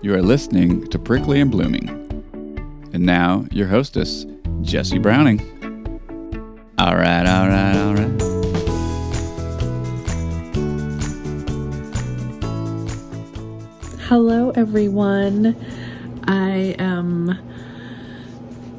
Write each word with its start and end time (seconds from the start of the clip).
You 0.00 0.14
are 0.14 0.22
listening 0.22 0.86
to 0.90 0.98
Prickly 0.98 1.40
and 1.40 1.50
Blooming. 1.50 1.88
And 2.92 3.04
now, 3.04 3.46
your 3.50 3.66
hostess, 3.66 4.26
Jesse 4.62 4.98
Browning. 4.98 5.40
All 6.78 6.94
right, 6.94 7.26
all 7.26 7.48
right, 7.48 7.76
all 7.76 7.94
right. 7.94 8.22
Hello, 14.02 14.50
everyone. 14.50 15.56
I 16.28 16.76
am 16.78 17.36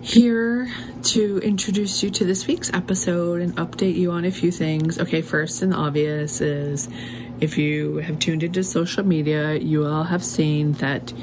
here 0.02 0.72
to 1.04 1.40
introduce 1.40 2.02
you 2.02 2.10
to 2.12 2.24
this 2.24 2.48
week's 2.48 2.72
episode 2.74 3.42
and 3.42 3.54
update 3.58 3.96
you 3.96 4.12
on 4.12 4.24
a 4.24 4.32
few 4.32 4.54
things. 4.54 4.98
Okay, 4.98 5.22
first 5.22 5.62
and 5.62 5.74
obvious 5.74 6.40
is 6.40 6.88
if 7.42 7.58
you 7.58 7.98
have 7.98 8.20
tuned 8.20 8.44
into 8.44 8.64
social 8.64 9.05
media, 9.05 9.55
you 9.55 9.86
all 9.86 10.04
have 10.04 10.24
seen 10.24 10.73
that 10.73 11.13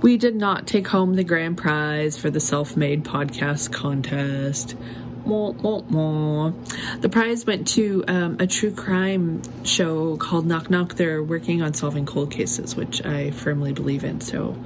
we 0.00 0.16
did 0.16 0.36
not 0.36 0.66
take 0.66 0.86
home 0.88 1.14
the 1.14 1.24
grand 1.24 1.58
prize 1.58 2.16
for 2.16 2.30
the 2.30 2.40
self 2.40 2.76
made 2.76 3.04
podcast 3.04 3.72
contest. 3.72 4.76
The 5.24 7.08
prize 7.10 7.44
went 7.44 7.68
to 7.68 8.04
um, 8.08 8.36
a 8.40 8.46
true 8.46 8.70
crime 8.70 9.42
show 9.64 10.16
called 10.16 10.46
Knock 10.46 10.70
Knock. 10.70 10.94
They're 10.94 11.22
working 11.22 11.60
on 11.60 11.74
solving 11.74 12.06
cold 12.06 12.30
cases, 12.30 12.74
which 12.74 13.04
I 13.04 13.32
firmly 13.32 13.72
believe 13.74 14.04
in. 14.04 14.22
So 14.22 14.56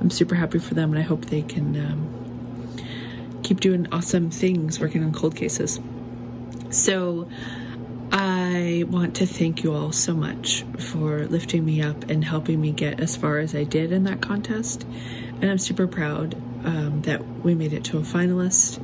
I'm 0.00 0.08
super 0.08 0.34
happy 0.34 0.58
for 0.58 0.72
them, 0.72 0.90
and 0.90 0.98
I 0.98 1.02
hope 1.02 1.26
they 1.26 1.42
can 1.42 1.76
um, 1.76 3.40
keep 3.42 3.60
doing 3.60 3.88
awesome 3.92 4.30
things 4.30 4.80
working 4.80 5.04
on 5.04 5.12
cold 5.12 5.36
cases. 5.36 5.80
So 6.70 7.28
I 8.12 8.84
want 8.88 9.16
to 9.16 9.26
thank 9.26 9.62
you 9.62 9.74
all 9.74 9.92
so 9.92 10.14
much 10.14 10.64
for 10.78 11.26
lifting 11.26 11.64
me 11.64 11.82
up 11.82 12.04
and 12.10 12.24
helping 12.24 12.60
me 12.60 12.72
get 12.72 13.00
as 13.00 13.16
far 13.16 13.38
as 13.38 13.54
I 13.54 13.64
did 13.64 13.92
in 13.92 14.04
that 14.04 14.20
contest. 14.20 14.84
And 15.40 15.50
I'm 15.50 15.58
super 15.58 15.86
proud 15.86 16.34
um, 16.64 17.02
that 17.02 17.24
we 17.44 17.54
made 17.54 17.72
it 17.72 17.84
to 17.84 17.98
a 17.98 18.02
finalist. 18.02 18.80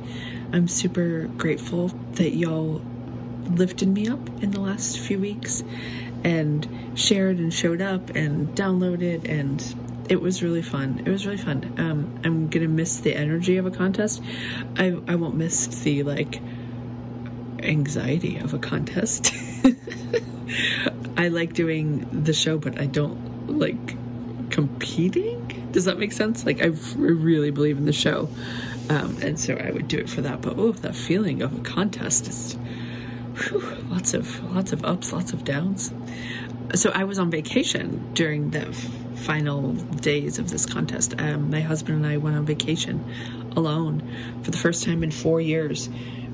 I'm 0.51 0.67
super 0.67 1.27
grateful 1.37 1.87
that 2.13 2.35
y'all 2.35 2.81
lifted 3.51 3.89
me 3.89 4.07
up 4.07 4.29
in 4.41 4.51
the 4.51 4.59
last 4.59 4.99
few 4.99 5.19
weeks 5.19 5.63
and 6.23 6.67
shared 6.95 7.37
and 7.37 7.53
showed 7.53 7.81
up 7.81 8.11
and 8.11 8.47
downloaded 8.55 9.29
and 9.29 9.75
it 10.09 10.21
was 10.21 10.43
really 10.43 10.61
fun. 10.61 11.01
It 11.05 11.09
was 11.09 11.25
really 11.25 11.37
fun. 11.37 11.73
Um, 11.77 12.19
I'm 12.23 12.49
gonna 12.49 12.67
miss 12.67 12.97
the 12.99 13.15
energy 13.15 13.57
of 13.57 13.65
a 13.65 13.71
contest. 13.71 14.21
I 14.75 14.97
I 15.07 15.15
won't 15.15 15.35
miss 15.35 15.67
the 15.67 16.03
like 16.03 16.41
anxiety 17.63 18.37
of 18.37 18.53
a 18.53 18.59
contest. 18.59 19.33
I 21.17 21.29
like 21.29 21.53
doing 21.53 22.23
the 22.23 22.33
show, 22.33 22.57
but 22.57 22.79
I 22.79 22.85
don't 22.85 23.57
like 23.59 23.95
competing. 24.49 25.69
Does 25.71 25.85
that 25.85 25.97
make 25.97 26.11
sense? 26.11 26.45
Like 26.45 26.61
I 26.61 26.67
really 26.95 27.51
believe 27.51 27.77
in 27.77 27.85
the 27.85 27.93
show. 27.93 28.29
Um, 28.89 29.17
and 29.21 29.39
so 29.39 29.55
I 29.55 29.71
would 29.71 29.87
do 29.87 29.97
it 29.97 30.09
for 30.09 30.21
that. 30.21 30.41
But 30.41 30.57
oh, 30.57 30.71
that 30.71 30.95
feeling 30.95 31.41
of 31.41 31.57
a 31.57 31.61
contest 31.61 32.27
is 32.27 32.53
whew, 33.35 33.61
lots 33.89 34.13
of 34.13 34.43
lots 34.53 34.73
of 34.73 34.83
ups, 34.85 35.13
lots 35.13 35.33
of 35.33 35.43
downs. 35.43 35.93
So 36.75 36.91
I 36.91 37.03
was 37.03 37.19
on 37.19 37.29
vacation 37.29 38.13
during 38.13 38.51
the 38.51 38.71
final 39.15 39.73
days 39.73 40.39
of 40.39 40.49
this 40.49 40.65
contest. 40.65 41.13
Um, 41.17 41.49
my 41.49 41.61
husband 41.61 42.03
and 42.03 42.05
I 42.05 42.17
went 42.17 42.35
on 42.35 42.45
vacation 42.45 43.03
alone 43.55 44.01
for 44.43 44.51
the 44.51 44.57
first 44.57 44.83
time 44.83 45.03
in 45.03 45.11
four 45.11 45.39
years. 45.39 45.89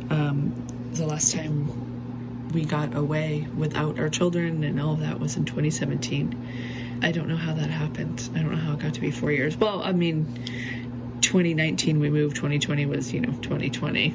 Um, 0.10 0.54
the 1.00 1.08
last 1.08 1.34
time 1.34 2.50
we 2.52 2.66
got 2.66 2.96
away 2.96 3.48
without 3.56 4.00
our 4.00 4.10
children 4.10 4.64
and 4.64 4.80
all 4.82 4.94
of 4.94 5.00
that 5.00 5.20
was 5.20 5.38
in 5.38 5.46
2017. 5.46 7.00
I 7.02 7.12
don't 7.12 7.28
know 7.28 7.38
how 7.38 7.54
that 7.54 7.70
happened. 7.70 8.30
I 8.36 8.40
don't 8.40 8.52
know 8.52 8.58
how 8.58 8.74
it 8.74 8.80
got 8.80 8.94
to 8.96 9.02
be 9.02 9.12
four 9.12 9.32
years. 9.32 9.56
Well, 9.56 9.82
I 9.82 9.94
mean, 9.94 10.26
2019 11.22 12.00
we 12.00 12.10
moved, 12.10 12.36
2020 12.36 12.86
was, 12.86 13.14
you 13.14 13.22
know, 13.22 13.32
2020. 13.32 14.14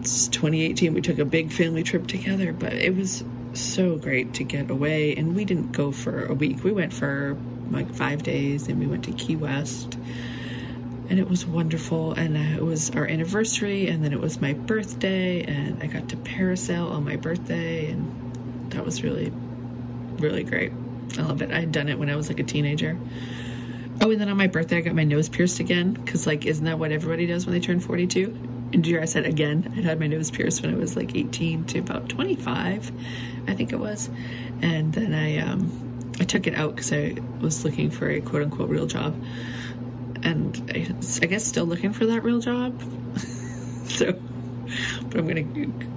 It's 0.00 0.28
2018 0.28 0.92
we 0.92 1.00
took 1.00 1.18
a 1.18 1.24
big 1.24 1.50
family 1.50 1.82
trip 1.82 2.06
together, 2.06 2.52
but 2.52 2.74
it 2.74 2.94
was 2.94 3.24
so 3.54 3.96
great 3.96 4.34
to 4.34 4.44
get 4.44 4.70
away. 4.70 5.14
And 5.16 5.34
we 5.34 5.46
didn't 5.46 5.72
go 5.72 5.92
for 5.92 6.26
a 6.26 6.34
week, 6.34 6.62
we 6.62 6.72
went 6.72 6.92
for 6.92 7.38
like 7.70 7.94
five 7.94 8.22
days 8.22 8.68
and 8.68 8.78
we 8.78 8.86
went 8.86 9.04
to 9.04 9.12
Key 9.12 9.36
West 9.36 9.98
and 11.10 11.18
it 11.18 11.28
was 11.28 11.46
wonderful. 11.46 12.12
And 12.12 12.36
uh, 12.36 12.58
it 12.58 12.64
was 12.64 12.90
our 12.90 13.06
anniversary, 13.06 13.88
and 13.88 14.04
then 14.04 14.12
it 14.12 14.20
was 14.20 14.40
my 14.40 14.52
birthday, 14.52 15.42
and 15.42 15.82
I 15.82 15.86
got 15.86 16.08
to 16.10 16.16
parasail 16.16 16.90
on 16.90 17.04
my 17.04 17.16
birthday, 17.16 17.90
and 17.90 18.70
that 18.72 18.84
was 18.84 19.02
really, 19.02 19.32
really 20.18 20.44
great. 20.44 20.72
I 21.18 21.22
love 21.22 21.42
it. 21.42 21.50
I 21.50 21.60
had 21.60 21.72
done 21.72 21.88
it 21.88 21.98
when 21.98 22.10
I 22.10 22.16
was 22.16 22.28
like 22.28 22.40
a 22.40 22.44
teenager. 22.44 22.98
Oh, 24.00 24.10
and 24.10 24.20
then 24.20 24.28
on 24.28 24.36
my 24.36 24.46
birthday, 24.46 24.76
I 24.76 24.80
got 24.80 24.94
my 24.94 25.04
nose 25.04 25.28
pierced 25.28 25.58
again 25.58 25.92
because, 25.92 26.26
like, 26.26 26.46
isn't 26.46 26.64
that 26.64 26.78
what 26.78 26.92
everybody 26.92 27.26
does 27.26 27.46
when 27.46 27.54
they 27.54 27.60
turn 27.60 27.80
42? 27.80 28.26
And 28.72 28.84
dear, 28.84 29.00
I 29.00 29.06
said 29.06 29.24
again, 29.24 29.72
I'd 29.76 29.84
had 29.84 29.98
my 29.98 30.06
nose 30.06 30.30
pierced 30.30 30.62
when 30.62 30.72
I 30.72 30.76
was 30.76 30.94
like 30.94 31.16
18 31.16 31.64
to 31.66 31.78
about 31.78 32.08
25, 32.10 32.92
I 33.48 33.54
think 33.54 33.72
it 33.72 33.78
was. 33.78 34.10
And 34.60 34.92
then 34.92 35.14
I, 35.14 35.38
um, 35.38 36.12
I 36.20 36.24
took 36.24 36.46
it 36.46 36.54
out 36.54 36.76
because 36.76 36.92
I 36.92 37.16
was 37.40 37.64
looking 37.64 37.90
for 37.90 38.08
a 38.10 38.20
quote 38.20 38.42
unquote 38.42 38.68
real 38.68 38.86
job 38.86 39.16
and 40.22 40.70
I, 41.22 41.26
guess 41.26 41.44
still 41.44 41.66
looking 41.66 41.92
for 41.92 42.06
that 42.06 42.22
real 42.22 42.40
job. 42.40 42.80
so, 43.86 44.12
but 44.12 45.18
I'm 45.18 45.26
gonna 45.26 45.42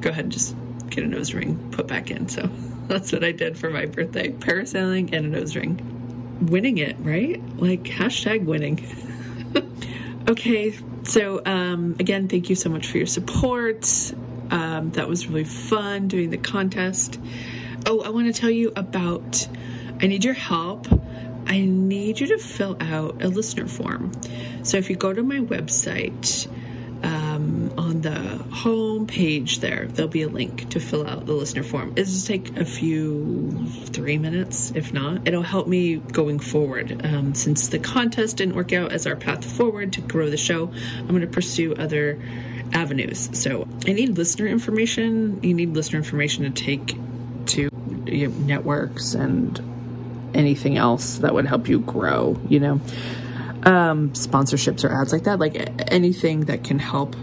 go 0.01 0.09
ahead 0.09 0.25
and 0.25 0.31
just 0.31 0.55
get 0.89 1.03
a 1.03 1.07
nose 1.07 1.33
ring 1.33 1.71
put 1.71 1.87
back 1.87 2.11
in. 2.11 2.27
So 2.27 2.49
that's 2.87 3.11
what 3.11 3.23
I 3.23 3.31
did 3.31 3.57
for 3.57 3.69
my 3.69 3.85
birthday: 3.85 4.31
parasailing 4.31 5.13
and 5.13 5.25
a 5.25 5.29
nose 5.29 5.55
ring. 5.55 5.87
Winning 6.41 6.77
it, 6.79 6.95
right? 6.99 7.41
Like 7.57 7.83
hashtag 7.83 8.45
winning. 8.45 8.83
okay, 10.27 10.75
so 11.03 11.41
um, 11.45 11.95
again, 11.99 12.27
thank 12.27 12.49
you 12.49 12.55
so 12.55 12.69
much 12.69 12.87
for 12.87 12.97
your 12.97 13.07
support. 13.07 13.85
Um, 14.49 14.91
that 14.91 15.07
was 15.07 15.27
really 15.27 15.45
fun 15.45 16.07
doing 16.07 16.29
the 16.29 16.37
contest. 16.37 17.19
Oh, 17.85 18.01
I 18.01 18.09
want 18.09 18.33
to 18.33 18.39
tell 18.39 18.49
you 18.49 18.71
about. 18.75 19.47
I 20.03 20.07
need 20.07 20.25
your 20.25 20.33
help 20.33 20.87
I 21.47 21.61
need 21.61 22.19
you 22.19 22.27
to 22.27 22.37
fill 22.37 22.77
out 22.79 23.21
a 23.21 23.27
listener 23.27 23.67
form. 23.67 24.11
So 24.63 24.77
if 24.77 24.89
you 24.89 24.95
go 24.95 25.13
to 25.13 25.23
my 25.23 25.39
website, 25.39 26.47
um, 27.03 27.73
on 27.77 28.01
the 28.01 28.17
home 28.51 29.07
page 29.07 29.59
there, 29.59 29.87
there'll 29.87 30.09
be 30.09 30.21
a 30.21 30.27
link 30.27 30.69
to 30.69 30.79
fill 30.79 31.07
out 31.07 31.25
the 31.25 31.33
listener 31.33 31.63
form. 31.63 31.93
It'll 31.95 32.05
just 32.05 32.27
take 32.27 32.55
a 32.57 32.65
few, 32.65 33.65
three 33.85 34.17
minutes, 34.17 34.71
if 34.75 34.93
not. 34.93 35.27
It'll 35.27 35.41
help 35.41 35.67
me 35.67 35.97
going 35.97 36.39
forward. 36.39 37.03
Um, 37.03 37.33
since 37.33 37.69
the 37.69 37.79
contest 37.79 38.37
didn't 38.37 38.55
work 38.55 38.73
out 38.73 38.91
as 38.91 39.07
our 39.07 39.15
path 39.15 39.43
forward 39.43 39.93
to 39.93 40.01
grow 40.01 40.29
the 40.29 40.37
show, 40.37 40.71
I'm 40.99 41.07
going 41.07 41.21
to 41.21 41.27
pursue 41.27 41.73
other 41.73 42.21
avenues. 42.73 43.29
So 43.33 43.67
I 43.87 43.93
need 43.93 44.17
listener 44.17 44.47
information. 44.47 45.41
You 45.43 45.53
need 45.53 45.73
listener 45.73 45.97
information 45.97 46.43
to 46.43 46.51
take 46.51 46.95
to 47.47 47.69
you 48.05 48.27
know, 48.27 48.35
networks 48.45 49.13
and 49.13 49.70
anything 50.33 50.77
else 50.77 51.19
that 51.19 51.33
would 51.33 51.45
help 51.45 51.67
you 51.67 51.79
grow, 51.79 52.39
you 52.47 52.59
know, 52.59 52.81
um, 53.63 54.11
sponsorships 54.11 54.83
or 54.83 54.91
ads 54.91 55.13
like 55.13 55.23
that, 55.23 55.39
like 55.39 55.91
anything 55.91 56.41
that 56.41 56.63
can 56.63 56.79
help 56.79 57.15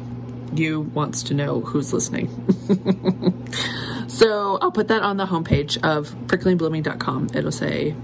you 0.53 0.81
wants 0.81 1.25
to 1.25 1.35
know 1.35 1.61
who's 1.61 1.93
listening. 1.93 2.29
so 4.09 4.59
I'll 4.61 4.73
put 4.73 4.89
that 4.89 5.03
on 5.03 5.17
the 5.17 5.27
homepage 5.27 5.77
of 5.83 6.15
pricklyandblooming.com. 6.27 7.31
It'll 7.35 7.53
say 7.53 7.95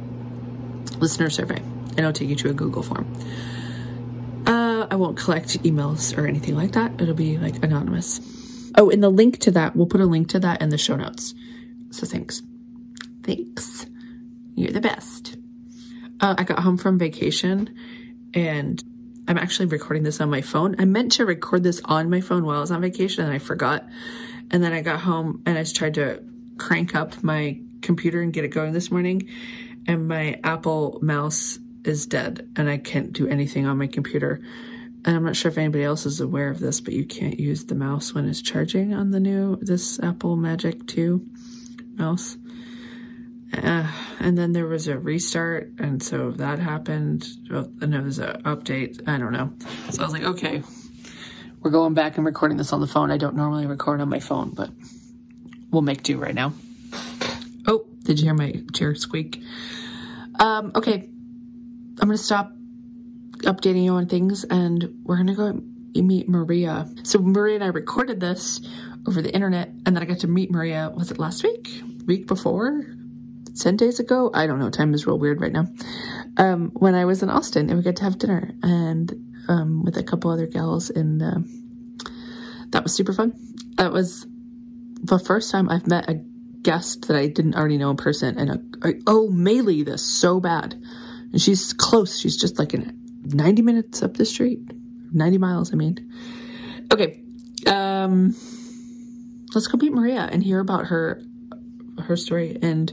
listener 0.98 1.30
survey 1.30 1.56
and 1.56 1.98
it'll 1.98 2.12
take 2.12 2.28
you 2.28 2.36
to 2.36 2.50
a 2.50 2.52
Google 2.52 2.82
form. 2.82 3.06
Uh, 4.46 4.86
I 4.90 4.96
won't 4.96 5.16
collect 5.16 5.62
emails 5.62 6.16
or 6.16 6.26
anything 6.26 6.54
like 6.54 6.72
that. 6.72 7.00
It'll 7.00 7.14
be 7.14 7.38
like 7.38 7.62
anonymous. 7.64 8.20
Oh, 8.76 8.90
and 8.90 9.02
the 9.02 9.08
link 9.08 9.38
to 9.40 9.50
that, 9.52 9.74
we'll 9.74 9.86
put 9.86 10.00
a 10.00 10.06
link 10.06 10.28
to 10.30 10.40
that 10.40 10.60
in 10.60 10.68
the 10.68 10.78
show 10.78 10.96
notes. 10.96 11.34
So 11.90 12.06
thanks. 12.06 12.42
Thanks. 13.22 13.86
You're 14.54 14.72
the 14.72 14.80
best. 14.80 15.36
Uh, 16.20 16.34
I 16.38 16.44
got 16.44 16.60
home 16.60 16.76
from 16.76 16.98
vacation 16.98 17.74
and 18.34 18.82
I'm 19.26 19.38
actually 19.38 19.66
recording 19.66 20.02
this 20.02 20.20
on 20.20 20.30
my 20.30 20.42
phone. 20.42 20.76
I 20.78 20.84
meant 20.84 21.12
to 21.12 21.24
record 21.24 21.62
this 21.62 21.80
on 21.84 22.10
my 22.10 22.20
phone 22.20 22.44
while 22.44 22.58
I 22.58 22.60
was 22.60 22.70
on 22.70 22.80
vacation 22.80 23.24
and 23.24 23.32
I 23.32 23.38
forgot. 23.38 23.86
And 24.50 24.62
then 24.62 24.72
I 24.72 24.82
got 24.82 25.00
home 25.00 25.42
and 25.46 25.58
I 25.58 25.64
tried 25.64 25.94
to 25.94 26.22
crank 26.58 26.94
up 26.94 27.22
my 27.22 27.60
computer 27.80 28.20
and 28.20 28.32
get 28.32 28.44
it 28.44 28.48
going 28.48 28.72
this 28.72 28.90
morning. 28.90 29.28
And 29.86 30.08
my 30.08 30.40
Apple 30.44 30.98
mouse 31.02 31.58
is 31.84 32.06
dead 32.06 32.48
and 32.56 32.68
I 32.68 32.78
can't 32.78 33.12
do 33.12 33.26
anything 33.28 33.66
on 33.66 33.78
my 33.78 33.86
computer. 33.86 34.40
And 35.04 35.16
I'm 35.16 35.24
not 35.24 35.36
sure 35.36 35.50
if 35.50 35.58
anybody 35.58 35.84
else 35.84 36.06
is 36.06 36.20
aware 36.20 36.48
of 36.48 36.60
this, 36.60 36.80
but 36.80 36.94
you 36.94 37.04
can't 37.04 37.38
use 37.38 37.66
the 37.66 37.74
mouse 37.74 38.14
when 38.14 38.28
it's 38.28 38.40
charging 38.40 38.94
on 38.94 39.10
the 39.10 39.20
new, 39.20 39.56
this 39.60 40.00
Apple 40.00 40.36
Magic 40.36 40.86
2 40.86 41.26
mouse. 41.96 42.38
Uh, 43.62 43.90
and 44.20 44.36
then 44.36 44.52
there 44.52 44.66
was 44.66 44.88
a 44.88 44.98
restart, 44.98 45.70
and 45.78 46.02
so 46.02 46.32
that 46.32 46.58
happened. 46.58 47.26
Well, 47.50 47.70
and 47.80 47.92
there 47.92 48.02
was 48.02 48.18
an 48.18 48.42
update. 48.42 49.06
I 49.08 49.18
don't 49.18 49.32
know. 49.32 49.52
So 49.90 50.02
I 50.02 50.04
was 50.04 50.12
like, 50.12 50.24
okay, 50.24 50.62
we're 51.60 51.70
going 51.70 51.94
back 51.94 52.16
and 52.16 52.26
recording 52.26 52.56
this 52.56 52.72
on 52.72 52.80
the 52.80 52.86
phone. 52.86 53.10
I 53.10 53.16
don't 53.16 53.36
normally 53.36 53.66
record 53.66 54.00
on 54.00 54.08
my 54.08 54.20
phone, 54.20 54.50
but 54.50 54.70
we'll 55.70 55.82
make 55.82 56.02
do 56.02 56.18
right 56.18 56.34
now. 56.34 56.52
Oh, 57.66 57.86
did 58.02 58.18
you 58.18 58.26
hear 58.26 58.34
my 58.34 58.62
chair 58.74 58.94
squeak? 58.94 59.42
Um, 60.38 60.72
okay, 60.74 61.08
I'm 62.00 62.08
gonna 62.08 62.18
stop 62.18 62.52
updating 63.38 63.84
you 63.84 63.92
on 63.92 64.06
things, 64.06 64.44
and 64.44 65.02
we're 65.04 65.16
gonna 65.16 65.34
go 65.34 65.60
meet 65.94 66.28
Maria. 66.28 66.88
So 67.02 67.18
Maria 67.18 67.54
and 67.56 67.64
I 67.64 67.68
recorded 67.68 68.20
this 68.20 68.60
over 69.06 69.22
the 69.22 69.32
internet, 69.32 69.68
and 69.86 69.96
then 69.96 70.02
I 70.02 70.06
got 70.06 70.20
to 70.20 70.28
meet 70.28 70.50
Maria. 70.50 70.92
Was 70.94 71.10
it 71.10 71.18
last 71.18 71.42
week? 71.44 71.82
Week 72.06 72.26
before? 72.26 72.84
Ten 73.58 73.76
days 73.76 74.00
ago? 74.00 74.30
I 74.34 74.46
don't 74.46 74.58
know. 74.58 74.70
Time 74.70 74.94
is 74.94 75.06
real 75.06 75.18
weird 75.18 75.40
right 75.40 75.52
now. 75.52 75.66
Um, 76.36 76.70
when 76.74 76.94
I 76.94 77.04
was 77.04 77.22
in 77.22 77.30
Austin, 77.30 77.68
and 77.68 77.78
we 77.78 77.84
got 77.84 77.96
to 77.96 78.04
have 78.04 78.18
dinner, 78.18 78.50
and 78.62 79.12
um, 79.48 79.84
with 79.84 79.96
a 79.96 80.02
couple 80.02 80.30
other 80.30 80.46
gals, 80.46 80.90
and 80.90 81.22
uh, 81.22 81.38
that 82.70 82.82
was 82.82 82.94
super 82.94 83.12
fun. 83.12 83.32
That 83.76 83.92
was 83.92 84.26
the 85.02 85.18
first 85.18 85.50
time 85.50 85.68
I've 85.68 85.86
met 85.86 86.08
a 86.08 86.14
guest 86.62 87.08
that 87.08 87.16
I 87.16 87.28
didn't 87.28 87.54
already 87.54 87.78
know 87.78 87.90
in 87.90 87.96
person, 87.96 88.38
and 88.38 88.50
a, 88.50 88.88
I 88.88 88.94
owe 89.06 89.28
Maylee 89.28 89.84
this 89.84 90.02
so 90.02 90.40
bad. 90.40 90.74
And 91.30 91.40
she's 91.40 91.72
close. 91.72 92.18
She's 92.18 92.36
just 92.36 92.58
like 92.58 92.74
in 92.74 92.96
90 93.24 93.62
minutes 93.62 94.02
up 94.02 94.16
the 94.16 94.24
street. 94.24 94.60
90 95.12 95.38
miles, 95.38 95.72
I 95.72 95.76
mean. 95.76 96.12
Okay. 96.92 97.22
Um, 97.66 98.34
let's 99.54 99.66
go 99.66 99.78
meet 99.78 99.92
Maria 99.92 100.28
and 100.30 100.42
hear 100.42 100.60
about 100.60 100.86
her 100.86 101.22
her 102.06 102.16
story. 102.16 102.58
And 102.60 102.92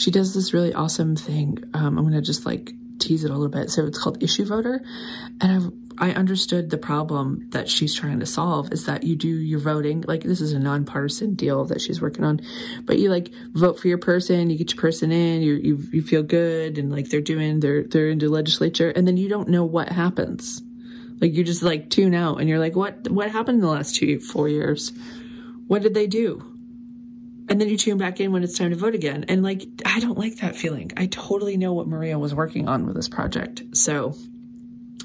she 0.00 0.10
does 0.10 0.32
this 0.32 0.54
really 0.54 0.72
awesome 0.72 1.14
thing. 1.14 1.62
Um, 1.74 1.98
I'm 1.98 2.04
gonna 2.04 2.22
just 2.22 2.46
like 2.46 2.72
tease 2.98 3.24
it 3.24 3.30
a 3.30 3.34
little 3.34 3.48
bit. 3.48 3.70
So 3.70 3.86
it's 3.86 3.98
called 3.98 4.22
Issue 4.22 4.46
Voter, 4.46 4.82
and 5.40 5.52
I've 5.52 5.72
I 6.02 6.12
understood 6.12 6.70
the 6.70 6.78
problem 6.78 7.48
that 7.50 7.68
she's 7.68 7.94
trying 7.94 8.20
to 8.20 8.26
solve 8.26 8.72
is 8.72 8.86
that 8.86 9.04
you 9.04 9.16
do 9.16 9.28
your 9.28 9.60
voting, 9.60 10.02
like 10.08 10.22
this 10.22 10.40
is 10.40 10.54
a 10.54 10.58
nonpartisan 10.58 11.34
deal 11.34 11.66
that 11.66 11.82
she's 11.82 12.00
working 12.00 12.24
on, 12.24 12.40
but 12.86 12.98
you 12.98 13.10
like 13.10 13.30
vote 13.52 13.78
for 13.78 13.88
your 13.88 13.98
person, 13.98 14.48
you 14.48 14.56
get 14.56 14.72
your 14.72 14.80
person 14.80 15.12
in, 15.12 15.42
you 15.42 15.56
you, 15.56 15.84
you 15.92 16.00
feel 16.00 16.22
good, 16.22 16.78
and 16.78 16.90
like 16.90 17.10
they're 17.10 17.20
doing, 17.20 17.60
they're 17.60 17.82
they're 17.82 18.08
into 18.08 18.30
legislature, 18.30 18.88
and 18.88 19.06
then 19.06 19.18
you 19.18 19.28
don't 19.28 19.50
know 19.50 19.64
what 19.64 19.90
happens, 19.90 20.62
like 21.20 21.34
you 21.34 21.44
just 21.44 21.62
like 21.62 21.90
tune 21.90 22.14
out, 22.14 22.40
and 22.40 22.48
you're 22.48 22.58
like, 22.58 22.74
what 22.74 23.10
what 23.10 23.30
happened 23.30 23.56
in 23.56 23.60
the 23.60 23.68
last 23.68 23.96
two 23.96 24.18
four 24.20 24.48
years? 24.48 24.92
What 25.66 25.82
did 25.82 25.92
they 25.92 26.06
do? 26.06 26.49
And 27.50 27.60
then 27.60 27.68
you 27.68 27.76
tune 27.76 27.98
back 27.98 28.20
in 28.20 28.32
when 28.32 28.42
it's 28.42 28.56
time 28.56 28.70
to 28.70 28.76
vote 28.76 28.94
again, 28.94 29.26
and 29.28 29.42
like 29.42 29.66
I 29.84 30.00
don't 30.00 30.16
like 30.16 30.36
that 30.36 30.56
feeling. 30.56 30.92
I 30.96 31.06
totally 31.06 31.56
know 31.56 31.72
what 31.74 31.88
Maria 31.88 32.18
was 32.18 32.34
working 32.34 32.68
on 32.68 32.86
with 32.86 32.94
this 32.94 33.08
project, 33.08 33.64
so 33.72 34.14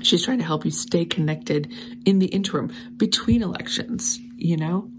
She's 0.01 0.23
trying 0.23 0.39
to 0.39 0.43
help 0.43 0.65
you 0.65 0.71
stay 0.71 1.05
connected 1.05 1.71
in 2.05 2.19
the 2.19 2.27
interim 2.27 2.71
between 2.97 3.41
elections, 3.41 4.19
you 4.35 4.57
know? 4.57 4.89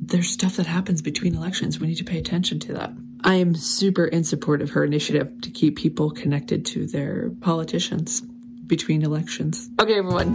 There's 0.00 0.30
stuff 0.30 0.56
that 0.56 0.66
happens 0.66 1.02
between 1.02 1.34
elections. 1.34 1.78
We 1.78 1.86
need 1.86 1.96
to 1.96 2.04
pay 2.04 2.18
attention 2.18 2.58
to 2.60 2.72
that. 2.74 2.92
I 3.22 3.34
am 3.34 3.54
super 3.54 4.06
in 4.06 4.24
support 4.24 4.62
of 4.62 4.70
her 4.70 4.84
initiative 4.84 5.40
to 5.42 5.50
keep 5.50 5.76
people 5.76 6.10
connected 6.10 6.64
to 6.66 6.86
their 6.86 7.30
politicians 7.40 8.22
between 8.66 9.02
elections. 9.02 9.68
Okay, 9.80 9.98
everyone, 9.98 10.34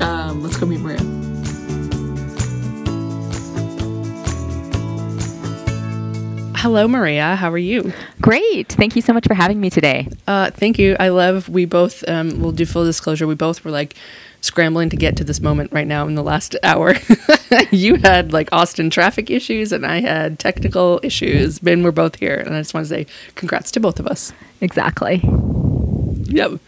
um, 0.00 0.42
let's 0.42 0.56
go 0.56 0.66
meet 0.66 0.80
Maria. 0.80 1.29
Hello, 6.62 6.86
Maria. 6.86 7.36
How 7.36 7.50
are 7.50 7.56
you? 7.56 7.90
Great. 8.20 8.68
Thank 8.68 8.94
you 8.94 9.00
so 9.00 9.14
much 9.14 9.26
for 9.26 9.32
having 9.32 9.62
me 9.62 9.70
today. 9.70 10.06
Uh, 10.26 10.50
thank 10.50 10.78
you. 10.78 10.94
I 11.00 11.08
love, 11.08 11.48
we 11.48 11.64
both, 11.64 12.06
um, 12.06 12.38
we'll 12.38 12.52
do 12.52 12.66
full 12.66 12.84
disclosure, 12.84 13.26
we 13.26 13.34
both 13.34 13.64
were 13.64 13.70
like 13.70 13.94
scrambling 14.42 14.90
to 14.90 14.96
get 14.96 15.16
to 15.16 15.24
this 15.24 15.40
moment 15.40 15.72
right 15.72 15.86
now 15.86 16.06
in 16.06 16.16
the 16.16 16.22
last 16.22 16.56
hour. 16.62 16.96
you 17.70 17.94
had 17.94 18.34
like 18.34 18.50
Austin 18.52 18.90
traffic 18.90 19.30
issues, 19.30 19.72
and 19.72 19.86
I 19.86 20.02
had 20.02 20.38
technical 20.38 21.00
issues. 21.02 21.58
Ben, 21.60 21.82
we're 21.82 21.92
both 21.92 22.16
here. 22.16 22.36
And 22.36 22.54
I 22.54 22.60
just 22.60 22.74
want 22.74 22.84
to 22.84 22.90
say 22.90 23.06
congrats 23.36 23.70
to 23.70 23.80
both 23.80 23.98
of 23.98 24.06
us. 24.06 24.34
Exactly. 24.60 25.22
Yep. 26.24 26.60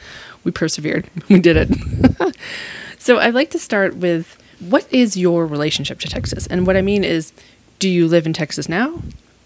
We 0.45 0.53
persevered. 0.53 1.07
We 1.29 1.39
did 1.39 1.69
it. 1.69 2.37
so 2.99 3.19
I'd 3.19 3.35
like 3.35 3.51
to 3.51 3.59
start 3.59 3.97
with 3.97 4.43
what 4.59 4.91
is 4.91 5.19
your 5.19 5.47
relationship 5.47 5.99
to 5.99 6.09
Texas? 6.09 6.47
And 6.47 6.67
what 6.67 6.79
I 6.79 6.83
mean 6.83 7.05
is, 7.05 7.35
do 7.79 7.91
you 7.91 8.09
live 8.09 8.25
in 8.25 8.33
Texas 8.33 8.71
now? 8.71 9.03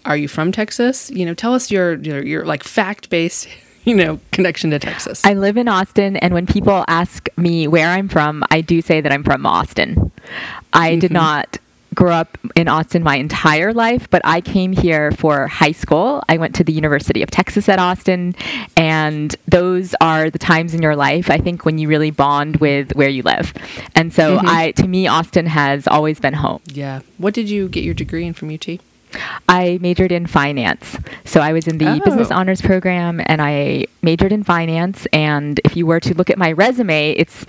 Are 0.07 0.17
you 0.17 0.27
from 0.27 0.51
Texas? 0.51 1.11
You 1.11 1.25
know, 1.25 1.33
tell 1.33 1.53
us 1.53 1.69
your 1.69 1.95
your, 1.95 2.25
your 2.25 2.45
like 2.45 2.63
fact 2.63 3.09
based 3.09 3.47
you 3.87 3.95
know, 3.95 4.19
connection 4.33 4.71
to 4.71 4.79
Texas. 4.79 5.23
I 5.23 5.33
live 5.33 5.55
in 5.55 5.69
Austin, 5.69 6.17
and 6.17 6.33
when 6.33 6.45
people 6.45 6.83
ask 6.89 7.29
me 7.37 7.69
where 7.69 7.87
I'm 7.87 8.09
from, 8.09 8.43
I 8.51 8.59
do 8.59 8.81
say 8.81 8.99
that 8.99 9.13
I'm 9.13 9.23
from 9.23 9.45
Austin. 9.45 10.11
I 10.73 10.91
mm-hmm. 10.91 10.99
did 10.99 11.11
not 11.11 11.57
grow 11.95 12.13
up 12.13 12.37
in 12.55 12.67
Austin 12.67 13.01
my 13.01 13.15
entire 13.15 13.73
life, 13.73 14.09
but 14.09 14.21
I 14.25 14.41
came 14.41 14.73
here 14.73 15.11
for 15.13 15.47
high 15.47 15.71
school. 15.71 16.21
I 16.27 16.37
went 16.37 16.53
to 16.55 16.65
the 16.65 16.73
University 16.73 17.23
of 17.23 17.31
Texas 17.31 17.69
at 17.69 17.79
Austin, 17.79 18.35
and 18.75 19.33
those 19.47 19.95
are 20.01 20.29
the 20.29 20.37
times 20.37 20.73
in 20.73 20.81
your 20.81 20.97
life 20.97 21.31
I 21.31 21.37
think 21.37 21.63
when 21.63 21.77
you 21.77 21.87
really 21.87 22.11
bond 22.11 22.57
with 22.57 22.93
where 22.93 23.09
you 23.09 23.23
live. 23.23 23.53
And 23.95 24.13
so 24.13 24.37
mm-hmm. 24.37 24.47
I 24.47 24.71
to 24.71 24.87
me 24.87 25.07
Austin 25.07 25.45
has 25.45 25.87
always 25.87 26.19
been 26.19 26.33
home. 26.33 26.61
Yeah. 26.65 26.99
What 27.17 27.33
did 27.33 27.49
you 27.49 27.69
get 27.69 27.85
your 27.85 27.93
degree 27.93 28.25
in 28.25 28.33
from 28.33 28.53
UT? 28.53 28.67
I 29.49 29.77
majored 29.81 30.11
in 30.11 30.27
finance. 30.27 30.97
So 31.25 31.39
I 31.41 31.53
was 31.53 31.67
in 31.67 31.77
the 31.77 31.87
oh. 31.87 31.99
business 31.99 32.31
honors 32.31 32.61
program 32.61 33.21
and 33.25 33.41
I 33.41 33.85
majored 34.01 34.31
in 34.31 34.43
finance. 34.43 35.07
And 35.13 35.59
if 35.63 35.75
you 35.75 35.85
were 35.85 35.99
to 36.01 36.13
look 36.13 36.29
at 36.29 36.37
my 36.37 36.51
resume, 36.51 37.11
it's 37.11 37.45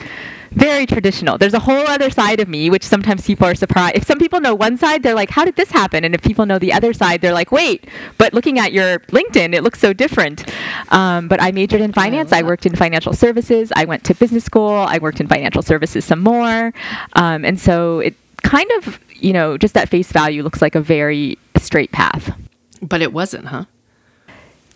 very 0.52 0.86
traditional. 0.86 1.38
There's 1.38 1.54
a 1.54 1.58
whole 1.58 1.86
other 1.86 2.10
side 2.10 2.40
of 2.40 2.48
me, 2.48 2.70
which 2.70 2.84
sometimes 2.84 3.26
people 3.26 3.46
are 3.46 3.54
surprised. 3.54 3.96
If 3.96 4.04
some 4.04 4.18
people 4.18 4.40
know 4.40 4.54
one 4.54 4.76
side, 4.76 5.02
they're 5.02 5.14
like, 5.14 5.30
how 5.30 5.44
did 5.44 5.56
this 5.56 5.70
happen? 5.70 6.04
And 6.04 6.14
if 6.14 6.22
people 6.22 6.46
know 6.46 6.58
the 6.58 6.72
other 6.72 6.92
side, 6.92 7.20
they're 7.20 7.34
like, 7.34 7.52
wait, 7.52 7.86
but 8.16 8.32
looking 8.32 8.58
at 8.58 8.72
your 8.72 9.00
LinkedIn, 9.10 9.54
it 9.54 9.62
looks 9.62 9.78
so 9.78 9.92
different. 9.92 10.50
Um, 10.90 11.28
but 11.28 11.42
I 11.42 11.52
majored 11.52 11.80
in 11.80 11.92
finance. 11.92 12.32
I, 12.32 12.38
I, 12.38 12.42
worked 12.42 12.66
in 12.66 12.74
financial 12.74 13.12
services. 13.12 13.72
I 13.76 13.84
went 13.84 14.04
to 14.04 14.14
business 14.14 14.44
school. 14.44 14.70
I 14.70 14.98
worked 14.98 15.20
in 15.20 15.28
financial 15.28 15.62
services 15.62 16.04
some 16.04 16.20
more. 16.20 16.72
Um, 17.14 17.44
and 17.44 17.60
so 17.60 18.00
it 18.00 18.14
kind 18.42 18.70
of, 18.78 18.98
you 19.16 19.32
know, 19.32 19.58
just 19.58 19.76
at 19.76 19.88
face 19.88 20.10
value 20.12 20.42
looks 20.42 20.62
like 20.62 20.74
a 20.74 20.80
very 20.80 21.36
straight 21.60 21.92
path. 21.92 22.36
But 22.80 23.02
it 23.02 23.12
wasn't, 23.12 23.46
huh? 23.46 23.64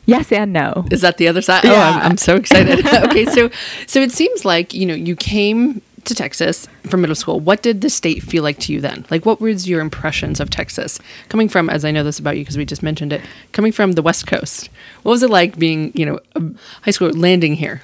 Yes 0.05 0.33
and 0.33 0.53
no. 0.53 0.85
Is 0.91 1.03
that 1.03 1.19
the 1.19 1.29
other 1.29 1.43
side? 1.43 1.65
Yeah. 1.65 1.73
Oh, 1.73 1.77
I'm, 1.77 2.13
I'm 2.13 2.17
so 2.17 2.35
excited. 2.37 2.87
okay, 3.05 3.25
so 3.27 3.51
so 3.87 4.01
it 4.01 4.13
seems 4.13 4.45
like 4.45 4.75
you 4.75 4.87
know 4.87 4.95
you 4.95 5.15
came 5.15 5.81
to 6.05 6.15
Texas 6.15 6.67
from 6.89 7.01
middle 7.03 7.15
school. 7.15 7.39
What 7.39 7.63
did 7.63 7.81
the 7.81 7.91
state 7.91 8.23
feel 8.23 8.43
like 8.43 8.59
to 8.61 8.73
you 8.73 8.81
then? 8.81 9.07
Like, 9.11 9.25
what 9.25 9.41
was 9.41 9.69
your 9.69 9.81
impressions 9.81 10.41
of 10.41 10.51
Texas 10.51 10.99
coming 11.29 11.49
from? 11.49 11.71
As 11.71 11.85
I 11.85 11.93
know 11.93 12.03
this 12.03 12.19
about 12.19 12.37
you 12.37 12.43
because 12.43 12.59
we 12.59 12.65
just 12.65 12.83
mentioned 12.83 13.13
it, 13.13 13.23
coming 13.53 13.71
from 13.71 13.93
the 13.93 14.03
West 14.03 14.27
Coast. 14.27 14.69
What 15.03 15.13
was 15.13 15.23
it 15.23 15.31
like 15.31 15.59
being 15.59 15.93
you 15.95 16.07
know 16.07 16.19
a 16.35 16.43
high 16.83 16.91
school 16.91 17.11
landing 17.11 17.55
here? 17.55 17.83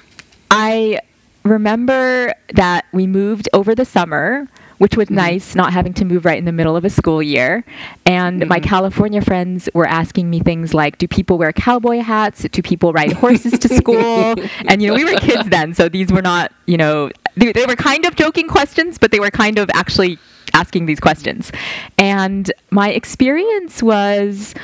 I 0.51 0.99
remember 1.43 2.33
that 2.53 2.85
we 2.91 3.07
moved 3.07 3.47
over 3.53 3.73
the 3.73 3.85
summer 3.85 4.47
which 4.79 4.97
was 4.97 5.05
mm-hmm. 5.05 5.15
nice 5.15 5.55
not 5.55 5.71
having 5.71 5.93
to 5.93 6.05
move 6.05 6.25
right 6.25 6.37
in 6.37 6.45
the 6.45 6.51
middle 6.51 6.75
of 6.75 6.83
a 6.83 6.89
school 6.89 7.21
year. 7.21 7.63
And 8.05 8.41
mm-hmm. 8.41 8.49
my 8.49 8.59
California 8.59 9.21
friends 9.21 9.69
were 9.73 9.87
asking 9.87 10.29
me 10.29 10.39
things 10.39 10.73
like, 10.73 10.97
do 10.97 11.07
people 11.07 11.37
wear 11.37 11.53
cowboy 11.53 11.99
hats? 11.99 12.43
Do 12.49 12.61
people 12.61 12.91
ride 12.91 13.13
horses 13.13 13.59
to 13.59 13.69
school? 13.69 14.35
and, 14.67 14.81
you 14.81 14.89
know, 14.89 14.95
we 14.95 15.05
were 15.05 15.19
kids 15.19 15.47
then, 15.49 15.73
so 15.73 15.87
these 15.87 16.11
were 16.11 16.21
not, 16.21 16.51
you 16.65 16.77
know, 16.77 17.11
they, 17.35 17.51
they 17.51 17.65
were 17.65 17.75
kind 17.75 18.05
of 18.05 18.15
joking 18.15 18.47
questions, 18.47 18.97
but 18.97 19.11
they 19.11 19.19
were 19.19 19.31
kind 19.31 19.59
of 19.59 19.69
actually 19.73 20.17
asking 20.53 20.87
these 20.87 20.99
questions. 20.99 21.51
And 21.97 22.51
my 22.71 22.89
experience 22.89 23.83
was. 23.83 24.55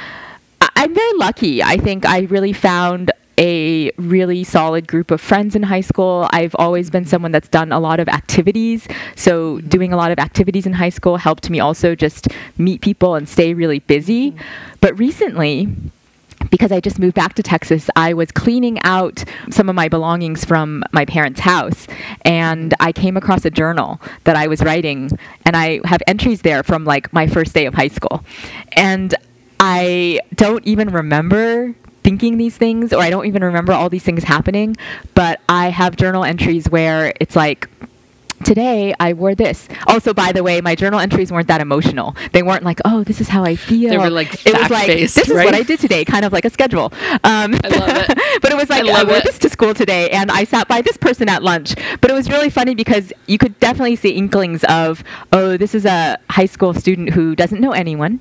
I'm 0.78 0.94
very 0.94 1.14
lucky. 1.14 1.64
I 1.64 1.78
think 1.78 2.06
I 2.06 2.22
really 2.22 2.52
found 2.52 3.10
a 3.38 3.75
really 3.98 4.44
solid 4.44 4.88
group 4.88 5.12
of 5.12 5.22
friends 5.22 5.56
in 5.56 5.64
high 5.64 5.82
school. 5.82 6.28
I've 6.32 6.56
always 6.58 6.90
been 6.90 7.06
someone 7.06 7.32
that's 7.32 7.50
done 7.50 7.72
a 7.72 7.80
lot 7.80 8.00
of 8.00 8.08
activities. 8.08 8.88
So, 9.16 9.62
doing 9.62 9.94
a 9.94 9.98
lot 9.98 10.12
of 10.12 10.20
activities 10.20 10.66
in 10.66 10.74
high 10.74 10.90
school 10.90 11.18
helped 11.18 11.50
me 11.50 11.60
also 11.60 11.96
just 11.96 12.28
meet 12.58 12.82
people 12.82 13.16
and 13.16 13.28
stay 13.28 13.54
really 13.54 13.80
busy. 13.80 14.36
But 14.82 14.98
recently, 15.00 15.76
because 16.50 16.72
I 16.72 16.80
just 16.80 17.00
moved 17.00 17.16
back 17.16 17.34
to 17.36 17.44
Texas, 17.44 17.90
I 17.96 18.14
was 18.14 18.32
cleaning 18.32 18.80
out 18.84 19.24
some 19.50 19.70
of 19.70 19.76
my 19.76 19.90
belongings 19.90 20.46
from 20.46 20.84
my 20.92 21.06
parents' 21.06 21.40
house, 21.40 21.88
and 22.24 22.74
I 22.80 22.92
came 22.92 23.18
across 23.18 23.46
a 23.46 23.50
journal 23.50 24.00
that 24.26 24.36
I 24.36 24.48
was 24.48 24.62
writing, 24.62 25.10
and 25.46 25.56
I 25.56 25.82
have 25.86 26.02
entries 26.08 26.42
there 26.42 26.64
from 26.64 26.86
like 26.86 27.12
my 27.14 27.28
first 27.28 27.54
day 27.54 27.66
of 27.66 27.74
high 27.74 27.88
school. 27.88 28.24
And 28.74 29.16
I 29.60 30.20
don't 30.36 30.66
even 30.66 30.90
remember 30.90 31.76
thinking 32.06 32.38
these 32.38 32.56
things, 32.56 32.94
or 32.94 33.02
I 33.02 33.10
don't 33.10 33.26
even 33.26 33.44
remember 33.44 33.74
all 33.74 33.90
these 33.90 34.04
things 34.04 34.24
happening, 34.24 34.78
but 35.16 35.42
I 35.50 35.70
have 35.70 35.96
journal 35.96 36.24
entries 36.24 36.70
where 36.70 37.12
it's 37.20 37.36
like, 37.36 37.68
today 38.44 38.94
I 39.00 39.14
wore 39.14 39.34
this. 39.34 39.68
Also, 39.88 40.14
by 40.14 40.32
the 40.32 40.44
way, 40.44 40.62
my 40.62 40.76
journal 40.76 41.00
entries 41.00 41.32
weren't 41.32 41.48
that 41.48 41.62
emotional. 41.62 42.16
They 42.32 42.44
weren't 42.44 42.62
like, 42.62 42.80
oh, 42.86 43.04
this 43.04 43.20
is 43.22 43.30
how 43.30 43.44
I 43.44 43.56
feel. 43.56 43.90
They 43.90 43.98
were 43.98 44.12
like, 44.12 44.46
it 44.46 44.56
was 44.56 44.70
like, 44.70 44.86
this 44.86 45.18
is 45.18 45.30
what 45.34 45.56
I 45.56 45.64
did 45.64 45.80
today, 45.80 46.06
kind 46.06 46.24
of 46.26 46.32
like 46.32 46.46
a 46.46 46.52
schedule. 46.52 46.94
Um, 47.24 47.56
I 47.64 47.70
love 47.70 48.08
it. 48.08 48.20
but 48.44 48.52
it 48.52 48.56
was 48.56 48.70
like, 48.70 48.86
I, 48.86 49.02
I 49.02 49.04
wore 49.04 49.16
it. 49.16 49.24
this 49.24 49.40
to 49.40 49.50
school 49.50 49.74
today, 49.74 50.12
and 50.12 50.30
I 50.30 50.44
sat 50.44 50.68
by 50.68 50.84
this 50.84 50.98
person 50.98 51.28
at 51.28 51.42
lunch. 51.42 51.74
But 52.02 52.12
it 52.12 52.14
was 52.14 52.30
really 52.30 52.52
funny 52.52 52.76
because 52.76 53.12
you 53.26 53.40
could 53.40 53.60
definitely 53.60 53.96
see 53.96 54.12
inklings 54.12 54.64
of, 54.66 55.04
oh, 55.34 55.58
this 55.58 55.74
is 55.74 55.86
a 55.86 56.20
high 56.30 56.46
school 56.46 56.76
student 56.76 57.14
who 57.14 57.36
doesn't 57.36 57.60
know 57.60 57.72
anyone 57.72 58.20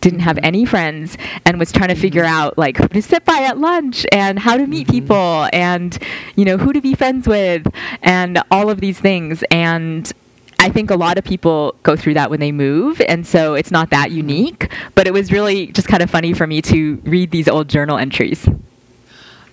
didn't 0.00 0.20
have 0.20 0.38
any 0.42 0.64
friends 0.64 1.16
and 1.44 1.58
was 1.58 1.72
trying 1.72 1.88
to 1.88 1.94
mm-hmm. 1.94 2.02
figure 2.02 2.24
out 2.24 2.56
like 2.58 2.76
who 2.76 2.88
to 2.88 3.02
sit 3.02 3.24
by 3.24 3.42
at 3.42 3.58
lunch 3.58 4.06
and 4.12 4.38
how 4.38 4.56
to 4.56 4.66
meet 4.66 4.86
mm-hmm. 4.86 4.96
people 4.96 5.48
and 5.52 5.98
you 6.36 6.44
know 6.44 6.56
who 6.56 6.72
to 6.72 6.80
be 6.80 6.94
friends 6.94 7.26
with 7.26 7.66
and 8.02 8.42
all 8.50 8.70
of 8.70 8.80
these 8.80 8.98
things 8.98 9.42
and 9.50 10.12
I 10.60 10.70
think 10.70 10.90
a 10.90 10.96
lot 10.96 11.18
of 11.18 11.24
people 11.24 11.76
go 11.84 11.94
through 11.94 12.14
that 12.14 12.30
when 12.30 12.40
they 12.40 12.50
move, 12.50 13.00
and 13.02 13.24
so 13.24 13.54
it's 13.54 13.70
not 13.70 13.90
that 13.90 14.08
mm-hmm. 14.08 14.16
unique. 14.16 14.72
But 14.96 15.06
it 15.06 15.12
was 15.12 15.30
really 15.30 15.68
just 15.68 15.86
kind 15.86 16.02
of 16.02 16.10
funny 16.10 16.32
for 16.32 16.48
me 16.48 16.60
to 16.62 16.96
read 17.04 17.30
these 17.30 17.46
old 17.46 17.68
journal 17.68 17.96
entries. 17.96 18.44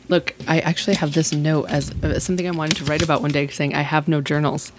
Look, 0.07 0.35
I 0.47 0.59
actually 0.59 0.95
have 0.97 1.13
this 1.13 1.31
note 1.31 1.65
as 1.65 1.91
uh, 2.03 2.19
something 2.19 2.47
I 2.47 2.51
wanted 2.51 2.77
to 2.77 2.85
write 2.85 3.01
about 3.01 3.21
one 3.21 3.31
day, 3.31 3.47
saying 3.47 3.73
I 3.73 3.81
have 3.81 4.07
no 4.07 4.21
journals. 4.21 4.71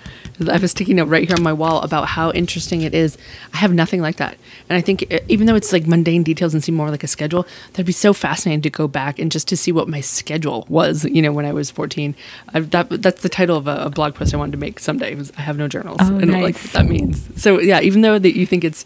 I 0.47 0.52
have 0.52 0.62
a 0.62 0.68
sticky 0.68 0.95
note 0.95 1.09
right 1.09 1.26
here 1.26 1.37
on 1.37 1.42
my 1.42 1.52
wall 1.52 1.80
about 1.83 2.06
how 2.06 2.30
interesting 2.30 2.83
it 2.83 2.95
is. 2.95 3.18
I 3.52 3.56
have 3.56 3.73
nothing 3.73 4.00
like 4.00 4.16
that, 4.16 4.38
and 4.68 4.76
I 4.76 4.80
think 4.80 5.06
uh, 5.11 5.18
even 5.28 5.47
though 5.47 5.56
it's 5.56 5.73
like 5.73 5.87
mundane 5.87 6.23
details 6.23 6.54
and 6.54 6.62
seem 6.62 6.76
more 6.76 6.90
like 6.90 7.02
a 7.02 7.09
schedule, 7.09 7.47
that'd 7.73 7.87
be 7.87 7.92
so 7.92 8.12
fascinating 8.12 8.62
to 8.62 8.71
go 8.71 8.87
back 8.87 9.18
and 9.18 9.33
just 9.33 9.49
to 9.49 9.56
see 9.56 9.73
what 9.73 9.88
my 9.88 10.00
schedule 10.00 10.64
was. 10.68 11.04
You 11.04 11.23
know, 11.23 11.33
when 11.33 11.45
I 11.45 11.52
was 11.52 11.71
fourteen, 11.71 12.14
I, 12.54 12.61
that 12.61 13.02
that's 13.02 13.23
the 13.23 13.28
title 13.28 13.56
of 13.56 13.66
a, 13.66 13.76
a, 13.87 13.90
blog 13.90 14.14
post 14.14 14.33
I 14.33 14.37
wanted 14.37 14.52
to 14.52 14.59
make 14.59 14.78
someday. 14.78 15.16
Was 15.16 15.33
I 15.37 15.40
have 15.40 15.59
no 15.59 15.66
journals, 15.66 15.99
oh, 16.00 16.16
and 16.18 16.28
nice. 16.30 16.42
like 16.42 16.54
what 16.56 16.73
that 16.73 16.87
means. 16.87 17.42
So 17.42 17.59
yeah, 17.59 17.80
even 17.80 18.02
though 18.02 18.18
that 18.18 18.37
you 18.37 18.47
think 18.47 18.62
it's 18.62 18.85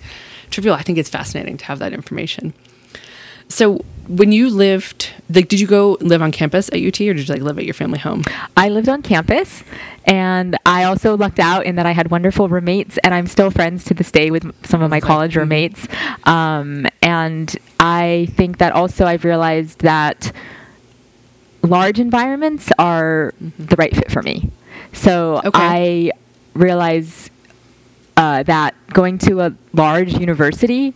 trivial, 0.50 0.74
I 0.74 0.82
think 0.82 0.96
it's 0.96 1.10
fascinating 1.10 1.58
to 1.58 1.64
have 1.66 1.80
that 1.80 1.92
information. 1.92 2.54
So 3.48 3.84
when 4.10 4.32
you 4.32 4.50
lived, 4.50 5.10
like, 5.32 5.46
did 5.46 5.60
you 5.60 5.68
go 5.68 5.96
live 6.00 6.20
on 6.20 6.32
campus 6.32 6.68
at 6.70 6.74
UT, 6.74 7.00
or 7.00 7.14
did 7.14 7.28
you 7.28 7.34
like 7.34 7.42
live 7.42 7.58
at 7.58 7.64
your 7.64 7.74
family 7.74 7.98
home? 8.00 8.24
I 8.56 8.68
lived 8.68 8.88
on 8.88 9.02
campus, 9.02 9.62
and 10.04 10.56
I 10.66 10.82
also 10.82 11.16
lucked 11.16 11.38
out 11.38 11.64
in 11.64 11.76
that 11.76 11.86
I 11.86 11.92
had 11.92 12.10
wonderful 12.10 12.48
roommates, 12.48 12.98
and 13.04 13.14
I'm 13.14 13.28
still 13.28 13.52
friends 13.52 13.84
to 13.84 13.94
this 13.94 14.10
day 14.10 14.32
with 14.32 14.66
some 14.66 14.82
of 14.82 14.90
my 14.90 14.98
college 14.98 15.32
mm-hmm. 15.32 15.40
roommates. 15.40 15.86
Um, 16.24 16.88
and 17.02 17.56
I 17.78 18.26
think 18.32 18.58
that 18.58 18.72
also 18.72 19.06
I've 19.06 19.24
realized 19.24 19.80
that 19.80 20.32
large 21.62 22.00
environments 22.00 22.68
are 22.80 23.32
the 23.40 23.76
right 23.76 23.94
fit 23.94 24.10
for 24.10 24.22
me. 24.22 24.50
So 24.92 25.40
okay. 25.44 25.50
I 25.54 26.12
realize 26.54 27.30
uh, 28.16 28.42
that 28.42 28.74
going 28.88 29.18
to 29.18 29.42
a 29.42 29.54
large 29.72 30.14
university 30.14 30.94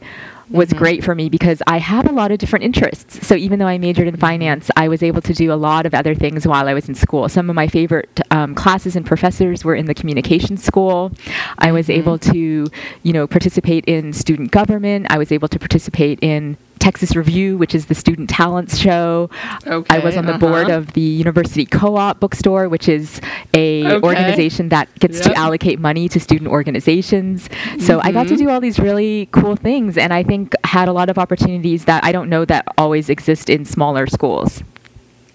was 0.51 0.69
mm-hmm. 0.69 0.79
great 0.79 1.05
for 1.05 1.15
me 1.15 1.29
because 1.29 1.63
I 1.67 1.79
have 1.79 2.07
a 2.07 2.13
lot 2.13 2.31
of 2.31 2.39
different 2.39 2.65
interests. 2.65 3.27
So 3.27 3.35
even 3.35 3.59
though 3.59 3.67
I 3.67 3.79
majored 3.79 4.09
in 4.09 4.17
finance, 4.17 4.71
I 4.77 4.89
was 4.89 5.03
able 5.03 5.23
to 5.23 5.33
do 5.33 5.53
a 5.53 5.55
lot 5.55 5.87
of 5.87 5.95
other 5.95 6.15
things 6.15 6.47
while 6.47 6.69
I 6.69 6.75
was 6.75 6.89
in 6.89 6.95
school. 6.95 7.29
Some 7.29 7.49
of 7.49 7.57
my 7.57 7.69
favorite 7.69 8.21
um, 8.31 8.55
classes 8.55 8.97
and 8.97 9.07
professors 9.07 9.65
were 9.65 9.75
in 9.75 9.87
the 9.87 9.95
communication 9.95 10.57
school. 10.57 11.13
I 11.59 11.73
was 11.73 11.89
mm-hmm. 11.89 12.01
able 12.01 12.19
to, 12.19 12.67
you 13.03 13.13
know, 13.13 13.27
participate 13.27 13.85
in 13.87 14.13
student 14.13 14.51
government. 14.51 15.07
I 15.11 15.19
was 15.19 15.33
able 15.33 15.49
to 15.49 15.59
participate 15.59 16.19
in 16.23 16.57
Texas 16.79 17.17
Revue, 17.17 17.57
which 17.57 17.75
is 17.75 17.87
the 17.87 17.95
student 17.95 18.29
talents 18.31 18.79
show. 18.79 19.31
Okay, 19.67 19.97
I 19.97 19.99
was 20.01 20.17
on 20.17 20.27
the 20.27 20.35
uh-huh. 20.35 20.39
board 20.39 20.71
of 20.71 20.93
the 20.93 21.01
University 21.01 21.65
Co-op 21.65 22.21
bookstore, 22.21 22.69
which 22.69 22.89
is 22.89 23.21
a 23.55 23.85
okay. 23.85 24.07
organization 24.07 24.69
that 24.69 24.95
gets 24.99 25.19
yep. 25.19 25.33
to 25.33 25.39
allocate 25.39 25.79
money 25.79 26.09
to 26.09 26.21
student 26.21 26.51
organizations. 26.51 27.45
So 27.79 27.99
mm-hmm. 27.99 28.07
I 28.07 28.13
got 28.13 28.25
to 28.25 28.35
mm-hmm. 28.35 28.45
do 28.45 28.51
all 28.51 28.61
these 28.61 28.79
really 28.79 29.29
cool 29.33 29.57
things, 29.57 29.97
and 29.97 30.13
I 30.13 30.23
think 30.23 30.55
had 30.65 30.89
a 30.89 30.93
lot 30.93 31.09
of 31.09 31.19
opportunities 31.19 31.85
that 31.87 32.05
I 32.05 32.13
don't 32.13 32.29
know 32.29 32.45
that 32.45 32.67
always 32.77 33.09
exist 33.09 33.49
in 33.49 33.65
smaller 33.65 34.07
schools. 34.07 34.63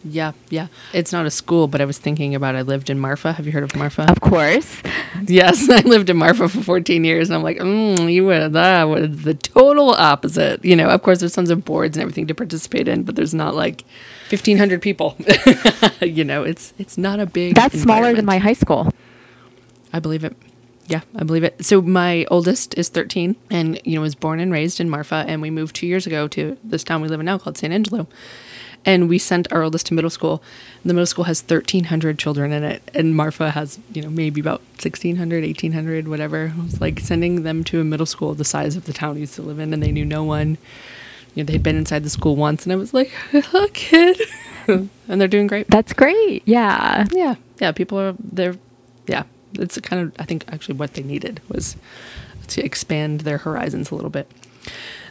Yeah, 0.04 0.32
yeah. 0.50 0.68
It's 0.94 1.12
not 1.12 1.26
a 1.26 1.32
school, 1.32 1.68
but 1.68 1.82
I 1.82 1.86
was 1.86 1.98
thinking 1.98 2.34
about 2.34 2.56
I 2.56 2.62
lived 2.62 2.90
in 2.90 3.00
Marfa. 3.00 3.34
Have 3.34 3.46
you 3.46 3.52
heard 3.52 3.64
of 3.64 3.76
Marfa? 3.76 4.10
Of 4.10 4.22
course. 4.22 4.82
Yes, 5.28 5.70
I 5.70 5.82
lived 5.82 6.10
in 6.10 6.18
Marfa 6.18 6.48
for 6.48 6.62
14 6.62 7.04
years, 7.04 7.30
and 7.30 7.36
I'm 7.36 7.44
like, 7.44 7.58
mm, 7.58 8.12
you 8.12 8.26
were 8.26 8.48
that 8.48 8.84
was 8.86 9.24
the 9.24 9.34
total 9.34 9.90
opposite. 9.92 10.64
You 10.64 10.76
know, 10.76 10.88
of 10.88 11.04
course, 11.04 11.20
there's 11.20 11.34
tons 11.34 11.50
of 11.50 11.66
boards 11.66 11.98
and 11.98 12.02
everything 12.02 12.28
to 12.28 12.36
participate 12.36 12.88
in, 12.88 13.04
but 13.04 13.16
there's 13.16 13.34
not 13.34 13.56
like 13.56 13.84
1,500 14.30 14.82
people. 14.82 15.18
you 16.02 16.24
know, 16.24 16.44
it's 16.44 16.74
it's 16.78 16.98
not 16.98 17.20
a 17.20 17.26
big. 17.26 17.56
That's 17.56 17.80
smaller 17.80 18.14
than 18.14 18.26
my 18.26 18.38
high 18.38 18.54
school. 18.54 18.92
I 19.92 20.00
believe 20.00 20.24
it. 20.24 20.36
Yeah, 20.88 21.02
I 21.16 21.24
believe 21.24 21.44
it. 21.44 21.64
So 21.64 21.82
my 21.82 22.26
oldest 22.32 22.76
is 22.78 22.90
13 22.90 23.36
and 23.52 23.80
you 23.84 23.96
know 23.96 24.02
was 24.02 24.16
born 24.16 24.40
and 24.40 24.52
raised 24.52 24.80
in 24.80 24.90
Marfa 24.90 25.24
and 25.28 25.40
we 25.40 25.52
moved 25.52 25.76
2 25.76 25.86
years 25.86 26.08
ago 26.08 26.28
to 26.30 26.58
this 26.64 26.84
town 26.84 27.02
we 27.02 27.08
live 27.08 27.20
in 27.20 27.28
now 27.28 27.38
called 27.38 27.58
San 27.58 27.72
Angelo 27.72 28.08
and 28.86 29.10
we 29.10 29.18
sent 29.18 29.52
our 29.52 29.62
oldest 29.62 29.88
to 29.88 29.94
middle 29.94 30.10
school. 30.10 30.42
The 30.84 30.94
middle 30.94 31.06
school 31.06 31.26
has 31.26 31.42
1,300 31.42 32.18
children 32.18 32.52
in 32.52 32.64
it, 32.64 32.82
and 32.94 33.16
Marfa 33.16 33.52
has, 33.52 33.80
you 33.94 34.02
know, 34.02 34.10
maybe 34.10 34.40
about 34.42 34.62
1,600, 34.82 35.44
1,800, 35.44 36.08
whatever. 36.08 36.46
It 36.46 36.64
was 36.64 36.82
like 36.82 37.00
sending 37.00 37.44
them 37.44 37.64
to 37.66 37.82
a 37.82 37.84
middle 37.84 38.06
school 38.06 38.34
the 38.34 38.46
size 38.46 38.76
of 38.76 38.86
the 38.86 38.94
town 38.94 39.16
we 39.16 39.22
used 39.22 39.36
to 39.36 39.42
live 39.42 39.60
in, 39.60 39.74
and 39.74 39.84
they 39.84 39.92
knew 39.92 40.06
no 40.06 40.24
one. 40.24 40.58
You 41.36 41.44
know, 41.44 41.52
they'd 41.52 41.64
been 41.64 41.78
inside 41.78 42.04
the 42.04 42.10
school 42.10 42.36
once, 42.36 42.64
and 42.64 42.74
I 42.74 42.78
was 42.78 42.94
like, 42.94 43.12
a 43.34 43.68
kid. 43.74 44.20
and 44.68 44.90
they're 45.08 45.28
doing 45.28 45.48
great. 45.48 45.68
That's 45.68 45.94
great. 45.94 46.44
Yeah. 46.46 47.06
Yeah. 47.12 47.36
Yeah. 47.60 47.72
People 47.72 48.00
are, 48.00 48.16
they're, 48.20 48.56
yeah. 49.08 49.24
It's 49.54 49.80
kind 49.82 50.02
of, 50.02 50.14
I 50.20 50.26
think, 50.26 50.46
actually 50.48 50.76
what 50.76 50.94
they 50.94 51.04
needed 51.04 51.42
was 51.50 51.76
to 52.48 52.64
expand 52.64 53.22
their 53.22 53.40
horizons 53.40 53.92
a 53.92 53.96
little 53.96 54.10
bit. 54.10 54.30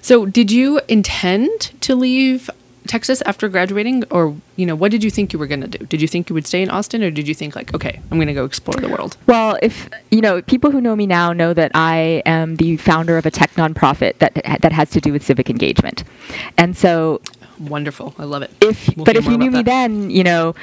So, 0.01 0.27
did 0.27 0.53
you 0.53 0.81
intend 0.89 1.73
to 1.81 1.97
leave 1.97 2.49
Texas 2.89 3.23
after 3.23 3.49
graduating, 3.49 4.05
or 4.11 4.35
you 4.57 4.67
know, 4.67 4.75
what 4.75 4.91
did 4.91 5.05
you 5.05 5.11
think 5.11 5.33
you 5.33 5.39
were 5.39 5.47
going 5.47 5.61
to 5.61 5.69
do? 5.69 5.85
Did 5.87 6.01
you 6.01 6.09
think 6.09 6.29
you 6.29 6.35
would 6.35 6.47
stay 6.47 6.63
in 6.63 6.71
Austin, 6.71 7.03
or 7.05 7.11
did 7.11 7.29
you 7.29 7.35
think 7.35 7.55
like, 7.55 7.73
okay, 7.75 8.01
I'm 8.11 8.19
going 8.19 8.29
to 8.29 8.35
go 8.35 8.45
explore 8.45 8.81
the 8.81 8.89
world? 8.89 9.17
Well, 9.27 9.59
if 9.63 9.89
you 10.11 10.21
know, 10.21 10.43
people 10.43 10.71
who 10.71 10.81
know 10.81 10.97
me 10.97 11.07
now 11.07 11.33
know 11.33 11.55
that 11.55 11.71
I 11.75 12.23
am 12.27 12.57
the 12.57 12.77
founder 12.79 13.17
of 13.17 13.27
a 13.27 13.31
tech 13.31 13.53
nonprofit 13.53 14.19
that 14.19 14.35
that 14.35 14.73
has 14.73 14.91
to 14.91 15.01
do 15.01 15.13
with 15.13 15.23
civic 15.23 15.49
engagement, 15.49 16.03
and 16.57 16.77
so 16.77 17.21
Wonderful. 17.61 18.15
I 18.19 18.25
love 18.25 18.43
it. 18.43 18.51
If 18.61 18.97
we'll 18.97 19.05
but 19.05 19.17
if 19.17 19.27
you 19.27 19.37
knew 19.37 19.51
me 19.51 19.63
then, 19.63 20.11
you 20.11 20.23
know, 20.23 20.55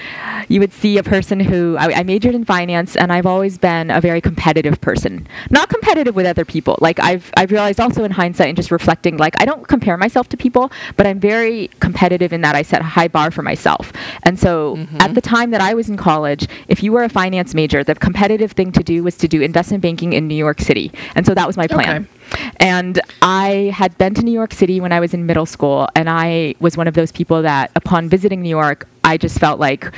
you 0.47 0.59
would 0.59 0.71
see 0.71 0.97
a 0.97 1.03
person 1.03 1.39
who 1.39 1.75
I, 1.77 1.99
I, 1.99 2.03
majored 2.03 2.35
in 2.35 2.45
finance, 2.45 2.95
and 2.95 3.11
I've 3.11 3.25
always 3.25 3.57
been 3.57 3.91
a 3.91 3.99
very 3.99 4.21
competitive 4.21 4.79
person. 4.81 5.27
Not 5.49 5.69
competitive 5.69 6.15
with 6.15 6.25
other 6.25 6.45
people. 6.45 6.77
Like 6.79 6.99
I've 6.99 7.31
I've 7.35 7.51
realized 7.51 7.79
also 7.79 8.03
in 8.03 8.11
hindsight 8.11 8.47
and 8.47 8.55
just 8.55 8.71
reflecting, 8.71 9.17
like 9.17 9.39
I 9.41 9.45
don't 9.45 9.67
compare 9.67 9.97
myself 9.97 10.29
to 10.29 10.37
people, 10.37 10.71
but 10.95 11.05
I'm 11.05 11.19
very 11.19 11.69
competitive 11.79 12.31
in 12.31 12.41
that 12.41 12.55
I 12.55 12.61
set 12.61 12.81
a 12.81 12.85
high 12.85 13.07
bar 13.07 13.31
for 13.31 13.41
myself. 13.41 13.91
And 14.23 14.39
so 14.39 14.77
mm-hmm. 14.77 14.97
at 15.01 15.15
the 15.15 15.21
time 15.21 15.51
that 15.51 15.61
I 15.61 15.73
was 15.73 15.89
in 15.89 15.97
college, 15.97 16.47
if 16.67 16.81
you 16.83 16.91
were 16.91 17.03
a 17.03 17.09
finance 17.09 17.53
major, 17.53 17.83
the 17.83 17.95
competitive 17.95 18.53
thing 18.53 18.71
to 18.73 18.83
do 18.83 19.03
was 19.03 19.17
to 19.17 19.27
do 19.27 19.41
investment 19.41 19.81
banking 19.81 20.13
in 20.13 20.27
New 20.27 20.35
York 20.35 20.61
City, 20.61 20.91
and 21.15 21.25
so 21.25 21.33
that 21.33 21.47
was 21.47 21.57
my 21.57 21.67
plan. 21.67 22.03
Okay. 22.03 22.09
And 22.57 23.01
I 23.21 23.71
had 23.73 23.97
been 23.97 24.13
to 24.15 24.21
New 24.21 24.31
York 24.31 24.53
City 24.53 24.79
when 24.79 24.91
I 24.91 24.99
was 24.99 25.13
in 25.13 25.25
middle 25.25 25.45
school, 25.45 25.87
and 25.95 26.09
I 26.09 26.55
was 26.59 26.77
one 26.77 26.87
of 26.87 26.93
those 26.93 27.11
people 27.11 27.41
that, 27.41 27.71
upon 27.75 28.09
visiting 28.09 28.41
New 28.41 28.49
York, 28.49 28.87
I 29.03 29.17
just 29.17 29.39
felt 29.39 29.59
like 29.59 29.91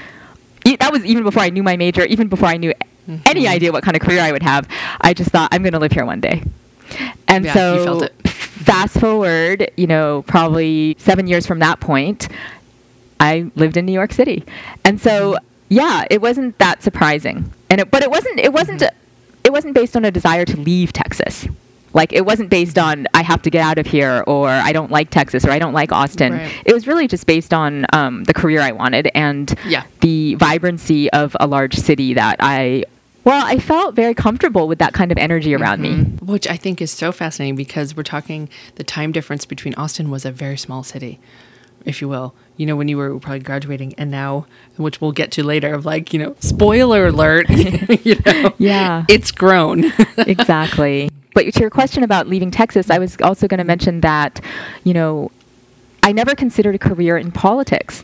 that 0.75 0.91
was 0.91 1.05
even 1.05 1.23
before 1.23 1.43
I 1.43 1.49
knew 1.49 1.63
my 1.63 1.77
major, 1.77 2.03
even 2.05 2.27
before 2.27 2.49
I 2.49 2.57
knew 2.57 2.73
mm-hmm. 3.07 3.17
any 3.25 3.47
idea 3.47 3.71
what 3.71 3.83
kind 3.83 3.95
of 3.95 4.01
career 4.01 4.21
I 4.21 4.31
would 4.31 4.43
have. 4.43 4.67
I 5.01 5.13
just 5.13 5.31
thought 5.31 5.49
I'm 5.51 5.63
going 5.63 5.73
to 5.73 5.79
live 5.79 5.91
here 5.91 6.05
one 6.05 6.19
day. 6.19 6.43
And 7.27 7.45
yeah, 7.45 7.53
so, 7.53 8.07
fast 8.25 8.99
forward, 8.99 9.69
you 9.77 9.87
know, 9.87 10.23
probably 10.27 10.95
seven 10.99 11.27
years 11.27 11.45
from 11.45 11.59
that 11.59 11.79
point, 11.79 12.29
I 13.19 13.51
lived 13.55 13.77
in 13.77 13.85
New 13.85 13.93
York 13.93 14.13
City, 14.13 14.45
and 14.85 15.01
so 15.01 15.33
mm-hmm. 15.33 15.45
yeah, 15.69 16.05
it 16.09 16.21
wasn't 16.21 16.57
that 16.59 16.83
surprising, 16.83 17.51
and 17.69 17.81
it, 17.81 17.91
but 17.91 18.03
it 18.03 18.11
wasn't 18.11 18.39
it 18.39 18.53
wasn't 18.53 18.81
mm-hmm. 18.81 18.97
it 19.43 19.51
wasn't 19.51 19.73
based 19.73 19.97
on 19.97 20.05
a 20.05 20.11
desire 20.11 20.45
to 20.45 20.57
leave 20.57 20.93
Texas. 20.93 21.47
Like 21.97 22.13
it 22.13 22.25
wasn't 22.25 22.51
based 22.51 22.77
on 22.77 23.07
I 23.15 23.23
have 23.23 23.41
to 23.41 23.49
get 23.49 23.61
out 23.61 23.79
of 23.79 23.87
here 23.87 24.23
or 24.27 24.47
I 24.47 24.71
don't 24.71 24.91
like 24.91 25.09
Texas 25.09 25.43
or 25.43 25.49
I 25.49 25.57
don't 25.57 25.73
like 25.73 25.91
Austin. 25.91 26.33
Right. 26.33 26.61
It 26.63 26.71
was 26.71 26.85
really 26.85 27.07
just 27.07 27.25
based 27.25 27.55
on 27.55 27.87
um, 27.91 28.23
the 28.25 28.35
career 28.35 28.61
I 28.61 28.71
wanted 28.71 29.09
and 29.15 29.53
yeah. 29.65 29.83
the 30.01 30.35
vibrancy 30.35 31.09
of 31.11 31.35
a 31.39 31.47
large 31.47 31.75
city 31.75 32.13
that 32.13 32.37
I 32.39 32.85
well, 33.23 33.45
I 33.45 33.57
felt 33.57 33.93
very 33.93 34.13
comfortable 34.13 34.69
with 34.69 34.79
that 34.79 34.93
kind 34.93 35.11
of 35.11 35.17
energy 35.17 35.53
around 35.53 35.81
mm-hmm. 35.81 36.03
me. 36.03 36.17
Which 36.21 36.47
I 36.47 36.55
think 36.55 36.81
is 36.81 36.91
so 36.91 37.11
fascinating 37.11 37.57
because 37.57 37.93
we're 37.93 38.03
talking 38.03 38.47
the 38.75 38.85
time 38.85 39.11
difference 39.11 39.43
between 39.45 39.73
Austin 39.73 40.09
was 40.09 40.23
a 40.23 40.31
very 40.31 40.55
small 40.55 40.81
city, 40.83 41.19
if 41.83 41.99
you 41.99 42.07
will. 42.07 42.35
You 42.55 42.67
know, 42.67 42.77
when 42.77 42.87
you 42.87 42.95
were 42.95 43.19
probably 43.19 43.39
graduating, 43.39 43.95
and 43.95 44.09
now, 44.09 44.45
which 44.77 45.01
we'll 45.01 45.11
get 45.11 45.31
to 45.31 45.43
later, 45.43 45.73
of 45.73 45.85
like, 45.85 46.13
you 46.13 46.19
know, 46.19 46.37
spoiler 46.39 47.07
alert, 47.07 47.49
you 47.49 48.15
know, 48.25 48.53
yeah, 48.59 49.03
it's 49.09 49.31
grown. 49.31 49.91
exactly. 50.19 51.09
But 51.37 51.53
to 51.53 51.59
your 51.59 51.69
question 51.69 52.01
about 52.01 52.27
leaving 52.27 52.49
Texas, 52.49 52.89
I 52.89 52.97
was 52.97 53.15
also 53.21 53.47
going 53.47 53.59
to 53.59 53.63
mention 53.63 54.01
that, 54.01 54.41
you 54.83 54.91
know, 54.91 55.29
I 56.01 56.11
never 56.11 56.33
considered 56.33 56.73
a 56.73 56.79
career 56.79 57.15
in 57.15 57.31
politics. 57.31 58.03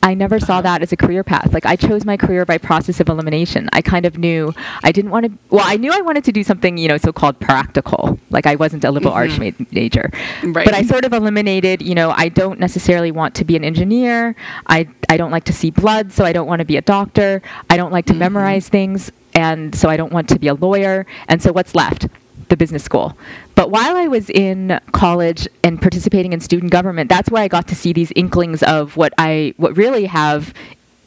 I 0.00 0.14
never 0.14 0.38
saw 0.38 0.60
that 0.60 0.80
as 0.80 0.92
a 0.92 0.96
career 0.96 1.24
path. 1.24 1.52
Like 1.52 1.66
I 1.66 1.74
chose 1.74 2.04
my 2.04 2.16
career 2.16 2.44
by 2.44 2.56
process 2.56 3.00
of 3.00 3.08
elimination. 3.08 3.68
I 3.72 3.82
kind 3.82 4.06
of 4.06 4.16
knew 4.16 4.54
I 4.84 4.92
didn't 4.92 5.10
want 5.10 5.26
to. 5.26 5.32
Well, 5.50 5.64
I 5.66 5.76
knew 5.76 5.90
I 5.92 6.02
wanted 6.02 6.22
to 6.26 6.30
do 6.30 6.44
something, 6.44 6.78
you 6.78 6.86
know, 6.86 6.98
so-called 6.98 7.40
practical. 7.40 8.16
Like 8.30 8.46
I 8.46 8.54
wasn't 8.54 8.84
a 8.84 8.92
liberal 8.92 9.12
mm-hmm. 9.12 9.42
arts 9.42 9.72
major, 9.72 10.12
right. 10.44 10.64
but 10.64 10.72
I 10.72 10.82
sort 10.82 11.04
of 11.04 11.12
eliminated. 11.12 11.82
You 11.82 11.96
know, 11.96 12.12
I 12.12 12.28
don't 12.28 12.60
necessarily 12.60 13.10
want 13.10 13.34
to 13.34 13.44
be 13.44 13.56
an 13.56 13.64
engineer. 13.64 14.36
I 14.68 14.86
I 15.08 15.16
don't 15.16 15.32
like 15.32 15.46
to 15.46 15.52
see 15.52 15.72
blood, 15.72 16.12
so 16.12 16.24
I 16.24 16.32
don't 16.32 16.46
want 16.46 16.60
to 16.60 16.64
be 16.64 16.76
a 16.76 16.82
doctor. 16.82 17.42
I 17.70 17.76
don't 17.76 17.90
like 17.90 18.06
to 18.06 18.12
mm-hmm. 18.12 18.20
memorize 18.20 18.68
things, 18.68 19.10
and 19.34 19.74
so 19.74 19.88
I 19.88 19.96
don't 19.96 20.12
want 20.12 20.28
to 20.28 20.38
be 20.38 20.46
a 20.46 20.54
lawyer. 20.54 21.06
And 21.26 21.42
so 21.42 21.52
what's 21.52 21.74
left? 21.74 22.06
The 22.48 22.56
business 22.56 22.84
school. 22.84 23.16
But 23.54 23.70
while 23.70 23.96
I 23.96 24.06
was 24.08 24.30
in 24.30 24.80
college 24.92 25.48
and 25.64 25.80
participating 25.80 26.32
in 26.32 26.40
student 26.40 26.72
government, 26.72 27.08
that's 27.08 27.30
where 27.30 27.42
I 27.42 27.48
got 27.48 27.68
to 27.68 27.74
see 27.74 27.92
these 27.92 28.12
inklings 28.14 28.62
of 28.62 28.96
what 28.96 29.12
I 29.18 29.54
what 29.56 29.76
really 29.76 30.06
have 30.06 30.54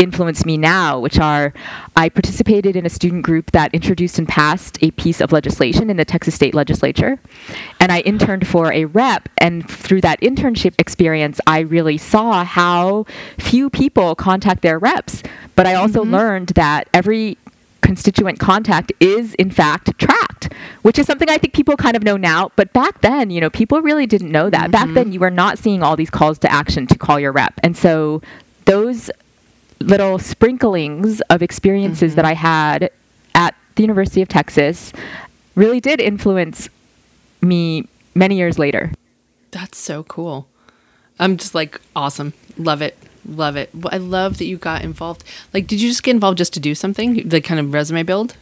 influenced 0.02 0.46
me 0.46 0.58
now, 0.58 1.00
which 1.00 1.20
are 1.20 1.54
I 1.96 2.10
participated 2.10 2.76
in 2.76 2.86
a 2.86 2.90
student 2.90 3.24
group 3.24 3.52
that 3.52 3.74
introduced 3.74 4.18
and 4.18 4.28
passed 4.28 4.80
a 4.82 4.92
piece 4.92 5.22
of 5.22 5.32
legislation 5.32 5.90
in 5.90 5.98
the 5.98 6.06
Texas 6.06 6.34
state 6.34 6.56
legislature. 6.56 7.20
And 7.80 7.92
I 7.92 8.00
interned 8.02 8.48
for 8.48 8.74
a 8.74 8.86
rep. 8.86 9.30
And 9.38 9.70
through 9.70 10.02
that 10.02 10.20
internship 10.22 10.74
experience, 10.80 11.40
I 11.46 11.60
really 11.60 11.98
saw 11.98 12.44
how 12.44 13.06
few 13.38 13.70
people 13.70 14.16
contact 14.16 14.64
their 14.64 14.80
reps. 14.80 15.22
But 15.56 15.68
I 15.68 15.76
also 15.76 16.02
mm-hmm. 16.02 16.14
learned 16.14 16.48
that 16.50 16.90
every 16.94 17.38
constituent 17.82 18.40
contact 18.40 18.92
is 19.00 19.34
in 19.36 19.52
fact 19.52 19.98
tracked, 19.98 20.54
which 20.82 20.98
is 20.98 21.06
something 21.06 21.30
I 21.30 21.38
think 21.38 21.54
people 21.54 21.76
kind 21.78 21.96
of 21.96 22.04
know 22.04 22.18
now. 22.18 22.52
But 22.56 22.74
back 22.74 23.02
then, 23.02 23.30
you 23.30 23.42
know, 23.42 23.50
people 23.50 23.82
really 23.82 24.06
didn't 24.06 24.32
know 24.32 24.50
that. 24.50 24.64
Mm-hmm. 24.64 24.72
Back 24.72 24.90
then, 24.94 25.12
you 25.12 25.20
were 25.20 25.30
not 25.32 25.58
seeing 25.58 25.84
all 25.84 25.96
these 25.96 26.10
calls 26.10 26.40
to 26.40 26.52
action 26.52 26.88
to 26.88 26.98
call 26.98 27.20
your 27.20 27.32
rep. 27.32 27.54
And 27.64 27.76
so 27.76 28.22
those 28.66 29.12
little 29.80 30.20
sprinklings 30.20 31.22
of 31.30 31.42
experiences 31.42 32.12
mm-hmm. 32.12 32.16
that 32.18 32.26
I 32.26 32.34
had 32.34 32.92
at 33.36 33.56
the 33.76 33.84
University 33.84 34.22
of 34.22 34.30
Texas 34.30 34.94
really 35.56 35.80
did 35.80 36.00
influence 36.00 36.70
me 37.42 37.88
many 38.16 38.38
years 38.38 38.60
later. 38.60 38.92
That's 39.52 39.78
so 39.78 40.04
cool. 40.04 40.48
I'm 41.20 41.38
just 41.38 41.54
like 41.54 41.82
awesome. 41.96 42.34
Love 42.58 42.82
it. 42.82 42.98
Love 43.28 43.56
it. 43.56 43.70
I 43.86 43.98
love 43.98 44.38
that 44.40 44.46
you 44.46 44.58
got 44.58 44.84
involved. 44.84 45.24
Like, 45.54 45.68
did 45.68 45.82
you 45.82 45.90
just 45.90 46.04
get 46.04 46.12
involved 46.12 46.38
just 46.38 46.54
to 46.54 46.60
do 46.60 46.76
something? 46.76 47.30
Like, 47.30 47.44
kind 47.44 47.60
of 47.60 47.74
resume 47.74 48.04
build? 48.04 48.36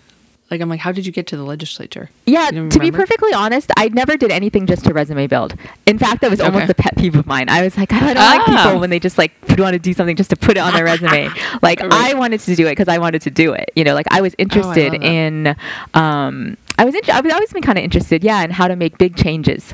Like, 0.52 0.62
I'm 0.62 0.70
like, 0.70 0.80
how 0.80 0.92
did 0.92 1.06
you 1.06 1.12
get 1.12 1.28
to 1.28 1.38
the 1.38 1.44
legislature? 1.44 2.10
Yeah, 2.26 2.50
to 2.50 2.80
be 2.80 2.92
perfectly 2.92 3.34
honest, 3.34 3.72
I 3.78 3.90
never 3.90 4.18
did 4.18 4.32
anything 4.32 4.66
just 4.66 4.84
to 4.86 4.94
resume 4.94 5.28
build. 5.28 5.54
In 5.86 6.00
fact, 6.00 6.22
that 6.22 6.32
was 6.32 6.42
almost 6.42 6.64
okay. 6.64 6.72
a 6.72 6.74
pet 6.74 6.96
peeve 6.98 7.16
of 7.16 7.28
mine. 7.28 7.50
I 7.50 7.62
was 7.62 7.78
like, 7.78 7.94
I 7.94 8.00
don't 8.00 8.18
ah. 8.18 8.22
like 8.22 8.46
people 8.46 8.78
ah. 8.78 8.80
when 8.80 8.90
they 8.90 9.00
just 9.00 9.20
like 9.20 9.32
want 9.60 9.74
to 9.74 9.80
do 9.80 9.94
something 9.94 10.16
just 10.16 10.32
to 10.32 10.36
put 10.36 10.58
it 10.58 10.60
on 10.60 10.74
their 10.74 10.86
resume. 10.86 11.30
Like, 11.62 11.82
right. 11.82 11.92
I 11.92 12.14
wanted 12.14 12.40
to 12.42 12.56
do 12.56 12.68
it 12.68 12.72
because 12.72 12.88
I 12.88 13.00
wanted 13.00 13.22
to 13.24 13.32
do 13.32 13.54
it. 13.54 13.72
You 13.76 13.84
know, 13.84 13.94
like 13.94 14.08
I 14.12 14.22
was 14.22 14.34
interested 14.38 14.94
oh, 14.94 14.98
I 14.98 15.06
in, 15.06 15.48
um, 15.94 16.58
I 16.78 16.86
was, 16.86 16.96
in, 16.96 17.02
I 17.12 17.20
was 17.22 17.34
always 17.34 17.52
been 17.52 17.62
kind 17.62 17.78
of 17.78 17.84
interested, 17.84 18.24
yeah, 18.24 18.44
in 18.44 18.52
how 18.52 18.68
to 18.68 18.76
make 18.76 18.98
big 18.98 19.16
changes. 19.16 19.74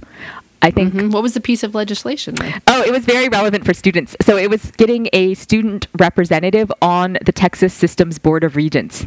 I 0.65 0.71
think. 0.71 0.95
Mm-hmm. 0.95 1.11
What 1.11 1.21
was 1.21 1.35
the 1.35 1.41
piece 1.41 1.61
of 1.61 1.75
legislation? 1.75 2.33
Then? 2.33 2.59
Oh, 2.65 2.81
it 2.81 2.91
was 2.91 3.05
very 3.05 3.29
relevant 3.29 3.65
for 3.65 3.73
students. 3.75 4.15
So 4.21 4.35
it 4.35 4.49
was 4.49 4.71
getting 4.71 5.09
a 5.13 5.35
student 5.35 5.87
representative 5.99 6.71
on 6.81 7.19
the 7.23 7.31
Texas 7.31 7.71
Systems 7.71 8.17
Board 8.17 8.43
of 8.43 8.55
Regents. 8.55 9.05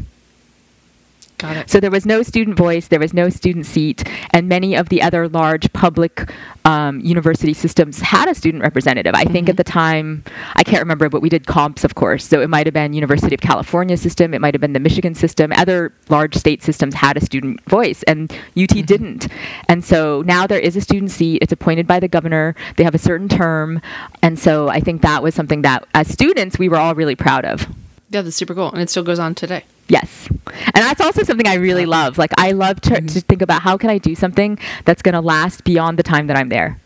Got 1.38 1.56
it. 1.56 1.70
So 1.70 1.78
there 1.78 1.90
was 1.90 2.04
no 2.04 2.24
student 2.24 2.56
voice, 2.56 2.88
there 2.88 2.98
was 2.98 3.14
no 3.14 3.30
student 3.30 3.64
seat, 3.64 4.02
and 4.32 4.48
many 4.48 4.74
of 4.74 4.88
the 4.88 5.00
other 5.00 5.28
large 5.28 5.72
public 5.72 6.28
um, 6.64 6.98
university 7.00 7.54
systems 7.54 8.00
had 8.00 8.28
a 8.28 8.34
student 8.34 8.64
representative. 8.64 9.14
I 9.14 9.22
mm-hmm. 9.22 9.32
think 9.32 9.48
at 9.48 9.56
the 9.56 9.62
time, 9.62 10.24
I 10.56 10.64
can't 10.64 10.80
remember, 10.80 11.08
but 11.08 11.22
we 11.22 11.28
did 11.28 11.46
comps, 11.46 11.84
of 11.84 11.94
course. 11.94 12.26
So 12.26 12.40
it 12.40 12.50
might 12.50 12.66
have 12.66 12.74
been 12.74 12.92
University 12.92 13.36
of 13.36 13.40
California 13.40 13.96
system, 13.96 14.34
it 14.34 14.40
might 14.40 14.52
have 14.52 14.60
been 14.60 14.72
the 14.72 14.80
Michigan 14.80 15.14
system. 15.14 15.52
Other 15.52 15.92
large 16.08 16.34
state 16.34 16.64
systems 16.64 16.94
had 16.94 17.16
a 17.16 17.20
student 17.20 17.64
voice, 17.66 18.02
and 18.02 18.32
UT 18.32 18.38
mm-hmm. 18.56 18.80
didn't. 18.80 19.28
And 19.68 19.84
so 19.84 20.22
now 20.26 20.44
there 20.48 20.58
is 20.58 20.74
a 20.74 20.80
student 20.80 21.12
seat. 21.12 21.38
It's 21.40 21.52
appointed 21.52 21.86
by 21.86 22.00
the 22.00 22.08
governor. 22.08 22.56
They 22.76 22.82
have 22.82 22.96
a 22.96 22.98
certain 22.98 23.28
term, 23.28 23.80
and 24.22 24.36
so 24.36 24.68
I 24.68 24.80
think 24.80 25.02
that 25.02 25.22
was 25.22 25.36
something 25.36 25.62
that, 25.62 25.86
as 25.94 26.08
students, 26.08 26.58
we 26.58 26.68
were 26.68 26.78
all 26.78 26.96
really 26.96 27.14
proud 27.14 27.44
of. 27.44 27.68
Yeah, 28.10 28.22
that's 28.22 28.36
super 28.36 28.54
cool, 28.54 28.72
and 28.72 28.80
it 28.80 28.90
still 28.90 29.02
goes 29.02 29.18
on 29.18 29.34
today. 29.34 29.64
Yes. 29.88 30.28
And 30.28 30.74
that's 30.74 31.00
also 31.00 31.22
something 31.22 31.46
I 31.46 31.54
really 31.54 31.86
love. 31.86 32.18
Like, 32.18 32.32
I 32.38 32.52
love 32.52 32.80
to, 32.82 32.90
mm-hmm. 32.90 33.06
to 33.06 33.20
think 33.22 33.42
about 33.42 33.62
how 33.62 33.76
can 33.76 33.90
I 33.90 33.98
do 33.98 34.14
something 34.14 34.58
that's 34.84 35.02
going 35.02 35.14
to 35.14 35.20
last 35.20 35.64
beyond 35.64 35.98
the 35.98 36.02
time 36.02 36.26
that 36.26 36.36
I'm 36.36 36.50
there. 36.50 36.78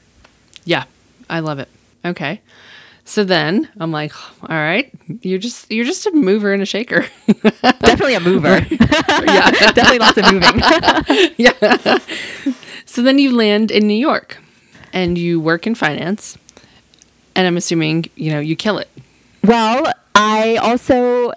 Yeah, 0.64 0.84
I 1.28 1.40
love 1.40 1.58
it. 1.58 1.68
Okay. 2.04 2.40
So 3.04 3.24
then 3.24 3.68
I'm 3.78 3.90
like, 3.90 4.12
all 4.42 4.56
right, 4.56 4.92
you're 5.22 5.38
just 5.38 5.70
you're 5.70 5.84
just 5.84 6.06
a 6.06 6.12
mover 6.12 6.52
and 6.52 6.62
a 6.62 6.66
shaker. 6.66 7.04
Definitely 7.42 8.14
a 8.14 8.20
mover. 8.20 8.64
yeah, 8.70 9.50
definitely 9.72 9.98
lots 9.98 10.18
of 10.18 10.32
moving. 10.32 11.34
yeah. 11.36 11.98
So 12.86 13.02
then 13.02 13.18
you 13.18 13.34
land 13.34 13.72
in 13.72 13.88
New 13.88 13.98
York, 13.98 14.38
and 14.92 15.18
you 15.18 15.40
work 15.40 15.66
in 15.66 15.74
finance, 15.74 16.38
and 17.34 17.46
I'm 17.46 17.56
assuming 17.56 18.04
you 18.14 18.30
know 18.30 18.38
you 18.38 18.54
kill 18.54 18.78
it. 18.78 18.88
Well, 19.44 19.92
I 20.14 20.56
also 20.56 21.32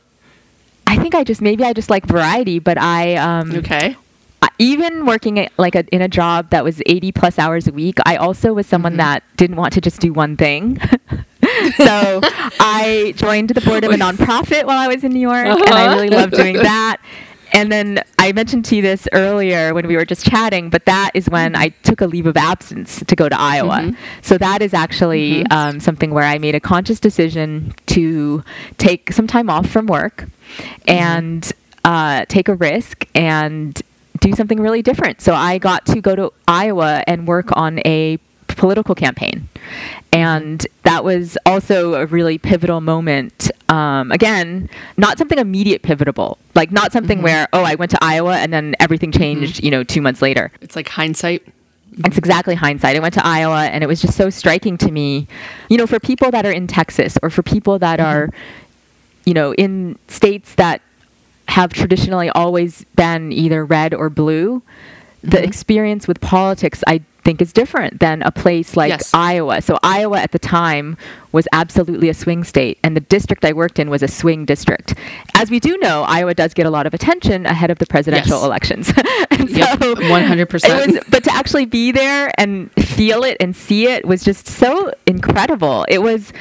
I 0.88 0.98
think 0.98 1.15
I 1.15 1.24
just 1.24 1.41
maybe 1.41 1.63
I 1.63 1.74
just 1.74 1.89
like 1.89 2.06
variety, 2.06 2.60
but 2.60 2.78
I 2.78 3.15
um 3.15 3.52
okay. 3.56 3.96
Even 4.58 5.06
working 5.06 5.38
at, 5.38 5.52
like 5.58 5.76
a, 5.76 5.86
in 5.94 6.02
a 6.02 6.08
job 6.08 6.52
that 6.52 6.63
was 6.63 6.82
80 6.86 7.12
plus 7.12 7.38
hours 7.38 7.68
a 7.68 7.74
week, 7.74 7.98
I 8.06 8.15
also 8.15 8.54
was 8.54 8.65
someone 8.65 8.94
mm-hmm. 8.94 9.00
that 9.00 9.24
didn't 9.36 9.58
want 9.58 9.74
to 9.74 9.82
just 9.82 10.00
do 10.00 10.13
one 10.13 10.38
thing. 10.38 10.80
so 11.76 12.22
I 12.24 13.13
joined 13.18 13.50
the 13.50 13.60
board 13.60 13.84
of 13.84 13.91
a 13.91 13.96
nonprofit 13.96 14.63
while 14.63 14.78
I 14.78 14.88
was 14.88 15.04
in 15.04 15.12
New 15.12 15.20
York, 15.20 15.48
uh-huh. 15.48 15.62
and 15.65 15.74
I 15.74 15.94
really 15.94 16.10
loved 16.10 16.34
doing 16.34 16.56
that. 16.56 17.02
And 17.56 17.72
then 17.72 18.04
I 18.20 18.34
mentioned 18.34 18.65
to 18.65 18.76
you 18.76 18.82
this 18.82 19.08
earlier 19.13 19.74
when 19.74 19.88
we 19.88 19.96
were 19.96 20.04
just 20.04 20.26
chatting, 20.26 20.70
but 20.70 20.84
that 20.86 21.12
is 21.13 21.30
when 21.30 21.56
I 21.56 21.70
took 21.70 22.02
a 22.02 22.06
leave 22.06 22.28
of 22.28 22.36
absence 22.36 23.02
to 23.06 23.15
go 23.15 23.30
to 23.30 23.39
Iowa. 23.39 23.78
Mm-hmm. 23.78 24.22
So 24.22 24.38
that 24.38 24.62
is 24.62 24.74
actually 24.74 25.44
mm-hmm. 25.44 25.54
um, 25.54 25.80
something 25.80 26.12
where 26.12 26.26
I 26.26 26.38
made 26.38 26.54
a 26.54 26.60
conscious 26.60 27.00
decision 27.00 27.74
to 27.88 28.44
take 28.78 29.13
some 29.13 29.26
time 29.26 29.50
off 29.50 29.70
from 29.70 29.88
work 29.88 30.28
and 30.86 31.50
uh, 31.86 32.26
take 32.28 32.50
a 32.50 32.56
risk 32.56 33.08
and 33.15 33.82
do 34.20 34.34
something 34.34 34.60
really 34.60 34.82
different. 34.82 35.22
So 35.22 35.34
I 35.34 35.58
got 35.58 35.86
to 35.88 36.02
go 36.02 36.13
to 36.15 36.34
Iowa 36.50 37.06
and 37.08 37.26
work 37.26 37.56
on 37.56 37.80
a 37.86 38.20
political 38.56 38.96
campaign. 38.96 39.48
And 40.12 40.65
that 40.84 41.04
was 41.04 41.38
also 41.46 41.96
a 41.96 42.06
really 42.06 42.38
pivotal 42.38 42.82
moment. 42.82 43.52
Um, 43.70 44.12
again, 44.12 44.70
not 44.98 45.18
something 45.18 45.38
immediate 45.38 45.82
pivotal, 45.82 46.38
like 46.54 46.72
not 46.72 46.91
something 46.91 47.18
mm-hmm. 47.18 47.26
where, 47.26 47.48
oh, 47.54 47.63
I 47.63 47.76
went 47.76 47.91
to 47.91 47.98
Iowa 48.02 48.38
and 48.38 48.54
then 48.54 48.76
everything 48.80 49.12
mm-hmm. 49.12 49.20
changed, 49.20 49.58
mm-hmm. 49.58 49.65
you 49.65 49.72
know, 49.72 49.84
two 49.84 50.02
months 50.02 50.22
later. 50.22 50.52
It's 50.62 50.76
like 50.76 50.88
hindsight. 50.88 51.46
It's 52.00 52.18
exactly 52.18 52.56
hindsight. 52.56 52.96
I 52.96 53.00
went 53.00 53.13
to 53.13 53.26
Iowa 53.26 53.65
and 53.65 53.84
it 53.84 53.88
was 53.88 54.02
just 54.02 54.18
so 54.18 54.30
striking 54.30 54.78
to 54.80 54.91
me, 54.91 55.28
you 55.70 55.78
know, 55.78 55.88
for 55.88 56.00
people 56.00 56.32
that 56.32 56.46
are 56.46 56.52
in 56.52 56.68
Texas 56.68 57.18
or 57.24 57.30
for 57.30 57.41
people 57.41 57.80
that 57.80 58.00
mm-hmm. 58.00 58.10
are, 58.10 58.30
you 59.26 59.34
know, 59.34 59.54
in 59.54 59.98
states 60.08 60.56
that 60.56 60.82
have 61.48 61.72
traditionally 61.74 62.30
always 62.30 62.84
been 62.96 63.32
either 63.32 63.63
red 63.63 63.94
or 63.94 64.10
blue, 64.10 64.62
the 65.22 65.38
mm-hmm. 65.38 65.46
experience 65.46 66.08
with 66.08 66.22
politics, 66.22 66.84
I 66.88 67.02
think 67.26 67.42
is 67.42 67.52
different 67.52 68.00
than 68.00 68.22
a 68.22 68.32
place 68.32 68.78
like 68.78 68.92
yes. 68.92 69.14
Iowa. 69.14 69.62
So 69.62 69.78
Iowa 69.84 70.22
at 70.22 70.32
the 70.32 70.40
time 70.40 70.96
was 71.32 71.48
absolutely 71.52 72.08
a 72.08 72.14
swing 72.14 72.46
state, 72.46 72.80
and 72.84 72.96
the 72.96 73.02
district 73.02 73.44
I 73.44 73.52
worked 73.52 73.80
in 73.80 73.90
was 73.90 74.02
a 74.02 74.08
swing 74.08 74.46
district. 74.46 74.94
As 75.34 75.52
we 75.52 75.60
do 75.60 75.78
know, 75.80 76.04
Iowa 76.04 76.34
does 76.34 76.54
get 76.54 76.66
a 76.66 76.70
lot 76.70 76.88
of 76.88 76.94
attention 76.94 77.46
ahead 77.46 77.72
of 77.72 77.80
the 77.80 77.88
presidential 77.88 78.38
yes. 78.38 78.46
elections. 78.46 78.94
one 80.10 80.24
hundred 80.24 80.50
percent. 80.50 81.04
But 81.10 81.26
to 81.26 81.34
actually 81.34 81.66
be 81.66 81.92
there 81.92 82.32
and 82.38 82.72
feel 82.74 83.24
it 83.24 83.36
and 83.42 83.56
see 83.56 83.88
it 83.88 84.06
was 84.06 84.24
just 84.24 84.48
so 84.48 84.94
incredible. 85.06 85.86
It 85.90 86.00
was 86.00 86.32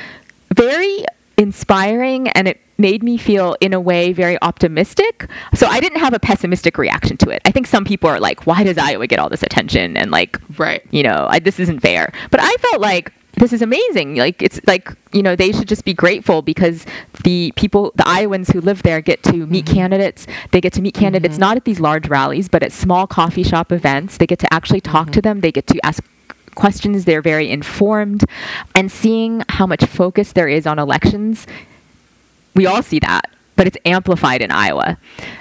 very 0.54 1.04
inspiring 1.36 2.28
and 2.28 2.46
it 2.46 2.60
made 2.78 3.02
me 3.02 3.16
feel 3.16 3.56
in 3.60 3.72
a 3.72 3.80
way 3.80 4.12
very 4.12 4.40
optimistic. 4.42 5.28
So 5.54 5.66
i 5.66 5.80
didn't 5.80 6.00
have 6.00 6.12
a 6.12 6.18
pessimistic 6.18 6.78
reaction 6.78 7.16
to 7.18 7.30
it. 7.30 7.42
I 7.44 7.50
think 7.50 7.66
some 7.66 7.84
people 7.84 8.08
are 8.08 8.20
like 8.20 8.46
why 8.46 8.64
does 8.64 8.78
iowa 8.78 9.06
get 9.06 9.18
all 9.18 9.28
this 9.28 9.42
attention? 9.42 9.96
And 9.96 10.10
like 10.10 10.38
right. 10.58 10.82
you 10.90 11.02
know 11.02 11.26
I, 11.28 11.38
this 11.38 11.60
isn't 11.60 11.80
fair. 11.80 12.12
But 12.30 12.40
i 12.40 12.52
felt 12.56 12.80
like 12.80 13.12
this 13.36 13.52
is 13.52 13.62
amazing. 13.62 14.16
Like 14.16 14.42
it's 14.42 14.60
like 14.66 14.88
you 15.12 15.22
know 15.22 15.36
they 15.36 15.52
should 15.52 15.68
just 15.68 15.84
be 15.84 15.94
grateful 15.94 16.42
because 16.42 16.86
the 17.24 17.52
people 17.56 17.92
the 17.96 18.06
iowans 18.06 18.50
who 18.50 18.60
live 18.60 18.82
there 18.82 19.00
get 19.00 19.22
to 19.24 19.46
meet 19.46 19.64
mm-hmm. 19.64 19.74
candidates. 19.74 20.26
They 20.52 20.60
get 20.60 20.72
to 20.74 20.82
meet 20.82 20.94
candidates 20.94 21.34
mm-hmm. 21.34 21.40
not 21.40 21.56
at 21.56 21.64
these 21.64 21.80
large 21.80 22.08
rallies 22.08 22.48
but 22.48 22.62
at 22.62 22.72
small 22.72 23.06
coffee 23.06 23.42
shop 23.42 23.72
events. 23.72 24.18
They 24.18 24.26
get 24.26 24.38
to 24.40 24.52
actually 24.52 24.80
talk 24.80 25.06
mm-hmm. 25.06 25.12
to 25.12 25.22
them. 25.22 25.40
They 25.40 25.52
get 25.52 25.66
to 25.68 25.84
ask 25.84 26.02
questions, 26.54 27.04
they're 27.04 27.22
very 27.22 27.50
informed, 27.50 28.24
and 28.74 28.90
seeing 28.90 29.42
how 29.48 29.66
much 29.66 29.84
focus 29.84 30.32
there 30.32 30.48
is 30.48 30.66
on 30.66 30.78
elections, 30.78 31.46
we 32.54 32.66
all 32.66 32.82
see 32.82 32.98
that 33.00 33.30
but 33.56 33.66
it's 33.66 33.76
amplified 33.84 34.42
in 34.42 34.50
Iowa. 34.50 34.98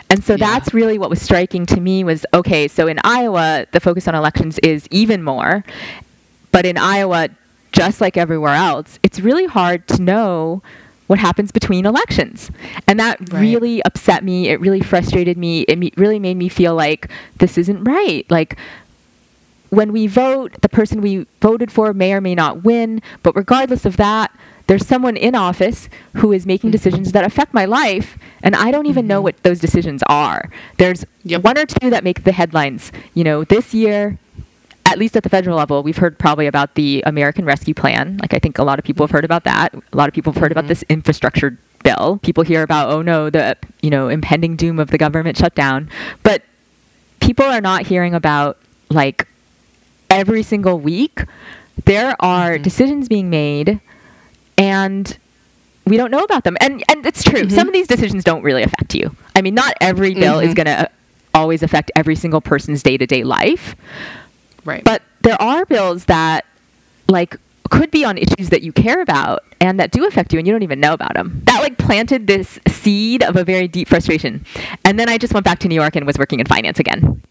And 0.10 0.24
so 0.24 0.34
yeah. 0.34 0.46
that's 0.46 0.74
really 0.74 0.98
what 0.98 1.10
was 1.10 1.22
striking 1.22 1.66
to 1.68 1.80
me 1.82 2.04
was 2.04 2.26
okay, 2.34 2.68
so 2.68 2.88
in 2.88 3.00
Iowa, 3.04 3.66
the 3.72 3.80
focus 3.80 4.08
on 4.08 4.16
elections 4.16 4.60
is 4.60 4.88
even 4.92 5.24
more. 5.24 5.64
But 6.52 6.66
in 6.66 6.78
Iowa, 6.78 7.30
just 7.72 8.02
like 8.02 8.16
everywhere 8.16 8.54
else, 8.54 9.00
it's 9.02 9.20
really 9.20 9.46
hard 9.46 9.88
to 9.88 10.02
know 10.02 10.62
what 11.08 11.20
happens 11.20 11.52
between 11.52 11.86
elections. 11.86 12.52
And 12.88 13.00
that 13.00 13.20
right. 13.32 13.42
really 13.42 13.84
upset 13.84 14.24
me. 14.24 14.50
It 14.50 14.60
really 14.60 14.82
frustrated 14.82 15.38
me. 15.38 15.62
It 15.62 15.78
me- 15.78 15.92
really 15.98 16.20
made 16.20 16.38
me 16.38 16.50
feel 16.50 16.76
like 16.76 17.10
this 17.38 17.58
isn't 17.58 17.84
right. 17.84 18.30
Like, 18.30 18.58
when 19.74 19.92
we 19.92 20.06
vote, 20.06 20.62
the 20.62 20.70
person 20.70 21.02
we 21.02 21.26
voted 21.42 21.72
for 21.72 21.94
may 21.94 22.14
or 22.14 22.22
may 22.22 22.36
not 22.36 22.64
win, 22.64 23.02
but 23.24 23.36
regardless 23.36 23.86
of 23.86 23.98
that, 23.98 24.32
there's 24.68 24.86
someone 24.86 25.18
in 25.18 25.36
office 25.36 25.90
who 26.18 26.32
is 26.32 26.46
making 26.46 26.70
mm-hmm. 26.70 26.74
decisions 26.74 27.12
that 27.12 27.26
affect 27.26 27.54
my 27.54 27.66
life, 27.66 28.18
and 28.44 28.56
I 28.56 28.72
don't 28.72 28.86
even 28.86 29.04
mm-hmm. 29.04 29.10
know 29.10 29.22
what 29.22 29.42
those 29.44 29.60
decisions 29.60 30.04
are. 30.08 30.50
There's 30.78 31.06
yep. 31.24 31.44
one 31.44 31.58
or 31.58 31.66
two 31.66 31.90
that 31.90 32.04
make 32.04 32.24
the 32.24 32.32
headlines. 32.32 32.92
You 33.16 33.24
know, 33.24 33.44
this 33.44 33.74
year, 33.74 34.20
at 34.86 35.00
least 35.00 35.18
at 35.18 35.24
the 35.24 35.30
federal 35.30 35.58
level, 35.58 35.82
we've 35.82 35.98
heard 35.98 36.20
probably 36.20 36.46
about 36.46 36.76
the 36.76 37.04
American 37.06 37.44
Rescue 37.44 37.74
Plan. 37.74 38.18
Like 38.18 38.34
I 38.34 38.40
think 38.40 38.60
a 38.60 38.64
lot 38.64 38.78
of 38.78 38.86
people 38.86 39.06
have 39.06 39.12
heard 39.12 39.26
about 39.26 39.44
that. 39.44 39.74
A 39.74 39.98
lot 39.98 40.08
of 40.08 40.14
people 40.14 40.32
have 40.34 40.40
heard 40.40 40.52
about 40.52 40.68
this 40.68 40.84
infrastructure 40.88 41.58
bill. 41.84 42.20
People 42.22 42.44
hear 42.44 42.62
about 42.62 42.90
oh 42.90 43.02
no, 43.02 43.32
the 43.32 43.58
you 43.82 43.90
know 43.90 44.08
impending 44.08 44.56
doom 44.56 44.80
of 44.80 44.92
the 44.92 45.00
government 45.00 45.36
shutdown, 45.36 45.90
but 46.22 46.44
people 47.20 47.46
are 47.46 47.62
not 47.62 47.88
hearing 47.88 48.14
about 48.14 48.58
like 48.90 49.28
every 50.14 50.44
single 50.44 50.80
week 50.80 51.26
there 51.86 52.16
are 52.20 52.54
mm-hmm. 52.54 52.64
decisions 52.64 53.10
being 53.10 53.30
made 53.30 53.80
and 54.58 55.18
we 55.86 55.98
don't 55.98 56.12
know 56.12 56.20
about 56.20 56.44
them. 56.44 56.56
And 56.62 56.84
and 56.90 57.06
it's 57.06 57.24
true 57.24 57.42
mm-hmm. 57.42 57.56
some 57.56 57.68
of 57.68 57.74
these 57.74 57.88
decisions 57.88 58.24
don't 58.24 58.44
really 58.44 58.64
affect 58.64 58.96
you. 58.96 59.16
I 59.36 59.42
mean 59.42 59.56
not 59.56 59.74
every 59.82 60.14
bill 60.14 60.40
is 60.40 60.54
mm-hmm. 60.54 60.64
going 60.64 60.78
to 60.78 60.90
always 61.34 61.64
affect 61.64 61.92
every 61.96 62.16
single 62.16 62.42
person's 62.42 62.84
day-to-day 62.84 63.24
life. 63.24 63.76
Right. 64.66 64.84
but 64.84 65.02
there 65.24 65.42
are 65.42 65.66
bills 65.66 66.06
that 66.06 66.46
like 67.10 67.36
could 67.70 67.92
be 67.92 68.06
on 68.06 68.18
issues 68.18 68.50
that 68.50 68.62
you 68.62 68.72
care 68.72 69.02
about 69.02 69.44
and 69.60 69.78
that 69.78 69.92
do 69.92 70.08
affect 70.08 70.32
you 70.32 70.40
and 70.40 70.48
you 70.48 70.54
don't 70.54 70.64
even 70.64 70.80
know 70.80 70.94
about 70.94 71.16
them 71.16 71.42
that 71.44 71.60
like 71.60 71.78
planted 71.78 72.28
this 72.28 72.60
seed 72.70 73.24
of 73.24 73.36
a 73.36 73.44
very 73.44 73.68
deep 73.68 73.90
frustration. 73.90 74.46
And 74.86 74.98
then 74.98 75.10
i 75.10 75.18
just 75.18 75.34
went 75.34 75.44
back 75.44 75.60
to 75.60 75.68
new 75.68 75.76
york 75.76 75.98
and 75.98 76.06
was 76.06 76.18
working 76.18 76.40
in 76.40 76.46
finance 76.46 76.80
again. 76.80 77.22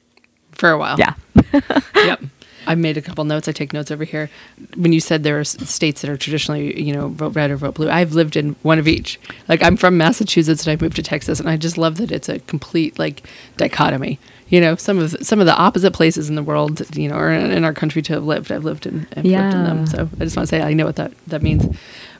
For 0.51 0.71
a 0.71 0.79
while. 0.79 0.99
yeah. 0.99 1.15
Yep. 1.95 2.23
I 2.67 2.75
made 2.75 2.97
a 2.97 3.03
couple 3.03 3.25
notes. 3.25 3.49
I 3.49 3.53
take 3.53 3.73
notes 3.73 3.91
over 3.91 4.05
here. 4.05 4.31
When 4.77 4.93
you 4.93 5.01
said 5.01 5.23
there 5.23 5.39
are 5.41 5.45
states 5.45 6.03
that 6.03 6.11
are 6.11 6.17
traditionally, 6.17 6.81
you 6.81 6.93
know, 6.95 7.09
vote 7.09 7.35
red 7.35 7.51
or 7.51 7.57
vote 7.57 7.75
blue, 7.75 7.91
I've 7.91 8.13
lived 8.15 8.37
in 8.37 8.57
one 8.63 8.79
of 8.79 8.87
each. 8.89 9.19
Like 9.49 9.63
I'm 9.63 9.77
from 9.77 9.97
Massachusetts 9.97 10.67
and 10.67 10.73
I 10.79 10.83
moved 10.83 10.97
to 10.97 11.03
Texas, 11.03 11.41
and 11.41 11.49
I 11.49 11.57
just 11.57 11.77
love 11.79 11.97
that 11.97 12.13
it's 12.13 12.29
a 12.29 12.39
complete 12.41 12.99
like 12.99 13.23
dichotomy. 13.57 14.19
You 14.49 14.61
know, 14.61 14.77
some 14.77 14.99
of 14.99 15.17
some 15.27 15.41
of 15.41 15.47
the 15.47 15.57
opposite 15.57 15.93
places 15.95 16.29
in 16.29 16.35
the 16.35 16.43
world, 16.43 16.83
you 16.95 17.09
know, 17.09 17.17
or 17.17 17.33
in, 17.33 17.51
in 17.53 17.65
our 17.65 17.73
country 17.73 18.03
to 18.03 18.13
have 18.15 18.25
lived. 18.25 18.53
I've 18.53 18.65
lived 18.65 18.85
in, 18.87 19.07
I've 19.17 19.25
lived 19.25 19.27
in 19.27 19.31
Yeah. 19.31 19.63
them. 19.65 19.87
So 19.87 20.09
I 20.21 20.25
just 20.25 20.37
want 20.37 20.47
to 20.49 20.55
say 20.57 20.61
I 20.61 20.75
know 20.75 20.85
what 20.85 20.97
that 20.97 21.13
that 21.29 21.41
means. 21.43 21.65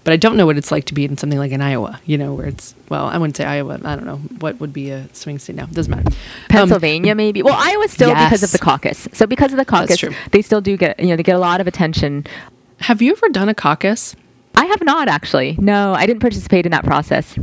But 0.05 0.13
I 0.13 0.17
don't 0.17 0.37
know 0.37 0.47
what 0.47 0.57
it's 0.59 0.73
like 0.73 0.85
to 0.87 0.95
be 0.95 1.05
in 1.05 1.17
something 1.17 1.39
like 1.39 1.53
in 1.53 1.61
Iowa, 1.61 2.01
you 2.07 2.19
know, 2.19 2.35
where 2.35 2.47
it's 2.47 2.75
well, 2.89 3.07
I 3.07 3.19
wouldn't 3.19 3.37
say 3.37 3.45
Iowa. 3.45 3.81
I 3.85 3.95
don't 3.95 4.05
know 4.05 4.17
what 4.41 4.59
would 4.59 4.73
be 4.73 4.91
a 4.91 5.09
swing 5.13 5.39
state 5.39 5.55
now. 5.57 5.67
Doesn't 5.67 5.91
matter. 5.91 6.09
Um, 6.09 6.17
Pennsylvania, 6.49 7.15
maybe. 7.15 7.43
Well, 7.43 7.55
Iowa 7.57 7.87
still 7.89 8.11
because 8.11 8.43
of 8.43 8.51
the 8.51 8.59
caucus. 8.59 9.07
So 9.13 9.27
because 9.27 9.53
of 9.53 9.59
the 9.59 9.65
caucus, 9.65 10.05
they 10.33 10.43
still 10.43 10.61
do 10.61 10.77
get 10.77 10.99
you 10.99 11.09
know 11.09 11.17
they 11.17 11.23
get 11.23 11.37
a 11.37 11.39
lot 11.41 11.61
of 11.61 11.67
attention. 11.67 12.27
have 12.81 13.01
you 13.01 13.13
ever 13.13 13.29
done 13.29 13.49
a 13.49 13.55
caucus? 13.55 14.17
I 14.57 14.67
have 14.67 14.83
not 14.83 15.09
actually. 15.09 15.57
No, 15.59 15.95
I 15.95 16.05
didn't 16.07 16.21
participate 16.21 16.67
in 16.67 16.73
that 16.73 16.85
process. 16.85 17.39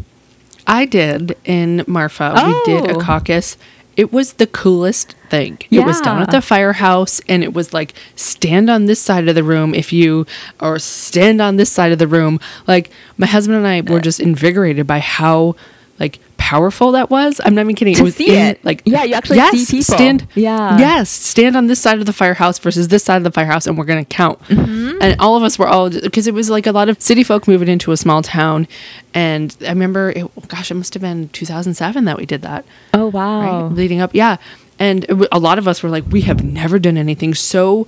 I 0.68 0.86
did 0.86 1.36
in 1.46 1.84
Marfa. 1.88 2.34
We 2.46 2.62
did 2.74 2.92
a 2.92 2.96
Oh. 2.96 3.00
caucus. 3.00 3.58
It 3.98 4.14
was 4.14 4.34
the 4.34 4.48
coolest 4.48 5.16
thing. 5.30 5.60
It 5.70 5.86
was 5.86 6.00
down 6.02 6.22
at 6.22 6.32
the 6.32 6.42
firehouse 6.42 7.20
and 7.28 7.44
it 7.44 7.54
was 7.54 7.74
like 7.74 7.94
stand 8.16 8.70
on 8.70 8.86
this 8.86 9.02
side 9.02 9.28
of 9.28 9.36
the 9.36 9.44
room 9.44 9.76
if 9.76 9.92
you 9.92 10.26
or 10.60 10.80
stand 10.80 11.42
on 11.42 11.58
this 11.58 11.72
side 11.72 11.92
of 11.92 12.00
the 12.00 12.08
room. 12.08 12.40
Like 12.66 12.92
my 13.18 13.28
husband 13.28 13.58
and 13.58 13.68
I 13.68 13.82
were 13.82 14.00
just 14.00 14.20
invigorated 14.20 14.88
by 14.88 15.00
how 15.00 15.56
like 16.00 16.20
powerful 16.38 16.94
that 16.94 17.10
was. 17.10 17.40
I'm 17.44 17.54
not 17.54 17.62
even 17.62 17.76
kidding. 17.76 17.94
To 17.96 18.02
it 18.02 18.04
was 18.04 18.16
see 18.16 18.30
in, 18.30 18.48
it. 18.48 18.66
like 18.66 18.82
Yeah, 18.86 19.04
you 19.04 19.14
actually 19.14 19.40
see 19.52 19.78
people. 19.78 19.96
Stand, 19.96 20.28
Yeah. 20.36 20.78
Yes, 20.80 21.10
stand 21.10 21.56
on 21.56 21.68
this 21.68 21.80
side 21.80 22.00
of 22.00 22.06
the 22.06 22.14
firehouse 22.14 22.58
versus 22.58 22.88
this 22.88 23.04
side 23.04 23.18
of 23.18 23.24
the 23.24 23.32
firehouse, 23.32 23.68
and 23.68 23.78
we're 23.78 23.86
gonna 23.86 24.06
count. 24.06 24.42
Mm-hmm. 24.44 24.98
And 25.02 25.20
all 25.20 25.36
of 25.36 25.44
us 25.44 25.60
were 25.60 25.68
all 25.68 25.90
because 25.90 26.28
it 26.28 26.34
was 26.34 26.50
like 26.50 26.66
a 26.66 26.72
lot 26.72 26.90
of 26.90 27.02
city 27.02 27.24
folk 27.24 27.48
moving 27.48 27.68
into 27.68 27.92
a 27.92 27.98
small 27.98 28.22
town, 28.22 28.68
and 29.14 29.56
I 29.62 29.70
remember, 29.70 30.12
it, 30.12 30.48
gosh, 30.48 30.72
it 30.72 30.76
must 30.76 30.94
have 30.94 31.02
been 31.02 31.30
2007 31.30 32.06
that 32.06 32.18
we 32.18 32.26
did 32.26 32.42
that 32.42 32.66
Oh 32.94 33.08
wow. 33.08 33.68
right? 33.68 33.72
Leading 33.74 34.02
up, 34.02 34.12
yeah. 34.14 34.38
And 34.80 35.04
it, 35.04 35.28
a 35.32 35.40
lot 35.40 35.58
of 35.58 35.68
us 35.68 35.84
were 35.84 35.90
like, 35.90 36.06
we 36.10 36.22
have 36.22 36.44
never 36.44 36.80
done 36.80 36.98
anything 36.98 37.34
so, 37.34 37.86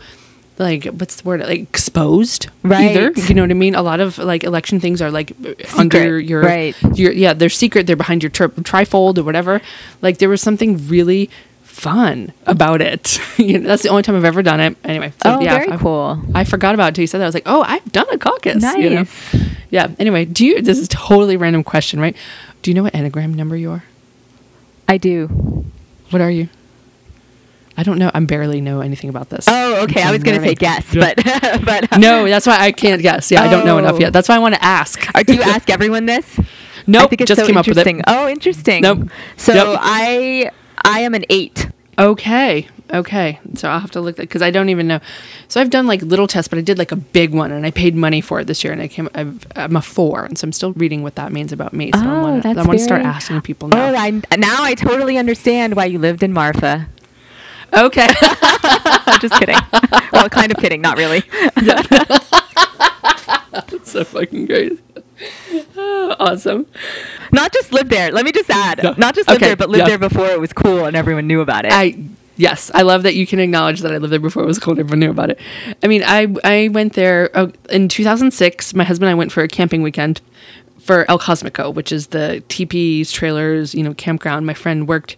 like, 0.58 0.86
what's 0.86 1.22
the 1.22 1.28
word? 1.28 1.40
Like 1.42 1.60
exposed, 1.62 2.48
Either, 2.64 3.12
Right. 3.12 3.30
you 3.30 3.36
know 3.36 3.42
what 3.42 3.52
I 3.52 3.56
mean? 3.56 3.74
A 3.76 3.82
lot 3.82 4.00
of 4.00 4.18
like 4.18 4.44
election 4.44 4.80
things 4.80 5.02
are 5.02 5.10
like 5.12 5.32
under 5.78 6.20
your, 6.20 6.42
right. 6.42 6.76
your, 6.96 7.12
yeah, 7.12 7.34
they're 7.34 7.50
secret. 7.50 7.88
They're 7.88 7.96
behind 7.96 8.22
your 8.24 8.30
tri- 8.30 8.48
trifold 8.48 9.18
or 9.18 9.24
whatever. 9.24 9.62
Like 10.02 10.18
there 10.20 10.30
was 10.30 10.42
something 10.42 10.88
really 10.88 11.30
fun 11.64 12.32
about 12.46 12.82
it. 12.82 13.20
you 13.40 13.58
know, 13.60 13.68
that's 13.68 13.82
the 13.82 13.90
only 13.90 14.04
time 14.04 14.16
I've 14.16 14.26
ever 14.26 14.44
done 14.44 14.60
it. 14.60 14.78
Anyway, 14.84 15.12
so 15.24 15.38
Oh, 15.38 15.40
yeah, 15.40 15.58
very 15.58 15.72
I, 15.72 15.78
cool. 15.78 16.22
I 16.36 16.44
forgot 16.44 16.76
about 16.76 16.86
it 16.86 16.88
until 16.90 17.02
you 17.04 17.08
said 17.08 17.20
that. 17.20 17.26
I 17.26 17.28
was 17.28 17.34
like, 17.36 17.48
oh, 17.48 17.64
I've 17.64 17.92
done 17.92 18.08
a 18.12 18.18
caucus. 18.18 18.62
you 18.78 18.90
know? 18.90 18.96
Nice. 18.98 19.36
Yeah. 19.72 19.88
Anyway, 19.98 20.26
do 20.26 20.46
you? 20.46 20.62
This 20.62 20.78
is 20.78 20.88
totally 20.90 21.38
random 21.38 21.64
question, 21.64 22.00
right? 22.00 22.16
Do 22.62 22.70
you 22.70 22.76
know 22.76 22.84
what 22.84 22.94
enneagram 22.94 23.34
number 23.36 23.56
you 23.56 23.72
are? 23.72 23.84
I 24.88 24.98
do. 24.98 25.28
What 26.12 26.22
are 26.22 26.30
you? 26.30 26.50
I 27.78 27.84
don't 27.84 27.98
know. 27.98 28.12
I 28.14 28.20
barely 28.20 28.60
know 28.62 28.82
anything 28.82 29.10
about 29.10 29.30
this. 29.30 29.46
Oh, 29.48 29.84
okay. 29.84 30.02
I 30.04 30.12
was 30.12 30.24
going 30.24 30.40
to 30.40 30.46
say 30.46 30.56
guess, 30.56 30.86
but 30.94 31.16
but 31.66 31.92
uh, 31.94 31.98
No, 31.98 32.28
that's 32.28 32.46
why 32.46 32.58
I 32.60 32.72
can't 32.72 33.02
guess. 33.02 33.32
Yeah, 33.32 33.44
I 33.44 33.50
don't 33.50 33.66
know 33.66 33.78
enough 33.78 33.96
Oh. 33.96 34.00
yet. 34.00 34.14
That's 34.14 34.28
why 34.30 34.36
I 34.36 34.40
want 34.40 34.56
to 34.56 34.64
ask. 34.64 35.00
Or 35.16 35.24
do 35.24 35.34
you 35.34 35.42
ask 35.56 35.70
everyone 35.70 36.06
this? 36.06 36.40
Nope, 36.88 37.04
I 37.04 37.08
think 37.08 37.22
it's 37.22 37.30
just 37.30 37.42
so 37.42 37.48
came 37.48 37.58
up 37.58 37.68
with 37.68 37.78
it. 37.78 37.88
interesting. 37.88 38.04
Oh, 38.08 38.28
interesting. 38.28 38.82
Nope. 38.82 39.10
So. 39.38 39.76
I 39.80 40.52
I 40.84 41.02
am 41.02 41.14
an 41.14 41.26
eight. 41.30 41.70
Okay. 42.00 42.68
Okay. 42.94 43.40
So 43.54 43.70
I'll 43.70 43.80
have 43.80 43.92
to 43.92 44.02
look 44.02 44.18
because 44.18 44.42
I 44.42 44.50
don't 44.52 44.68
even 44.70 44.88
know. 44.88 45.00
So 45.48 45.62
I've 45.62 45.70
done 45.70 45.86
like 45.88 46.02
little 46.02 46.28
tests, 46.28 46.48
but 46.50 46.58
I 46.58 46.62
did 46.62 46.78
like 46.78 46.92
a 46.92 46.96
big 46.98 47.34
one 47.34 47.52
and 47.52 47.66
I 47.66 47.72
paid 47.72 47.96
money 47.96 48.20
for 48.20 48.40
it 48.42 48.48
this 48.48 48.64
year 48.64 48.74
and 48.74 48.82
I 48.82 48.88
came, 48.90 49.08
I've, 49.14 49.46
I'm 49.56 49.76
a 49.76 49.82
four. 49.82 50.26
And 50.26 50.38
so 50.38 50.46
I'm 50.46 50.52
still 50.52 50.74
reading 50.74 51.04
what 51.04 51.16
that 51.16 51.32
means 51.32 51.54
about 51.54 51.72
me. 51.72 51.92
So 51.94 52.00
I 52.00 52.06
Oh, 52.06 52.22
want 52.24 52.44
to, 52.44 52.50
I 52.50 52.54
want 52.54 52.72
to 52.72 52.80
start 52.80 53.04
asking 53.04 53.42
people 53.42 53.70
Oh, 53.72 53.78
now. 53.78 53.94
I, 53.96 54.10
now 54.38 54.64
I 54.64 54.74
totally 54.76 55.18
understand 55.18 55.76
why 55.76 55.86
you 55.86 56.00
lived 56.00 56.24
in 56.24 56.34
Marfa. 56.34 56.88
Okay. 57.74 58.08
I'm 58.22 59.20
just 59.22 59.34
kidding. 59.36 59.56
well, 60.12 60.30
kind 60.30 60.52
of 60.52 60.58
kidding, 60.58 60.82
not 60.82 60.98
really. 60.98 61.24
That's 63.52 63.92
so 63.92 64.04
fucking 64.04 64.46
great. 64.46 64.80
Awesome. 66.20 66.66
Not 67.32 67.54
just 67.54 67.72
lived 67.72 67.90
there. 67.90 68.12
Let 68.12 68.26
me 68.26 68.32
just 68.32 68.50
add. 68.50 68.82
Yeah. 68.84 68.94
Not 68.98 69.16
just 69.16 69.28
lived 69.30 69.42
Okay, 69.42 69.50
there, 69.50 69.56
but 69.56 69.70
lived 69.70 69.84
yeah. 69.84 69.90
there 69.90 69.98
before 69.98 70.28
it 70.28 70.40
was 70.40 70.52
cool 70.54 70.86
and 70.86 70.96
everyone 70.96 71.28
knew 71.28 71.42
about 71.42 71.66
it. 71.66 71.72
I 71.74 71.96
yes, 72.38 72.70
I 72.74 72.82
love 72.82 73.04
that 73.04 73.16
you 73.16 73.26
can 73.28 73.40
acknowledge 73.40 73.82
that 73.82 73.92
I 73.94 73.98
lived 73.98 74.12
there 74.12 74.20
before 74.20 74.44
it 74.44 74.48
was 74.48 74.60
cool. 74.60 74.74
and 74.74 74.80
Everyone 74.82 75.00
knew 75.00 75.10
about 75.10 75.30
it. 75.30 75.40
I 75.84 75.88
mean, 75.88 76.04
I 76.06 76.28
I 76.44 76.70
went 76.70 76.94
there 76.94 77.30
oh, 77.36 77.52
in 77.70 77.88
2006. 77.88 78.74
My 78.74 78.84
husband 78.84 79.08
and 79.10 79.12
I 79.12 79.16
went 79.16 79.32
for 79.32 79.42
a 79.44 79.48
camping 79.48 79.82
weekend 79.82 80.22
for 80.84 81.10
El 81.10 81.20
Cosmico, 81.20 81.74
which 81.74 81.92
is 81.92 82.08
the 82.08 82.44
teepees, 82.48 83.12
trailers, 83.12 83.74
you 83.76 83.84
know, 83.84 83.94
campground. 83.94 84.46
My 84.46 84.54
friend 84.54 84.88
worked 84.88 85.16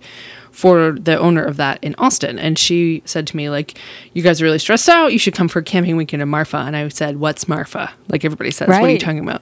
for 0.51 0.91
the 0.91 1.17
owner 1.17 1.43
of 1.43 1.57
that 1.57 1.79
in 1.81 1.95
Austin, 1.97 2.37
and 2.37 2.59
she 2.59 3.01
said 3.05 3.25
to 3.27 3.35
me 3.37 3.49
like, 3.49 3.77
"You 4.13 4.21
guys 4.21 4.41
are 4.41 4.45
really 4.45 4.59
stressed 4.59 4.87
out. 4.89 5.11
You 5.11 5.17
should 5.19 5.33
come 5.33 5.47
for 5.47 5.59
a 5.59 5.63
camping 5.63 5.95
weekend 5.97 6.21
in 6.21 6.29
Marfa." 6.29 6.57
And 6.57 6.75
I 6.75 6.87
said, 6.89 7.19
"What's 7.19 7.47
Marfa?" 7.47 7.91
Like 8.09 8.23
everybody 8.23 8.51
says, 8.51 8.67
"What 8.67 8.83
are 8.83 8.89
you 8.89 8.99
talking 8.99 9.19
about?" 9.19 9.41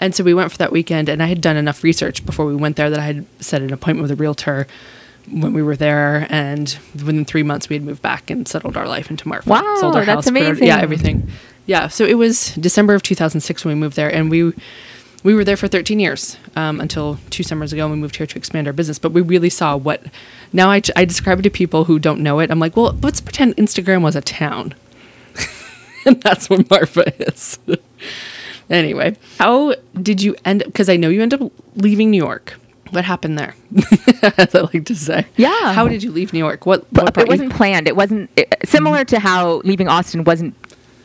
And 0.00 0.14
so 0.14 0.22
we 0.22 0.32
went 0.32 0.50
for 0.52 0.58
that 0.58 0.70
weekend, 0.72 1.08
and 1.08 1.22
I 1.22 1.26
had 1.26 1.40
done 1.40 1.56
enough 1.56 1.82
research 1.82 2.24
before 2.24 2.46
we 2.46 2.54
went 2.54 2.76
there 2.76 2.88
that 2.88 3.00
I 3.00 3.04
had 3.04 3.26
set 3.40 3.62
an 3.62 3.72
appointment 3.72 4.02
with 4.08 4.12
a 4.12 4.16
realtor 4.20 4.66
when 5.30 5.52
we 5.52 5.62
were 5.62 5.76
there, 5.76 6.26
and 6.30 6.78
within 6.94 7.24
three 7.24 7.42
months 7.42 7.68
we 7.68 7.74
had 7.74 7.82
moved 7.82 8.00
back 8.00 8.30
and 8.30 8.46
settled 8.48 8.76
our 8.76 8.86
life 8.88 9.10
into 9.10 9.28
Marfa. 9.28 9.50
Wow, 9.50 9.76
sold 9.80 9.96
our 9.96 10.04
that's 10.04 10.26
house, 10.26 10.30
put 10.32 10.40
our- 10.40 10.46
amazing. 10.50 10.66
yeah, 10.66 10.78
everything. 10.80 11.28
Yeah, 11.66 11.88
so 11.88 12.04
it 12.06 12.16
was 12.16 12.54
December 12.54 12.94
of 12.94 13.02
2006 13.02 13.64
when 13.64 13.74
we 13.74 13.80
moved 13.80 13.96
there, 13.96 14.08
and 14.08 14.30
we 14.30 14.54
we 15.24 15.34
were 15.34 15.44
there 15.44 15.56
for 15.56 15.68
13 15.68 15.98
years 15.98 16.36
um, 16.56 16.80
until 16.80 17.18
two 17.30 17.42
summers 17.42 17.72
ago. 17.72 17.88
We 17.88 17.96
moved 17.96 18.16
here 18.16 18.26
to 18.26 18.38
expand 18.38 18.66
our 18.66 18.72
business, 18.72 18.98
but 18.98 19.12
we 19.12 19.20
really 19.20 19.50
saw 19.50 19.76
what. 19.76 20.02
Now 20.52 20.70
I, 20.70 20.80
I 20.96 21.04
describe 21.04 21.40
it 21.40 21.42
to 21.42 21.50
people 21.50 21.84
who 21.84 21.98
don't 21.98 22.20
know 22.20 22.38
it. 22.40 22.50
I'm 22.50 22.60
like, 22.60 22.76
well, 22.76 22.96
let's 23.02 23.20
pretend 23.20 23.56
Instagram 23.56 24.02
was 24.02 24.16
a 24.16 24.20
town, 24.20 24.74
and 26.06 26.20
that's 26.22 26.48
what 26.48 26.70
Marfa 26.70 27.12
is. 27.28 27.58
anyway, 28.70 29.16
how 29.38 29.74
did 30.00 30.22
you 30.22 30.36
end? 30.44 30.62
Because 30.64 30.88
I 30.88 30.96
know 30.96 31.08
you 31.08 31.22
ended 31.22 31.42
up 31.42 31.52
leaving 31.74 32.10
New 32.10 32.22
York. 32.22 32.58
What 32.90 33.04
happened 33.04 33.38
there? 33.38 33.54
As 34.38 34.54
I 34.54 34.60
like 34.60 34.86
to 34.86 34.94
say. 34.94 35.26
Yeah. 35.36 35.74
How 35.74 35.88
did 35.88 36.02
you 36.02 36.10
leave 36.10 36.32
New 36.32 36.38
York? 36.38 36.64
What? 36.64 36.90
What 36.92 37.18
it 37.18 37.28
wasn't 37.28 37.52
planned. 37.52 37.86
It 37.86 37.96
wasn't 37.96 38.30
it, 38.34 38.54
similar 38.64 39.04
to 39.06 39.18
how 39.18 39.56
leaving 39.64 39.88
Austin 39.88 40.24
wasn't. 40.24 40.54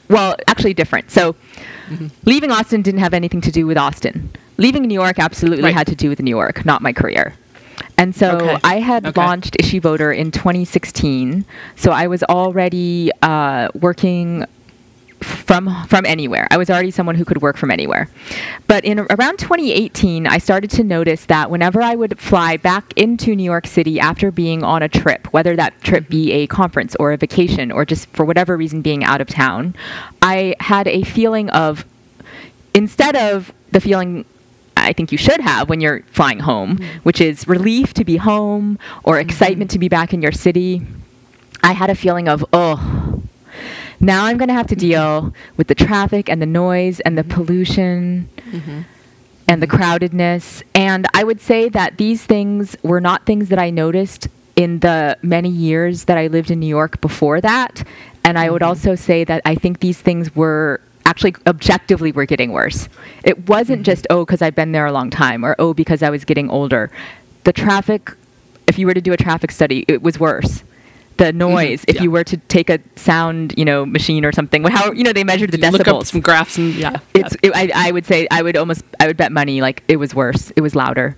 Well, 0.08 0.36
actually 0.48 0.74
different. 0.74 1.12
So, 1.12 1.36
Mm-hmm. 1.90 2.08
leaving 2.26 2.52
Austin 2.52 2.82
didn't 2.82 3.00
have 3.02 3.14
anything 3.14 3.42
to 3.42 3.52
do 3.52 3.66
with 3.68 3.78
Austin. 3.78 4.30
Leaving 4.58 4.84
New 4.84 4.94
York 4.94 5.20
absolutely 5.20 5.66
Right. 5.66 5.74
had 5.74 5.88
to 5.88 5.96
do 5.96 6.10
with 6.10 6.20
New 6.22 6.30
York, 6.30 6.66
not 6.66 6.82
my 6.82 6.94
career. 6.94 7.34
And 7.98 8.16
so 8.16 8.38
Okay. 8.38 8.58
I 8.64 8.80
had 8.80 9.06
Okay. 9.06 9.20
launched 9.20 9.56
Issue 9.60 9.80
Voter 9.82 10.12
in 10.12 10.32
2016. 10.32 11.44
So 11.76 11.92
I 11.92 12.08
was 12.08 12.24
already 12.24 13.12
uh, 13.22 13.70
working 13.74 14.46
from 15.24 15.86
from 15.88 16.06
anywhere. 16.06 16.48
I 16.52 16.58
was 16.58 16.70
already 16.70 16.92
someone 16.92 17.16
who 17.16 17.26
could 17.26 17.42
work 17.42 17.58
from 17.58 17.72
anywhere. 17.72 18.10
But 18.68 18.86
in 18.86 19.00
around 19.00 19.40
2018, 19.40 20.28
I 20.28 20.38
started 20.38 20.70
to 20.72 20.84
notice 20.84 21.26
that 21.26 21.50
whenever 21.50 21.82
I 21.82 21.96
would 21.96 22.20
fly 22.20 22.58
back 22.58 22.94
into 22.96 23.36
New 23.36 23.44
York 23.44 23.68
City 23.68 24.00
after 24.00 24.32
being 24.32 24.64
on 24.64 24.84
a 24.84 24.90
trip, 24.90 25.28
whether 25.34 25.56
that 25.56 25.82
trip 25.82 26.10
be 26.10 26.32
a 26.32 26.48
conference 26.48 26.96
or 27.00 27.12
a 27.12 27.18
vacation 27.18 27.72
or 27.72 27.86
just 27.86 28.08
for 28.10 28.26
whatever 28.26 28.58
reason 28.58 28.82
being 28.82 29.04
out 29.04 29.22
of 29.22 29.28
town, 29.28 29.76
I 30.22 30.56
had 30.60 30.88
a 30.88 31.04
feeling 31.04 31.50
of 31.50 31.86
instead 32.74 33.16
of 33.16 33.54
the 33.72 33.82
feeling 33.82 34.26
I 34.76 34.94
think 34.94 35.12
you 35.12 35.18
should 35.18 35.40
have 35.42 35.70
when 35.70 35.82
you're 35.82 36.02
flying 36.12 36.40
home, 36.40 36.78
mm-hmm. 36.78 37.00
which 37.00 37.22
is 37.22 37.48
relief 37.48 37.94
to 37.96 38.04
be 38.04 38.18
home 38.18 38.80
or 39.04 39.16
mm-hmm. 39.16 39.30
excitement 39.30 39.72
to 39.72 39.80
be 39.80 39.90
back 39.90 40.14
in 40.14 40.22
your 40.22 40.32
city. 40.32 40.82
I 41.62 41.72
had 41.72 41.90
a 41.90 41.96
feeling 41.96 42.28
of, 42.28 42.44
oh, 42.52 43.13
now 44.04 44.26
I'm 44.26 44.38
going 44.38 44.50
to 44.50 44.54
have 44.54 44.68
to 44.68 44.76
mm-hmm. 44.76 44.88
deal 44.88 45.34
with 45.58 45.68
the 45.68 45.76
traffic 45.76 46.30
and 46.30 46.42
the 46.42 46.46
noise 46.46 47.00
and 47.00 47.18
the 47.18 47.24
mm-hmm. 47.24 47.32
pollution 47.32 48.30
mm-hmm. 48.38 48.82
and 49.48 49.62
the 49.62 49.68
crowdedness. 49.68 50.64
And 50.76 51.08
I 51.14 51.24
would 51.24 51.42
say 51.42 51.70
that 51.70 51.98
these 51.98 52.24
things 52.26 52.76
were 52.84 53.02
not 53.02 53.26
things 53.26 53.50
that 53.50 53.60
I 53.60 53.70
noticed 53.70 54.28
in 54.56 54.80
the 54.80 55.18
many 55.22 55.50
years 55.50 56.06
that 56.06 56.18
I 56.18 56.28
lived 56.28 56.52
in 56.52 56.60
New 56.60 56.68
York 56.68 57.02
before 57.02 57.42
that. 57.42 57.84
And 58.24 58.38
I 58.38 58.50
would 58.50 58.64
also 58.64 58.96
say 58.96 59.24
that 59.24 59.42
I 59.46 59.56
think 59.56 59.80
these 59.80 60.00
things 60.00 60.36
were 60.36 60.80
actually 61.06 61.36
objectively 61.48 62.12
were 62.12 62.26
getting 62.26 62.52
worse. 62.52 62.88
It 63.24 63.50
wasn't 63.50 63.86
just, 63.86 64.08
oh, 64.10 64.26
because 64.26 64.42
I've 64.42 64.56
been 64.56 64.72
there 64.72 64.86
a 64.86 64.92
long 64.92 65.10
time 65.10 65.44
or 65.44 65.56
oh, 65.60 65.74
because 65.74 66.02
I 66.04 66.10
was 66.10 66.24
getting 66.24 66.50
older. 66.50 66.92
The 67.44 67.52
traffic, 67.52 68.12
if 68.68 68.80
you 68.80 68.86
were 68.88 68.94
to 68.94 69.02
do 69.02 69.12
a 69.12 69.18
traffic 69.18 69.52
study, 69.52 69.84
it 69.88 70.02
was 70.02 70.20
worse. 70.20 70.64
The 71.24 71.32
noise, 71.32 71.86
if 71.88 71.96
yeah. 71.96 72.04
you 72.04 72.12
were 72.12 72.26
to 72.26 72.38
take 72.38 72.70
a 72.70 72.80
sound, 72.98 73.54
you 73.58 73.64
know, 73.64 73.86
machine 73.86 74.26
or 74.26 74.32
something, 74.34 74.64
how 74.66 74.92
you 74.92 75.04
know 75.06 75.14
they 75.14 75.24
measured 75.24 75.52
the 75.52 75.58
decibels. 75.58 75.78
Look 75.80 75.88
up 75.88 76.06
some 76.06 76.22
graphs 76.22 76.58
and 76.58 76.74
yeah. 76.76 77.00
it's 77.14 77.36
it, 77.42 77.52
I, 77.56 77.72
I 77.88 77.92
would 77.92 78.06
say 78.06 78.28
i 78.32 78.42
would 78.42 78.58
almost 78.58 78.84
i 79.00 79.08
would 79.08 79.16
bet 79.18 79.32
money 79.32 79.62
like 79.62 79.84
it 79.88 79.98
was 79.98 80.14
worse 80.14 80.52
it 80.58 80.62
was 80.62 80.76
louder 80.76 81.16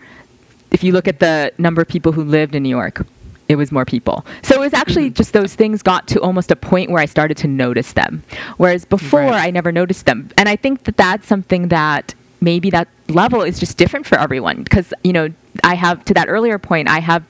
if 0.71 0.83
you 0.83 0.91
look 0.91 1.07
at 1.07 1.19
the 1.19 1.51
number 1.57 1.81
of 1.81 1.87
people 1.87 2.11
who 2.11 2.23
lived 2.23 2.53
in 2.55 2.61
new 2.63 2.69
york 2.69 3.05
it 3.47 3.55
was 3.55 3.71
more 3.71 3.85
people 3.85 4.25
so 4.43 4.55
it 4.55 4.59
was 4.59 4.73
actually 4.73 5.05
Mm-hmm. 5.07 5.13
just 5.21 5.33
those 5.33 5.53
things 5.55 5.81
got 5.81 6.07
to 6.09 6.19
almost 6.21 6.51
a 6.51 6.55
point 6.55 6.91
where 6.91 7.01
i 7.01 7.05
started 7.05 7.37
to 7.37 7.47
notice 7.47 7.93
them 7.93 8.23
whereas 8.57 8.85
before 8.85 9.21
Right. 9.21 9.47
i 9.47 9.51
never 9.51 9.71
noticed 9.71 10.05
them 10.05 10.29
and 10.37 10.47
i 10.49 10.55
think 10.55 10.83
that 10.85 10.97
that's 10.97 11.27
something 11.27 11.69
that 11.69 12.13
maybe 12.41 12.69
that 12.69 12.87
level 13.09 13.41
is 13.41 13.59
just 13.59 13.77
different 13.77 14.05
for 14.05 14.17
everyone 14.19 14.63
because 14.63 14.93
you 15.03 15.13
know 15.13 15.29
i 15.63 15.75
have 15.75 16.03
to 16.05 16.13
that 16.13 16.27
earlier 16.29 16.57
point 16.59 16.87
i 16.89 16.99
have 16.99 17.23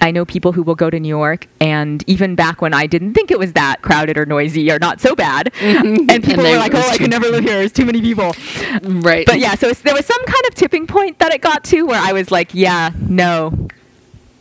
I 0.00 0.10
know 0.10 0.24
people 0.24 0.52
who 0.52 0.62
will 0.62 0.74
go 0.74 0.90
to 0.90 0.98
New 0.98 1.08
York, 1.08 1.46
and 1.60 2.04
even 2.06 2.34
back 2.34 2.60
when 2.60 2.72
I 2.74 2.86
didn't 2.86 3.14
think 3.14 3.30
it 3.30 3.38
was 3.38 3.52
that 3.54 3.82
crowded 3.82 4.16
or 4.16 4.26
noisy 4.26 4.70
or 4.70 4.78
not 4.78 5.00
so 5.00 5.14
bad, 5.14 5.52
and 5.60 6.08
people 6.24 6.44
they- 6.44 6.52
were 6.52 6.58
like, 6.58 6.74
"Oh, 6.74 6.88
I 6.88 6.96
could 6.96 7.10
never 7.10 7.28
live 7.28 7.44
here. 7.44 7.58
There's 7.58 7.72
too 7.72 7.84
many 7.84 8.00
people." 8.00 8.34
right. 8.82 9.26
But 9.26 9.38
yeah, 9.38 9.54
so 9.54 9.68
it's, 9.68 9.82
there 9.82 9.94
was 9.94 10.06
some 10.06 10.24
kind 10.24 10.44
of 10.46 10.54
tipping 10.54 10.86
point 10.86 11.18
that 11.18 11.32
it 11.32 11.40
got 11.40 11.64
to 11.64 11.82
where 11.82 12.00
I 12.00 12.12
was 12.12 12.30
like, 12.30 12.54
yeah, 12.54 12.90
no, 12.98 13.68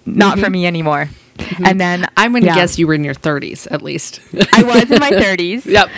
not 0.06 0.38
for 0.38 0.46
mm-hmm. 0.46 0.52
me 0.52 0.68
anymore. 0.68 1.10
Mm-hmm. 1.38 1.66
And 1.66 1.80
then 1.80 2.08
I'm 2.18 2.34
gonna 2.34 2.48
yeah, 2.48 2.56
guess 2.56 2.80
you 2.80 2.88
were 2.88 2.94
in 2.94 3.04
your 3.04 3.14
30s 3.14 3.68
at 3.72 3.82
least. 3.82 4.20
I 4.54 4.64
was 4.64 4.90
in 4.90 5.00
my 5.00 5.12
30s. 5.12 5.66
yep. 5.66 5.90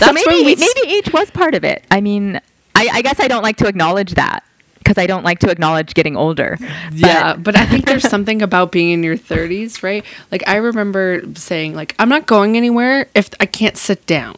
So 0.00 0.12
maybe 0.12 0.56
maybe 0.56 0.80
age 0.86 1.12
was 1.12 1.30
part 1.30 1.54
of 1.54 1.64
it. 1.64 1.84
I 1.90 2.00
mean, 2.00 2.40
I, 2.74 2.88
I 2.92 3.02
guess 3.02 3.20
I 3.20 3.28
don't 3.28 3.42
like 3.42 3.56
to 3.58 3.66
acknowledge 3.66 4.14
that 4.14 4.42
because 4.86 5.02
I 5.02 5.06
don't 5.08 5.24
like 5.24 5.40
to 5.40 5.50
acknowledge 5.50 5.94
getting 5.94 6.16
older. 6.16 6.56
Yeah, 6.92 7.34
but 7.34 7.56
I 7.56 7.66
think 7.66 7.86
there's 7.86 8.08
something 8.08 8.40
about 8.40 8.70
being 8.70 8.90
in 8.90 9.02
your 9.02 9.16
30s, 9.16 9.82
right? 9.82 10.04
Like 10.30 10.44
I 10.46 10.56
remember 10.56 11.22
saying 11.34 11.74
like 11.74 11.96
I'm 11.98 12.08
not 12.08 12.26
going 12.26 12.56
anywhere 12.56 13.08
if 13.14 13.30
I 13.40 13.46
can't 13.46 13.76
sit 13.76 14.06
down. 14.06 14.36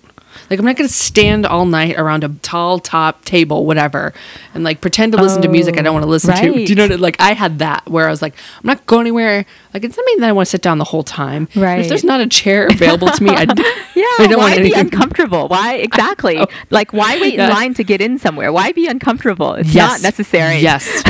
Like 0.49 0.59
I'm 0.59 0.65
not 0.65 0.77
going 0.77 0.89
to 0.89 0.95
stand 0.95 1.45
all 1.45 1.67
night 1.67 1.99
around 1.99 2.25
a 2.25 2.29
tall 2.29 2.79
top 2.79 3.25
table 3.25 3.67
whatever 3.67 4.15
and 4.55 4.63
like 4.65 4.81
pretend 4.81 5.13
to 5.13 5.21
listen 5.21 5.43
to 5.43 5.49
music 5.49 5.77
I 5.77 5.83
don't 5.83 5.93
want 5.93 6.05
to 6.05 6.09
listen 6.11 6.35
to. 6.35 6.53
Do 6.55 6.61
you 6.63 6.75
know 6.75 6.85
what 6.85 6.93
I- 6.93 6.97
like 6.97 7.21
I 7.21 7.33
had 7.35 7.59
that 7.59 7.87
where 7.91 8.07
I 8.07 8.11
was 8.11 8.23
like 8.23 8.35
I'm 8.63 8.67
not 8.67 8.87
going 8.87 9.03
anywhere. 9.03 9.45
Like 9.79 9.85
it 9.85 9.89
doesn't 9.89 10.05
mean 10.07 10.21
that 10.21 10.29
I 10.29 10.33
want 10.33 10.47
to 10.47 10.51
sit 10.51 10.61
down 10.63 10.79
the 10.79 10.85
whole 10.85 11.05
time. 11.05 11.47
Right. 11.55 11.79
If 11.81 11.89
there's 11.89 12.03
not 12.03 12.21
a 12.21 12.27
chair 12.27 12.67
available 12.67 13.07
to 13.09 13.23
me, 13.23 13.31
I, 13.31 13.43
Yeah, 13.95 14.05
I 14.19 14.27
don't 14.29 14.39
why 14.39 14.51
want 14.51 14.55
be 14.55 14.61
anything. 14.75 14.81
uncomfortable? 14.87 15.47
Why 15.47 15.75
exactly? 15.89 16.45
Like, 16.71 16.93
why 16.93 17.21
wait 17.21 17.35
Yeah. 17.35 17.47
in 17.49 17.55
line 17.55 17.75
to 17.75 17.85
get 17.85 18.01
in 18.01 18.19
somewhere? 18.19 18.53
Why 18.53 18.73
be 18.73 18.89
uncomfortable? 18.89 19.55
It's 19.55 19.73
not 19.75 20.03
necessary. 20.03 20.59
Yes. 20.59 21.03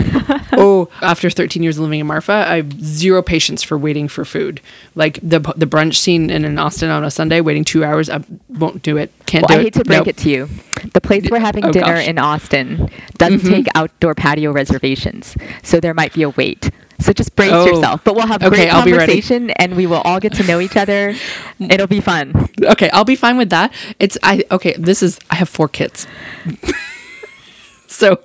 oh, 0.53 0.89
after 1.01 1.31
13 1.31 1.63
years 1.63 1.79
of 1.79 1.85
living 1.85 2.01
in 2.01 2.07
Marfa, 2.07 2.33
I 2.47 2.57
have 2.57 2.73
zero 2.85 3.23
patience 3.23 3.63
for 3.63 3.79
waiting 3.79 4.07
for 4.09 4.25
food. 4.27 4.61
Like 4.95 5.19
the 5.23 5.41
the 5.57 5.67
brunch 5.67 5.95
scene 5.97 6.29
in, 6.29 6.45
in 6.45 6.59
Austin 6.59 6.91
on 6.91 7.05
a 7.05 7.11
Sunday, 7.11 7.41
waiting 7.41 7.65
two 7.65 7.85
hours, 7.85 8.11
I 8.11 8.23
won't 8.51 8.83
do 8.83 8.97
it. 8.99 9.11
Can't 9.27 9.43
Well, 9.49 9.57
do 9.57 9.61
I 9.61 9.61
it. 9.61 9.65
hate 9.65 9.75
to 9.75 9.85
break 9.85 9.99
Nope. 10.01 10.09
it 10.09 10.17
to 10.19 10.31
you. 10.31 10.49
The 10.93 11.01
place 11.01 11.29
we're 11.31 11.39
having 11.41 11.65
Oh, 11.65 11.73
dinner 11.73 11.87
gosh. 11.87 12.01
Mm-hmm. 12.03 12.11
in 12.11 12.19
Austin 12.19 12.91
doesn't 13.17 13.41
take 13.51 13.67
outdoor 13.75 14.15
patio 14.15 14.53
reservations, 14.53 15.37
so 15.63 15.81
there 15.81 15.95
might 15.95 16.13
be 16.13 16.23
a 16.23 16.31
wait. 16.31 16.71
So 17.01 17.13
just 17.13 17.37
brace 17.37 17.53
Oh. 17.53 17.65
yourself. 17.67 18.03
But 18.05 18.17
we'll 18.17 18.27
have 18.27 18.43
Okay, 18.43 18.57
great 18.57 18.69
I'll 18.75 18.83
conversation, 18.83 19.51
and 19.51 19.77
we 19.77 19.87
will 19.87 20.01
all 20.03 20.19
get 20.21 20.35
to 20.35 20.43
know 20.45 20.61
each 20.61 20.77
other. 20.77 21.15
It'll 21.61 21.87
be 21.87 22.01
fun. 22.01 22.49
Okay, 22.63 22.91
I'll 22.91 23.05
be 23.05 23.15
fine 23.17 23.37
with 23.39 23.51
that. 23.51 23.73
It's 24.01 24.19
I 24.23 24.45
okay. 24.51 24.75
This 24.77 25.03
is 25.03 25.19
I 25.31 25.37
have 25.37 25.49
four 25.49 25.69
kids, 25.69 26.07
so 27.87 28.21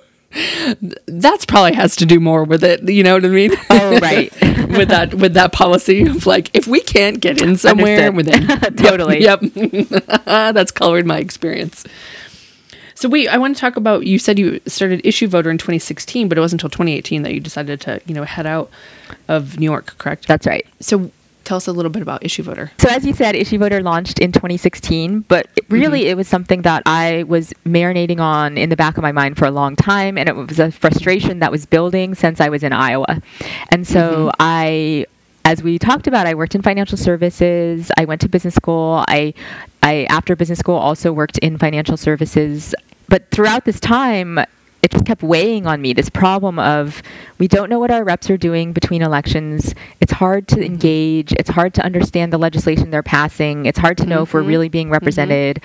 that's 1.06 1.46
probably 1.46 1.74
has 1.74 1.94
to 1.96 2.06
do 2.06 2.18
more 2.18 2.42
with 2.42 2.64
it. 2.64 2.88
You 2.88 3.04
know 3.04 3.14
what 3.14 3.24
I 3.24 3.28
mean? 3.28 3.52
Oh, 3.70 3.98
right. 4.02 4.32
with 4.76 4.88
that 4.88 5.14
with 5.14 5.34
that 5.34 5.52
policy 5.52 6.06
of 6.06 6.26
like 6.26 6.50
if 6.54 6.66
we 6.66 6.80
can't 6.80 7.20
get 7.20 7.40
in 7.40 7.56
somewhere 7.56 8.08
Understood. 8.08 8.48
within 8.50 8.76
Totally. 8.76 9.22
Yep, 9.22 9.40
yep. 9.54 10.24
that's 10.26 10.72
colored 10.72 11.06
my 11.06 11.18
experience. 11.18 11.84
So 12.94 13.08
wait, 13.08 13.28
I 13.28 13.38
want 13.38 13.56
to 13.56 13.60
talk 13.60 13.76
about. 13.76 14.06
You 14.06 14.18
said 14.18 14.38
you 14.38 14.60
started 14.66 15.00
Issue 15.04 15.26
Voter 15.26 15.50
in 15.50 15.58
2016, 15.58 16.28
but 16.28 16.38
it 16.38 16.40
wasn't 16.40 16.62
until 16.62 16.70
2018 16.70 17.22
that 17.22 17.34
you 17.34 17.40
decided 17.40 17.80
to, 17.82 18.00
you 18.06 18.14
know, 18.14 18.24
head 18.24 18.46
out 18.46 18.70
of 19.28 19.58
New 19.58 19.64
York. 19.64 19.96
Correct? 19.98 20.26
That's 20.26 20.46
right. 20.46 20.66
so. 20.80 21.10
Tell 21.44 21.58
us 21.58 21.66
a 21.66 21.72
little 21.72 21.90
bit 21.90 22.00
about 22.00 22.24
Issue 22.24 22.42
Voter. 22.42 22.72
So 22.78 22.88
as 22.88 23.04
you 23.04 23.12
said, 23.12 23.36
Issue 23.36 23.58
Voter 23.58 23.82
launched 23.82 24.18
in 24.18 24.32
2016, 24.32 25.20
but 25.28 25.46
it 25.56 25.66
really 25.68 26.00
mm-hmm. 26.00 26.08
it 26.08 26.16
was 26.16 26.26
something 26.26 26.62
that 26.62 26.82
I 26.86 27.24
was 27.24 27.52
marinating 27.66 28.18
on 28.18 28.56
in 28.56 28.70
the 28.70 28.76
back 28.76 28.96
of 28.96 29.02
my 29.02 29.12
mind 29.12 29.36
for 29.36 29.44
a 29.44 29.50
long 29.50 29.76
time, 29.76 30.16
and 30.16 30.26
it 30.26 30.36
was 30.36 30.58
a 30.58 30.72
frustration 30.72 31.40
that 31.40 31.52
was 31.52 31.66
building 31.66 32.14
since 32.14 32.40
I 32.40 32.48
was 32.48 32.62
in 32.62 32.72
Iowa. 32.72 33.20
And 33.68 33.86
so 33.86 34.28
mm-hmm. 34.28 34.36
I, 34.40 35.06
as 35.44 35.62
we 35.62 35.78
talked 35.78 36.06
about, 36.06 36.26
I 36.26 36.32
worked 36.34 36.54
in 36.54 36.62
financial 36.62 36.96
services. 36.96 37.90
I 37.98 38.06
went 38.06 38.22
to 38.22 38.28
business 38.30 38.54
school. 38.54 39.04
I, 39.06 39.34
I 39.82 40.06
after 40.08 40.34
business 40.34 40.58
school 40.58 40.76
also 40.76 41.12
worked 41.12 41.36
in 41.38 41.58
financial 41.58 41.98
services. 41.98 42.74
But 43.08 43.30
throughout 43.30 43.64
this 43.64 43.80
time, 43.80 44.38
it 44.84 44.90
just 44.90 45.06
kept 45.06 45.22
weighing 45.22 45.66
on 45.66 45.80
me 45.80 45.94
this 45.94 46.10
problem 46.10 46.58
of 46.58 47.02
we 47.38 47.48
don't 47.48 47.70
know 47.70 47.78
what 47.78 47.90
our 47.90 48.04
reps 48.04 48.28
are 48.28 48.36
doing 48.36 48.74
between 48.74 49.00
elections. 49.00 49.74
It's 50.02 50.12
hard 50.12 50.46
to 50.48 50.62
engage. 50.62 51.32
It's 51.32 51.48
hard 51.48 51.72
to 51.74 51.82
understand 51.82 52.34
the 52.34 52.38
legislation 52.38 52.90
they're 52.90 53.02
passing. 53.02 53.64
It's 53.64 53.78
hard 53.78 53.96
to 53.98 54.06
know 54.06 54.24
if 54.24 54.34
we're 54.34 54.40
mm-hmm. 54.40 54.48
really 54.50 54.68
being 54.68 54.86
mm-hmm. 54.88 54.92
represented. 54.92 55.62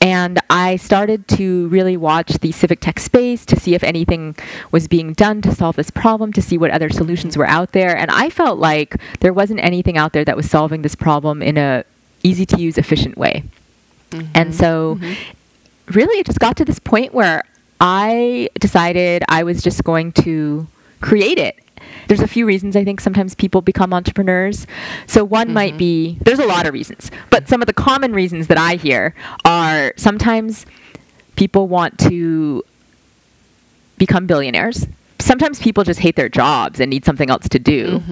And 0.00 0.38
I 0.48 0.76
started 0.76 1.26
to 1.28 1.66
really 1.68 1.96
watch 1.96 2.34
the 2.34 2.52
civic 2.52 2.78
tech 2.78 3.00
space 3.00 3.44
to 3.46 3.58
see 3.58 3.74
if 3.74 3.82
anything 3.82 4.36
was 4.70 4.86
being 4.86 5.12
done 5.12 5.42
to 5.42 5.52
solve 5.52 5.74
this 5.74 5.90
problem, 5.90 6.32
to 6.32 6.40
see 6.40 6.56
what 6.56 6.70
other 6.70 6.88
solutions 6.88 7.36
were 7.36 7.48
out 7.48 7.72
there. 7.72 7.96
And 7.96 8.12
I 8.12 8.30
felt 8.30 8.60
like 8.60 8.96
there 9.18 9.32
wasn't 9.32 9.58
anything 9.58 9.98
out 9.98 10.12
there 10.12 10.24
that 10.24 10.36
was 10.36 10.48
solving 10.48 10.82
this 10.82 10.94
problem 10.94 11.42
in 11.42 11.58
a 11.58 11.84
easy 12.22 12.46
to 12.46 12.60
use, 12.60 12.78
efficient 12.78 13.18
way. 13.18 13.42
Mm-hmm. 14.12 14.32
And 14.36 14.54
so 14.54 15.00
really 15.86 16.18
it 16.18 16.26
just 16.26 16.38
got 16.38 16.56
to 16.58 16.64
this 16.64 16.78
point 16.78 17.14
where 17.14 17.44
I 17.80 18.48
decided 18.58 19.24
I 19.28 19.42
was 19.42 19.62
just 19.62 19.82
going 19.84 20.12
to 20.12 20.66
create 21.00 21.38
it. 21.38 21.58
There's 22.08 22.20
a 22.20 22.28
few 22.28 22.46
reasons 22.46 22.76
I 22.76 22.84
think 22.84 23.00
sometimes 23.00 23.34
people 23.34 23.60
become 23.60 23.92
entrepreneurs. 23.92 24.66
So 25.06 25.24
one 25.24 25.48
mm-hmm. 25.48 25.54
might 25.54 25.78
be 25.78 26.18
there's 26.20 26.38
a 26.38 26.46
lot 26.46 26.66
of 26.66 26.72
reasons, 26.72 27.10
but 27.30 27.48
some 27.48 27.60
of 27.60 27.66
the 27.66 27.72
common 27.72 28.12
reasons 28.12 28.46
that 28.46 28.58
I 28.58 28.76
hear 28.76 29.14
are 29.44 29.92
sometimes 29.96 30.64
people 31.36 31.68
want 31.68 31.98
to 32.00 32.62
become 33.98 34.26
billionaires. 34.26 34.86
Sometimes 35.22 35.58
people 35.60 35.84
just 35.84 36.00
hate 36.00 36.16
their 36.16 36.28
jobs 36.28 36.80
and 36.80 36.90
need 36.90 37.04
something 37.04 37.30
else 37.30 37.48
to 37.48 37.58
do. 37.58 38.02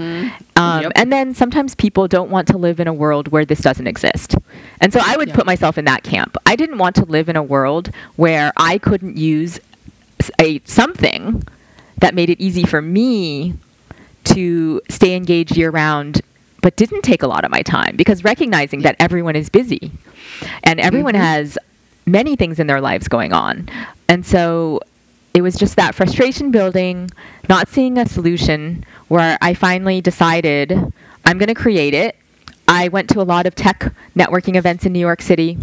Um, 0.57 0.83
Yep. 0.83 0.93
And 0.97 1.13
then 1.13 1.35
sometimes 1.35 1.75
people 1.75 2.07
don't 2.09 2.31
want 2.31 2.47
to 2.49 2.57
live 2.59 2.81
in 2.81 2.87
a 2.89 2.93
world 2.93 3.29
where 3.29 3.45
this 3.45 3.61
doesn't 3.61 3.87
exist. 3.87 4.35
And 4.81 4.93
so 4.93 5.01
I 5.05 5.17
would 5.17 5.29
Yeah. 5.29 5.35
put 5.35 5.47
myself 5.47 5.79
in 5.79 5.85
that 5.87 6.03
camp. 6.03 6.37
I 6.47 6.57
didn't 6.57 6.79
want 6.79 6.97
to 6.97 7.05
live 7.05 7.29
in 7.29 7.37
a 7.37 7.43
world 7.43 7.91
where 8.17 8.53
I 8.57 8.79
couldn't 8.79 9.17
use 9.17 9.59
a 10.39 10.61
something 10.65 11.45
that 11.99 12.15
made 12.15 12.31
it 12.31 12.41
easy 12.41 12.65
for 12.65 12.83
me 12.83 13.55
to 14.25 14.81
stay 14.89 15.15
engaged 15.17 15.57
year 15.57 15.71
round 15.71 16.21
but 16.63 16.77
didn't 16.77 17.03
take 17.03 17.23
a 17.23 17.27
lot 17.27 17.43
of 17.45 17.51
my 17.51 17.63
time 17.63 17.97
because 17.97 18.23
recognizing 18.23 18.83
that 18.83 18.95
everyone 19.01 19.35
is 19.35 19.49
busy 19.49 19.91
and 20.63 20.79
everyone 20.79 21.15
has 21.15 21.57
many 22.05 22.37
things 22.37 22.59
in 22.59 22.67
their 22.67 22.83
lives 22.83 23.09
going 23.09 23.33
on. 23.33 23.67
And 24.09 24.27
so 24.27 24.81
it 25.33 25.43
was 25.43 25.57
just 25.57 25.77
that 25.77 25.95
frustration 25.95 26.51
building, 26.51 27.11
not 27.49 27.69
seeing 27.69 27.99
a 27.99 28.07
solution 28.07 28.85
where 29.09 29.39
I 29.41 29.55
finally 29.55 30.01
decided 30.01 30.73
I'm 31.25 31.39
going 31.39 31.49
to 31.49 31.55
create 31.55 31.95
it. 31.95 32.17
I 32.67 32.89
went 32.89 33.09
to 33.11 33.21
a 33.21 33.23
lot 33.23 33.47
of 33.47 33.55
tech 33.55 33.93
networking 34.17 34.57
events 34.57 34.87
in 34.87 34.93
New 34.93 35.01
York 35.01 35.23
City. 35.23 35.59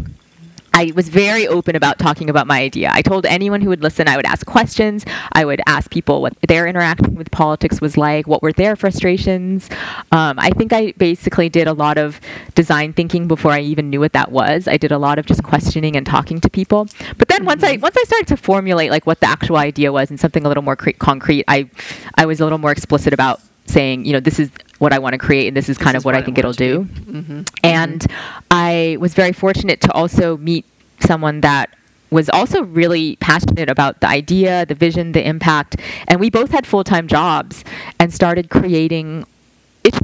I 0.78 0.92
was 0.94 1.10
very 1.10 1.48
open 1.48 1.76
about 1.76 1.98
talking 1.98 2.30
about 2.30 2.46
my 2.46 2.62
idea. 2.62 2.92
I 2.94 3.02
told 3.02 3.26
anyone 3.26 3.62
who 3.62 3.70
would 3.70 3.82
listen, 3.82 4.08
I 4.08 4.16
would 4.16 4.28
ask 4.28 4.46
questions. 4.46 5.06
I 5.32 5.44
would 5.44 5.60
ask 5.66 5.90
people 5.90 6.22
what 6.22 6.40
their 6.48 6.68
interaction 6.68 7.16
with 7.16 7.32
politics 7.32 7.82
was 7.82 7.98
like, 7.98 8.28
what 8.28 8.44
were 8.44 8.54
their 8.54 8.76
frustrations. 8.76 9.72
Um, 10.12 10.38
I 10.38 10.52
think 10.52 10.74
I 10.74 10.92
basically 10.92 11.50
did 11.50 11.68
a 11.68 11.74
lot 11.74 11.98
of 11.98 12.22
design 12.54 12.94
thinking 12.94 13.28
before 13.28 13.54
I 13.54 13.62
even 13.62 13.90
knew 13.90 14.00
what 14.00 14.14
that 14.14 14.32
was. 14.32 14.68
I 14.68 14.78
did 14.78 14.92
a 14.92 15.00
lot 15.00 15.18
of 15.18 15.26
just 15.26 15.42
questioning 15.42 15.96
and 15.96 16.06
talking 16.06 16.40
to 16.42 16.50
people. 16.50 16.88
But 17.18 17.28
then 17.28 17.44
once 17.44 17.64
I 17.64 17.78
once 17.78 17.98
I 17.98 18.04
started 18.04 18.28
to 18.28 18.38
formulate 18.38 18.92
like 18.92 19.08
what 19.08 19.20
the 19.20 19.28
actual 19.28 19.58
idea 19.58 19.92
was 19.92 20.12
and 20.12 20.20
something 20.20 20.46
a 20.46 20.48
little 20.48 20.64
more 20.64 20.76
cre- 20.76 20.92
concrete, 21.00 21.44
I 21.48 21.72
I 22.14 22.28
was 22.28 22.40
a 22.40 22.44
little 22.44 22.60
more 22.60 22.72
explicit 22.72 23.14
about 23.14 23.42
saying, 23.66 24.06
you 24.06 24.14
know, 24.14 24.20
this 24.20 24.40
is 24.40 24.52
what 24.80 24.94
I 24.94 25.00
want 25.00 25.14
to 25.14 25.18
create, 25.18 25.48
and 25.48 25.58
this 25.58 25.70
is 25.70 25.78
kind 25.78 25.96
is 25.96 26.02
of 26.02 26.06
what, 26.06 26.16
I 26.16 26.20
what 26.20 26.24
I 26.24 26.26
think 26.26 26.38
it'll 26.38 26.50
want 26.50 26.60
it 26.60 26.68
to 26.68 26.86
do. 26.86 27.12
Mm-hmm. 27.12 27.42
And 27.64 28.06
I 28.52 28.98
was 29.00 29.14
very 29.14 29.34
fortunate 29.34 29.82
to 29.82 29.92
also 29.94 30.38
meet 30.38 30.66
someone 31.00 31.42
that 31.42 31.76
was 32.10 32.30
also 32.30 32.64
really 32.64 33.18
passionate 33.18 33.70
about 33.70 34.00
the 34.02 34.08
idea, 34.08 34.66
the 34.66 34.76
vision, 34.76 35.12
the 35.12 35.28
impact, 35.28 35.78
and 36.08 36.20
we 36.20 36.30
both 36.30 36.52
had 36.52 36.66
full 36.66 36.84
time 36.84 37.08
jobs 37.08 37.64
and 38.00 38.14
started 38.14 38.50
creating 38.50 39.26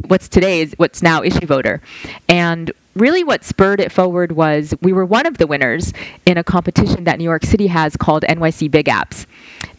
what's 0.08 0.30
today 0.30 0.62
is 0.62 0.74
what's 0.78 1.02
now 1.02 1.22
issue 1.24 1.46
voter. 1.46 1.82
And 2.30 2.72
really 2.96 3.24
what 3.24 3.44
spurred 3.44 3.80
it 3.80 3.92
forward 3.92 4.34
was 4.34 4.74
we 4.82 4.94
were 4.94 5.06
one 5.06 5.26
of 5.26 5.38
the 5.38 5.48
winners 5.48 5.94
in 6.26 6.38
a 6.38 6.44
competition 6.44 7.06
that 7.06 7.18
new 7.18 7.24
york 7.24 7.44
city 7.44 7.68
has 7.68 7.98
called 7.98 8.24
nyc 8.24 8.70
big 8.70 8.86
apps. 8.86 9.26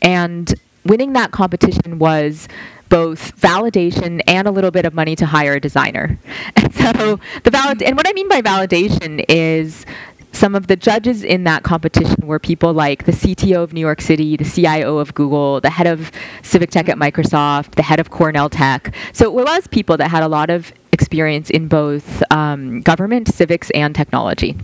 And 0.03 0.55
winning 0.85 1.13
that 1.15 1.31
competition 1.31 1.99
was 1.99 2.49
both 2.95 3.37
validation 3.41 4.21
and 4.29 4.47
a 4.47 4.53
little 4.53 4.71
bit 4.71 4.85
of 4.85 4.95
money 4.95 5.17
to 5.17 5.27
hire 5.27 5.55
a 5.55 5.61
designer 5.61 6.17
and 6.57 6.73
so 6.75 7.19
the 7.43 7.51
valid 7.51 7.83
and 7.83 7.97
what 7.97 8.07
i 8.07 8.13
mean 8.13 8.29
by 8.29 8.41
validation 8.41 9.25
is 9.29 9.85
some 10.31 10.55
of 10.55 10.67
the 10.67 10.77
judges 10.77 11.23
in 11.23 11.45
that 11.45 11.63
competition 11.63 12.27
were 12.27 12.41
people 12.41 12.73
like 12.73 13.05
the 13.05 13.13
CTO 13.13 13.63
of 13.63 13.73
New 13.73 13.81
York 13.81 14.01
City, 14.01 14.37
the 14.37 14.45
CIO 14.45 14.99
of 14.99 15.15
Google, 15.15 15.61
the 15.61 15.71
head 15.71 15.87
of 15.87 16.11
Civic 16.43 16.71
Tech 16.71 16.89
at 16.89 16.99
Microsoft, 16.99 17.77
the 17.77 17.85
head 17.85 18.01
of 18.01 18.11
Cornell 18.11 18.51
Tech. 18.51 18.93
So 19.13 19.27
it 19.27 19.33
was 19.33 19.69
people 19.69 19.97
that 19.97 20.11
had 20.11 20.25
a 20.25 20.29
lot 20.29 20.51
of 20.51 20.73
experience 20.91 21.51
in 21.51 21.69
both 21.69 22.21
um, 22.33 22.81
government, 22.83 23.33
civics, 23.33 23.71
and 23.71 23.95
technology. 23.95 24.57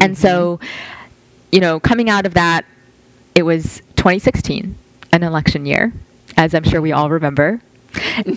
And 0.00 0.16
so, 0.16 0.60
you 1.50 1.60
know, 1.60 1.80
coming 1.80 2.08
out 2.08 2.24
of 2.24 2.34
that, 2.34 2.64
it 3.34 3.42
was 3.42 3.82
2016, 3.96 4.76
an 5.12 5.22
election 5.22 5.66
year, 5.66 5.92
as 6.36 6.54
I'm 6.54 6.64
sure 6.64 6.80
we 6.80 6.92
all 6.92 7.10
remember. 7.10 7.60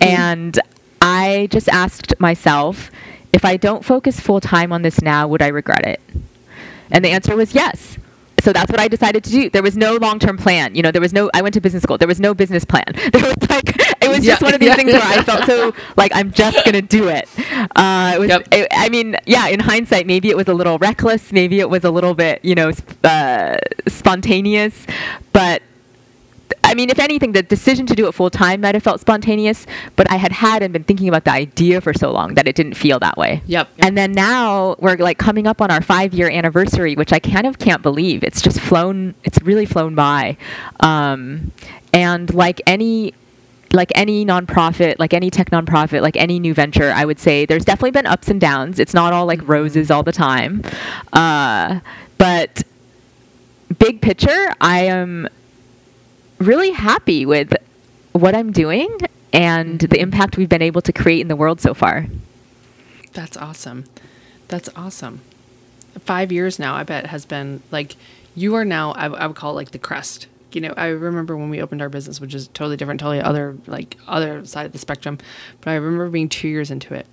and 0.00 0.58
I 1.00 1.48
just 1.50 1.68
asked 1.68 2.14
myself, 2.20 2.90
if 3.32 3.44
I 3.44 3.56
don't 3.56 3.84
focus 3.84 4.20
full 4.20 4.40
time 4.40 4.72
on 4.72 4.82
this 4.82 5.00
now, 5.02 5.28
would 5.28 5.42
I 5.42 5.48
regret 5.48 5.86
it? 5.86 6.00
And 6.90 7.04
the 7.04 7.10
answer 7.10 7.34
was 7.36 7.54
yes. 7.54 7.98
So 8.40 8.52
that's 8.52 8.70
what 8.70 8.78
I 8.78 8.86
decided 8.86 9.24
to 9.24 9.30
do. 9.30 9.50
There 9.50 9.62
was 9.62 9.76
no 9.76 9.96
long 9.96 10.18
term 10.18 10.36
plan. 10.36 10.74
You 10.74 10.82
know, 10.82 10.92
there 10.92 11.00
was 11.00 11.12
no, 11.12 11.30
I 11.34 11.42
went 11.42 11.54
to 11.54 11.60
business 11.60 11.82
school. 11.82 11.98
There 11.98 12.06
was 12.06 12.20
no 12.20 12.32
business 12.34 12.64
plan. 12.64 12.84
There 13.12 13.22
was 13.22 13.34
like, 13.50 13.74
it 14.02 14.08
was 14.08 14.18
just 14.24 14.40
Yeah, 14.40 14.46
one 14.46 14.54
of 14.54 14.60
these 14.60 14.68
yeah. 14.68 14.76
things 14.76 14.92
where 14.92 15.02
I 15.02 15.22
felt 15.22 15.44
so 15.46 15.74
like 15.96 16.12
I'm 16.14 16.30
just 16.30 16.64
going 16.64 16.74
to 16.74 16.82
do 16.82 17.08
it. 17.08 17.28
Uh, 17.74 18.12
it 18.14 18.20
was, 18.20 18.28
Yep. 18.28 18.48
it- 18.52 18.68
I 18.70 18.88
mean, 18.90 19.16
yeah, 19.26 19.48
in 19.48 19.58
hindsight, 19.58 20.06
maybe 20.06 20.28
it 20.30 20.36
was 20.36 20.46
a 20.48 20.54
little 20.54 20.78
reckless. 20.78 21.32
Maybe 21.32 21.58
it 21.60 21.68
was 21.70 21.82
a 21.82 21.90
little 21.90 22.14
bit, 22.14 22.44
you 22.44 22.54
know, 22.54 22.70
sp- 22.70 22.94
uh, 23.04 23.56
spontaneous. 23.88 24.86
But 25.32 25.62
I 26.66 26.74
mean, 26.74 26.90
if 26.90 26.98
anything, 26.98 27.30
the 27.30 27.44
decision 27.44 27.86
to 27.86 27.94
do 27.94 28.08
it 28.08 28.12
full 28.12 28.28
time 28.28 28.60
might 28.60 28.74
have 28.74 28.82
felt 28.82 29.00
spontaneous, 29.00 29.66
but 29.94 30.10
I 30.10 30.16
had 30.16 30.32
had 30.32 30.62
and 30.62 30.72
been 30.72 30.82
thinking 30.82 31.08
about 31.08 31.24
the 31.24 31.30
idea 31.30 31.80
for 31.80 31.94
so 31.94 32.10
long 32.10 32.34
that 32.34 32.48
it 32.48 32.56
didn't 32.56 32.74
feel 32.74 32.98
that 32.98 33.16
way. 33.16 33.40
Yep. 33.46 33.68
And 33.78 33.96
then 33.96 34.10
now 34.10 34.74
we're 34.80 34.96
like 34.96 35.16
coming 35.16 35.46
up 35.46 35.62
on 35.62 35.70
our 35.70 35.80
five 35.80 36.12
year 36.12 36.28
anniversary, 36.28 36.96
which 36.96 37.12
I 37.12 37.20
kind 37.20 37.46
of 37.46 37.58
can't 37.60 37.82
believe. 37.82 38.24
It's 38.24 38.42
just 38.42 38.60
flown, 38.60 39.14
it's 39.22 39.40
really 39.42 39.64
flown 39.64 39.94
by. 39.94 40.36
Um, 40.80 41.52
and 41.92 42.34
like 42.34 42.60
any 42.66 43.14
like 43.72 43.92
any 43.94 44.24
nonprofit, 44.24 44.98
like 44.98 45.14
any 45.14 45.30
tech 45.30 45.50
nonprofit, 45.50 46.00
like 46.02 46.16
any 46.16 46.40
new 46.40 46.54
venture, 46.54 46.92
I 46.92 47.04
would 47.04 47.20
say 47.20 47.46
there's 47.46 47.64
definitely 47.64 47.92
been 47.92 48.06
ups 48.06 48.28
and 48.28 48.40
downs. 48.40 48.80
It's 48.80 48.94
not 48.94 49.12
all 49.12 49.26
like 49.26 49.46
roses 49.46 49.90
all 49.90 50.02
the 50.02 50.12
time. 50.12 50.62
Uh, 51.12 51.80
but 52.18 52.62
big 53.78 54.00
picture, 54.00 54.52
I 54.60 54.84
am 54.84 55.28
really 56.38 56.70
happy 56.70 57.26
with 57.26 57.52
what 58.12 58.34
I'm 58.34 58.52
doing 58.52 58.96
and 59.32 59.78
the 59.80 60.00
impact 60.00 60.36
we've 60.36 60.48
been 60.48 60.62
able 60.62 60.82
to 60.82 60.92
create 60.92 61.20
in 61.20 61.28
the 61.28 61.36
world 61.36 61.60
so 61.60 61.74
far. 61.74 62.06
That's 63.12 63.36
awesome. 63.36 63.84
That's 64.48 64.68
awesome. 64.76 65.20
Five 66.00 66.30
years 66.30 66.58
now, 66.58 66.74
I 66.74 66.82
bet, 66.82 67.06
has 67.06 67.24
been 67.24 67.62
like 67.70 67.96
you 68.34 68.54
are 68.54 68.64
now. 68.64 68.92
I, 68.92 69.26
would 69.26 69.36
call 69.36 69.52
it 69.52 69.54
like 69.54 69.70
the 69.70 69.78
crest. 69.78 70.26
You 70.52 70.60
know, 70.60 70.74
I 70.76 70.88
remember 70.88 71.36
when 71.36 71.50
we 71.50 71.60
opened 71.60 71.82
our 71.82 71.88
business, 71.88 72.20
which 72.20 72.34
is 72.34 72.48
totally 72.48 72.76
different, 72.76 73.00
totally 73.00 73.20
other 73.20 73.56
like 73.66 73.96
other 74.06 74.44
side 74.44 74.66
of 74.66 74.72
the 74.72 74.78
spectrum. 74.78 75.18
But 75.60 75.70
I 75.70 75.74
remember 75.74 76.08
being 76.08 76.28
two 76.28 76.48
years 76.48 76.70
into 76.70 76.94
it, 76.94 77.06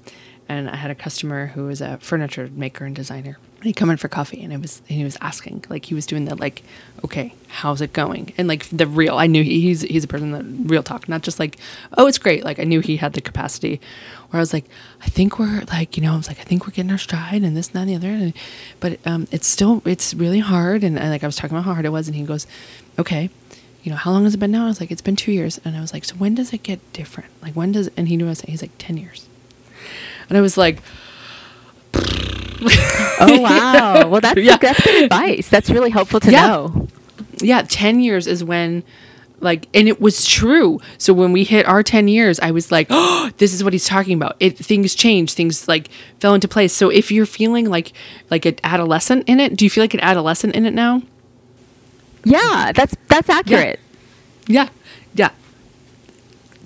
and 0.47 0.69
I 0.69 0.75
had 0.75 0.91
a 0.91 0.95
customer 0.95 1.47
who 1.47 1.65
was 1.65 1.81
a 1.81 1.97
furniture 1.97 2.49
maker 2.53 2.85
and 2.85 2.95
designer. 2.95 3.37
He'd 3.63 3.75
come 3.75 3.89
in 3.89 3.97
for 3.97 4.07
coffee, 4.07 4.43
and 4.43 4.51
it 4.51 4.61
was 4.61 4.81
and 4.89 4.97
he 4.97 5.03
was 5.03 5.17
asking, 5.21 5.65
like 5.69 5.85
he 5.85 5.95
was 5.95 6.05
doing 6.05 6.25
that, 6.25 6.39
like, 6.39 6.63
okay, 7.03 7.33
how's 7.47 7.81
it 7.81 7.93
going? 7.93 8.33
And 8.37 8.47
like 8.47 8.67
the 8.69 8.87
real, 8.87 9.17
I 9.17 9.27
knew 9.27 9.43
he, 9.43 9.61
he's 9.61 9.81
he's 9.81 10.03
a 10.03 10.07
person 10.07 10.31
that 10.31 10.69
real 10.69 10.83
talk, 10.83 11.07
not 11.07 11.21
just 11.21 11.39
like, 11.39 11.57
oh, 11.97 12.07
it's 12.07 12.17
great. 12.17 12.43
Like 12.43 12.59
I 12.59 12.63
knew 12.63 12.79
he 12.79 12.97
had 12.97 13.13
the 13.13 13.21
capacity. 13.21 13.79
Where 14.29 14.39
I 14.39 14.41
was 14.41 14.53
like, 14.53 14.65
I 15.01 15.09
think 15.09 15.37
we're 15.37 15.63
like, 15.71 15.95
you 15.95 16.03
know, 16.03 16.13
I 16.13 16.17
was 16.17 16.27
like, 16.27 16.39
I 16.39 16.43
think 16.43 16.65
we're 16.65 16.73
getting 16.73 16.91
our 16.91 16.97
stride 16.97 17.43
and 17.43 17.55
this 17.55 17.67
and 17.67 17.75
that 17.75 17.81
and 17.81 17.89
the 17.89 17.95
other. 17.95 18.09
And, 18.09 18.33
but 18.79 18.99
um, 19.05 19.27
it's 19.31 19.45
still, 19.45 19.83
it's 19.85 20.13
really 20.15 20.39
hard. 20.39 20.83
And, 20.83 20.95
like 20.95 21.23
I 21.23 21.27
was 21.27 21.35
talking 21.35 21.55
about 21.55 21.65
how 21.65 21.73
hard 21.73 21.85
it 21.85 21.89
was, 21.89 22.07
and 22.07 22.15
he 22.15 22.23
goes, 22.23 22.47
okay, 22.97 23.29
you 23.83 23.91
know, 23.91 23.97
how 23.97 24.11
long 24.11 24.23
has 24.23 24.33
it 24.33 24.39
been 24.39 24.51
now? 24.51 24.65
I 24.65 24.67
was 24.69 24.79
like, 24.79 24.91
it's 24.91 25.01
been 25.01 25.15
two 25.15 25.31
years. 25.31 25.59
And 25.63 25.77
I 25.77 25.81
was 25.81 25.93
like, 25.93 26.05
so 26.05 26.15
when 26.15 26.35
does 26.35 26.51
it 26.53 26.63
get 26.63 26.79
different? 26.93 27.29
Like 27.41 27.53
when 27.53 27.73
does? 27.73 27.89
And 27.95 28.07
he 28.07 28.17
knew 28.17 28.25
I 28.25 28.29
was 28.29 28.41
he's 28.41 28.61
like, 28.61 28.71
ten 28.77 28.97
years. 28.97 29.27
And 30.29 30.37
I 30.37 30.41
was 30.41 30.57
like, 30.57 30.81
Oh 33.19 33.39
wow! 33.41 34.07
Well, 34.09 34.21
that's 34.21 34.39
Yeah. 34.39 34.57
that's 34.57 34.83
good 34.83 35.03
advice. 35.05 35.47
That's 35.49 35.69
really 35.69 35.89
helpful 35.91 36.19
to 36.21 36.31
Yeah. 36.31 36.47
know. 36.47 36.87
yeah, 37.41 37.63
10 37.67 37.99
years 37.99 38.25
is 38.27 38.43
when, 38.43 38.83
like, 39.39 39.67
and 39.73 39.87
it 39.87 39.99
was 40.01 40.25
true. 40.25 40.79
So 40.97 41.13
when 41.13 41.31
we 41.31 41.43
hit 41.43 41.65
our 41.67 41.83
10 41.83 42.07
years, 42.07 42.39
I 42.39 42.51
was 42.51 42.71
like, 42.71 42.87
oh, 42.89 43.29
this 43.37 43.53
is 43.53 43.63
what 43.63 43.73
he's 43.73 43.85
talking 43.85 44.15
about. 44.15 44.35
It 44.39 44.57
Things 44.57 44.95
changed, 44.95 45.35
things 45.35 45.67
like 45.67 45.89
fell 46.19 46.33
into 46.33 46.47
place. 46.47 46.73
So 46.73 46.89
if 46.89 47.11
you're 47.11 47.25
feeling 47.25 47.69
like, 47.69 47.93
like 48.29 48.45
an 48.45 48.55
adolescent 48.63 49.27
in 49.27 49.39
it, 49.39 49.55
do 49.57 49.65
you 49.65 49.69
feel 49.69 49.83
like 49.83 49.93
an 49.93 49.99
adolescent 50.01 50.55
in 50.55 50.65
it 50.65 50.73
now? 50.73 51.01
Yeah, 52.25 52.71
that's 52.73 52.95
that's 53.09 53.29
accurate. 53.29 53.79
Yeah. 54.47 54.69
Yeah. 55.15 55.31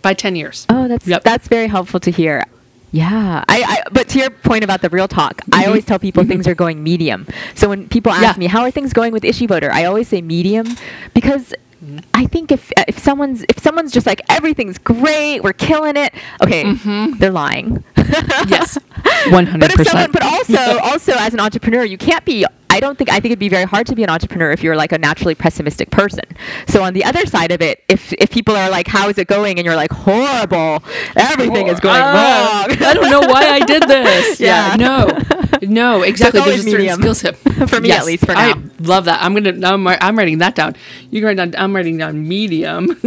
By 0.02 0.14
10 0.14 0.36
years. 0.36 0.66
Oh, 0.70 0.88
that's 0.88 1.06
Yep. 1.08 1.24
that's 1.24 1.48
very 1.48 1.68
helpful 1.68 2.00
to 2.02 2.12
hear. 2.12 2.44
Yeah, 2.92 3.44
I, 3.50 3.64
I 3.64 3.84
but 3.92 4.08
to 4.10 4.20
your 4.20 4.30
point 4.30 4.64
about 4.64 4.82
the 4.82 4.90
real 4.90 5.08
talk, 5.10 5.42
I 5.52 5.66
always 5.66 5.84
tell 5.86 6.00
people 6.00 6.24
things 6.24 6.48
are 6.48 6.56
going 6.56 6.84
medium. 6.84 7.28
So 7.54 7.68
when 7.70 7.88
people 7.90 8.12
ask 8.12 8.22
Mm-hmm. 8.22 8.42
Yeah. 8.42 8.48
me 8.48 8.48
how 8.48 8.62
are 8.62 8.72
things 8.72 8.94
going 8.94 9.12
with 9.14 9.24
issue 9.26 9.46
voter, 9.48 9.70
I 9.72 9.86
always 9.86 10.08
say 10.08 10.22
medium 10.22 10.68
because 11.14 11.54
Mm-hmm. 11.78 12.00
I 12.16 12.26
think 12.26 12.52
if 12.52 12.72
if 12.88 12.98
someone's 12.98 13.46
if 13.50 13.60
someone's 13.60 13.92
just 13.92 14.08
like 14.08 14.20
everything's 14.30 14.80
great, 14.80 15.42
we're 15.44 15.54
killing 15.54 15.96
it, 15.96 16.12
okay, 16.42 16.74
they're 17.20 17.30
lying. 17.30 17.84
Mm-hmm. 17.96 18.50
Yes. 18.50 18.80
100%. 19.26 19.60
But 20.12 20.12
but 20.12 20.24
also, 20.24 20.80
also 20.80 21.14
as 21.14 21.36
an 21.36 21.40
entrepreneur, 21.40 21.84
you 21.84 22.00
can't 22.00 22.26
be. 22.26 22.46
I 22.78 22.80
don't 22.80 22.98
think. 22.98 23.10
I 23.10 23.20
think 23.20 23.32
it'd 23.32 23.40
be 23.40 23.50
very 23.50 23.66
hard 23.66 23.88
to 23.88 23.96
be 23.96 24.04
an 24.04 24.10
entrepreneur 24.10 24.52
if 24.52 24.64
you're 24.64 24.76
like 24.76 24.92
a 24.92 24.98
naturally 24.98 25.36
pessimistic 25.36 25.90
person. 25.90 26.24
So 26.68 26.84
on 26.84 26.94
the 26.94 27.04
other 27.04 27.26
side 27.26 27.52
of 27.52 27.62
it, 27.62 27.84
if 27.90 28.14
if 28.14 28.30
people 28.32 28.56
are 28.56 28.70
like, 28.70 28.88
"How 28.88 29.10
is 29.10 29.18
it 29.18 29.28
going?" 29.28 29.58
and 29.60 29.66
you're 29.66 29.76
like, 29.76 29.92
"Horrible, 29.92 30.84
everything 31.16 31.68
is 31.68 31.80
going 31.80 32.02
Ah, 32.02 32.66
wrong." 32.70 32.78
I 32.84 32.94
don't 32.94 33.10
know 33.10 33.22
why 33.22 33.46
I 33.50 33.60
did 33.60 33.84
this. 33.84 34.40
Yeah. 34.48 34.76
yeah. 34.76 34.76
No. 34.78 35.20
No, 35.64 36.04
exactly. 36.04 36.40
always 36.40 36.64
There's 36.64 36.68
a 36.68 36.70
certain 36.72 36.78
medium. 36.86 37.00
skill 37.02 37.16
set. 37.16 37.36
For 37.70 37.82
me, 37.82 37.92
at 37.92 38.06
least, 38.06 38.26
for 38.26 38.34
I 38.34 38.52
now. 38.54 38.62
love 38.80 39.06
that. 39.06 39.22
I'm 39.24 39.36
to, 39.44 39.50
I'm, 39.68 39.88
I'm 39.88 40.18
writing 40.18 40.38
that 40.40 40.54
down. 40.56 40.76
You 41.10 41.22
can 41.22 41.28
write 41.28 41.38
down, 41.38 41.56
I'm 41.58 41.76
writing 41.76 41.98
down 41.98 42.28
medium. 42.28 42.92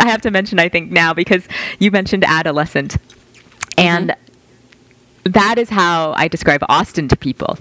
I 0.00 0.08
have 0.08 0.22
to 0.22 0.30
mention, 0.30 0.58
I 0.58 0.68
think 0.70 0.90
now 0.90 1.12
because 1.12 1.46
you 1.78 1.90
mentioned 1.90 2.24
adolescent, 2.24 2.96
and 3.76 4.14
that 5.24 5.58
is 5.58 5.68
how 5.68 6.12
I 6.16 6.28
describe 6.28 6.64
Austin 6.68 7.08
to 7.08 7.16
people. 7.16 7.58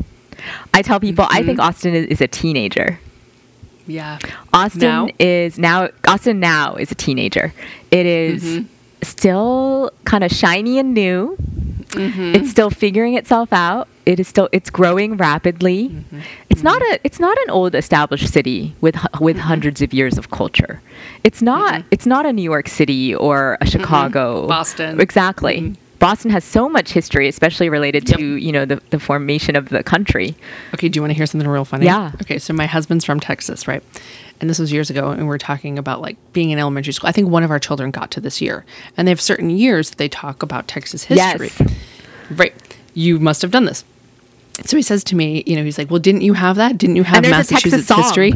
I 0.73 0.81
tell 0.81 0.99
people 0.99 1.25
I 1.29 1.43
think 1.43 1.59
Austin 1.59 1.93
is, 1.95 2.05
is 2.07 2.21
a 2.21 2.27
teenager. 2.27 2.99
yeah. 3.87 4.19
Austin 4.53 4.81
Now? 4.81 5.07
is 5.19 5.57
now 5.57 5.89
Austin 6.07 6.39
now 6.39 6.75
is 6.75 6.91
a 6.91 6.95
teenager. 6.95 7.53
It 7.91 8.05
is 8.05 8.43
Mm-hmm. 8.43 8.65
still 9.03 9.91
kind 10.05 10.23
of 10.23 10.31
shiny 10.31 10.79
and 10.79 10.93
new. 10.93 11.35
Mm-hmm. 11.89 12.35
It's 12.35 12.49
still 12.49 12.69
figuring 12.69 13.13
itself 13.15 13.53
out. 13.53 13.87
It 14.05 14.19
is 14.19 14.27
still 14.27 14.49
it's 14.51 14.69
growing 14.69 15.17
rapidly. 15.17 15.89
Mm-hmm. 15.89 16.19
It's 16.49 16.61
not 16.63 16.81
a 16.81 16.99
it's 17.03 17.19
not 17.19 17.37
an 17.43 17.49
old 17.49 17.73
established 17.75 18.31
city 18.31 18.75
with 18.81 18.95
with 19.21 19.37
Mm-hmm. 19.37 19.47
hundreds 19.47 19.81
of 19.81 19.93
years 19.93 20.17
of 20.17 20.29
culture. 20.31 20.81
It's 21.23 21.41
not 21.41 21.83
it's 21.91 22.05
not 22.05 22.25
a 22.25 22.33
New 22.33 22.43
York 22.43 22.67
City 22.67 23.15
or 23.15 23.57
a 23.61 23.65
Chicago. 23.67 24.39
Mm-hmm. 24.39 24.47
Boston. 24.47 24.99
Exactly. 24.99 25.75
Boston 25.99 26.31
has 26.31 26.43
so 26.43 26.67
much 26.67 26.91
history, 26.91 27.27
especially 27.27 27.69
related 27.69 28.07
Yep. 28.09 28.19
to 28.19 28.35
you 28.35 28.51
know 28.51 28.65
the, 28.65 28.81
the 28.89 28.99
formation 28.99 29.55
of 29.55 29.69
the 29.69 29.83
country. 29.83 30.35
Okay, 30.73 30.89
do 30.89 30.97
you 30.97 31.01
want 31.01 31.11
to 31.11 31.15
hear 31.15 31.25
something 31.25 31.47
real 31.49 31.65
funny? 31.65 31.85
Yeah. 31.85 32.11
Okay, 32.21 32.37
so 32.39 32.53
my 32.53 32.65
husband's 32.65 33.05
from 33.05 33.19
Texas, 33.19 33.67
right? 33.67 33.83
And 34.41 34.49
this 34.49 34.59
was 34.59 34.71
years 34.71 34.89
ago, 34.89 35.11
and 35.11 35.27
we 35.27 35.33
are 35.33 35.37
talking 35.37 35.77
about 35.79 36.01
like 36.01 36.17
being 36.33 36.49
in 36.49 36.59
elementary 36.59 36.91
school. 36.93 37.07
I 37.07 37.11
think 37.13 37.29
one 37.29 37.43
of 37.43 37.51
our 37.51 37.59
children 37.59 37.91
got 37.91 38.11
to 38.11 38.19
this 38.21 38.41
year, 38.41 38.65
and 38.97 39.07
they 39.07 39.11
have 39.11 39.21
certain 39.21 39.49
years 39.49 39.89
that 39.91 39.97
they 39.97 40.09
talk 40.09 40.43
about 40.43 40.67
Texas 40.67 41.05
history. 41.05 41.51
Yes. 41.57 41.75
Right. 42.29 42.77
You 42.93 43.19
must 43.19 43.41
have 43.41 43.51
done 43.51 43.65
this. 43.65 43.85
So 44.65 44.77
he 44.77 44.83
says 44.83 45.03
to 45.05 45.15
me, 45.15 45.43
you 45.45 45.55
know, 45.55 45.63
he's 45.63 45.77
like, 45.77 45.89
"Well, 45.89 45.99
didn't 45.99 46.21
you 46.21 46.33
have 46.33 46.55
that? 46.57 46.77
Didn't 46.77 46.95
you 46.97 47.03
have 47.03 47.23
Massachusetts 47.23 47.89
history?" 47.89 48.33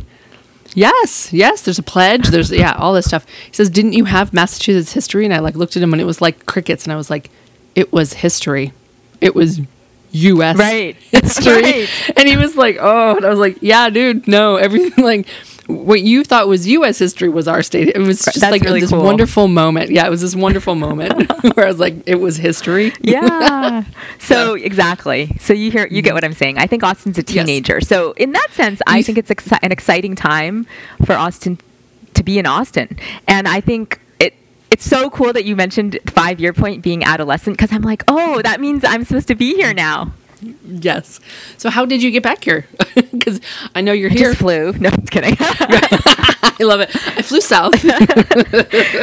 Yes, 0.76 1.34
yes. 1.34 1.64
There's 1.64 1.80
a 1.80 1.84
pledge. 1.84 2.28
There's 2.28 2.52
yeah, 2.52 2.74
all 2.78 2.94
this 2.94 3.06
stuff. 3.08 3.26
He 3.48 3.54
says, 3.54 3.70
"Didn't 3.70 3.94
you 3.94 4.06
have 4.06 4.34
Massachusetts 4.34 4.94
history?" 4.94 5.26
And 5.26 5.34
I 5.34 5.40
like 5.40 5.56
looked 5.56 5.76
at 5.76 5.82
him, 5.84 5.94
and 5.94 6.02
it 6.02 6.06
was 6.06 6.22
like 6.22 6.46
crickets, 6.46 6.84
and 6.84 6.94
I 6.94 6.96
was 6.96 7.10
like, 7.10 7.30
it 7.80 7.92
was 7.94 8.14
history. 8.14 8.74
It 9.22 9.34
was 9.36 9.62
U.S. 10.12 10.58
Right. 10.58 10.96
history. 11.12 11.62
Right. 11.62 11.90
And 12.18 12.28
he 12.28 12.36
was 12.38 12.56
like, 12.56 12.78
"Oh," 12.80 13.16
and 13.18 13.26
I 13.26 13.30
was 13.30 13.40
like, 13.40 13.58
"Yeah, 13.62 13.90
dude, 13.90 14.28
no, 14.28 14.56
everything 14.58 15.04
like." 15.12 15.28
What 15.68 16.02
you 16.02 16.24
thought 16.24 16.48
was 16.48 16.68
U.S. 16.68 16.98
history 16.98 17.30
was 17.30 17.48
our 17.48 17.62
state. 17.62 17.90
It 17.90 18.00
was 18.00 18.26
just 18.26 18.40
That's 18.42 18.52
like 18.52 18.64
really 18.64 18.80
this 18.82 18.90
cool. 18.90 19.04
wonderful 19.04 19.48
moment. 19.48 19.92
Yeah, 19.92 20.08
it 20.08 20.10
was 20.10 20.20
this 20.22 20.36
wonderful 20.36 20.74
moment 20.74 21.32
where 21.56 21.68
I 21.68 21.70
was 21.70 21.78
like, 21.80 21.94
it 22.08 22.16
was 22.16 22.38
history. 22.38 22.92
Yeah. 23.02 23.84
So 24.18 24.56
exactly. 24.56 25.30
So 25.40 25.54
you 25.54 25.70
hear 25.70 25.86
you 25.92 26.02
get 26.02 26.16
what 26.16 26.24
I'm 26.24 26.34
saying. 26.34 26.58
I 26.58 26.66
think 26.66 26.82
Austin's 26.82 27.20
a 27.20 27.22
Yes. 27.22 27.46
teenager. 27.46 27.82
So 27.82 28.14
in 28.14 28.32
that 28.32 28.48
sense, 28.54 28.82
I 28.88 29.04
think 29.04 29.20
it's 29.20 29.30
exci- 29.30 29.60
an 29.62 29.72
exciting 29.72 30.16
time 30.16 30.66
for 31.06 31.14
Austin 31.14 31.60
to 32.16 32.24
be 32.24 32.40
in 32.40 32.48
Austin. 32.48 32.98
And 33.28 33.48
I 33.48 33.62
think 33.62 34.00
it's 34.72 34.86
so 34.86 35.10
cool 35.10 35.34
that 35.34 35.46
you 35.46 35.56
mentioned 35.56 36.00
5 36.08 36.40
year 36.40 36.54
point 36.54 36.82
being 36.82 37.04
adolescent 37.04 37.58
because 37.58 37.72
I'm 37.74 37.82
like, 37.82 38.04
"Oh, 38.08 38.42
that 38.42 38.60
means 38.62 38.84
I'm 38.84 39.04
supposed 39.04 39.28
to 39.30 39.36
be 39.36 39.56
here 39.56 39.74
now." 39.74 40.14
Yes. 40.66 41.20
So 41.58 41.70
how 41.70 41.86
did 41.86 42.02
you 42.02 42.12
get 42.12 42.24
back 42.24 42.44
here? 42.44 42.66
Because 43.12 43.42
I 43.76 43.82
know 43.82 43.92
you're 43.92 44.10
here. 44.10 44.30
Just 44.30 44.40
flew. 44.40 44.72
No, 44.74 44.90
I'm 44.90 45.06
kidding. 45.06 45.36
I 45.40 46.56
love 46.62 46.80
it. 46.80 46.90
I 46.96 47.22
flew 47.22 47.42
south. 47.42 47.84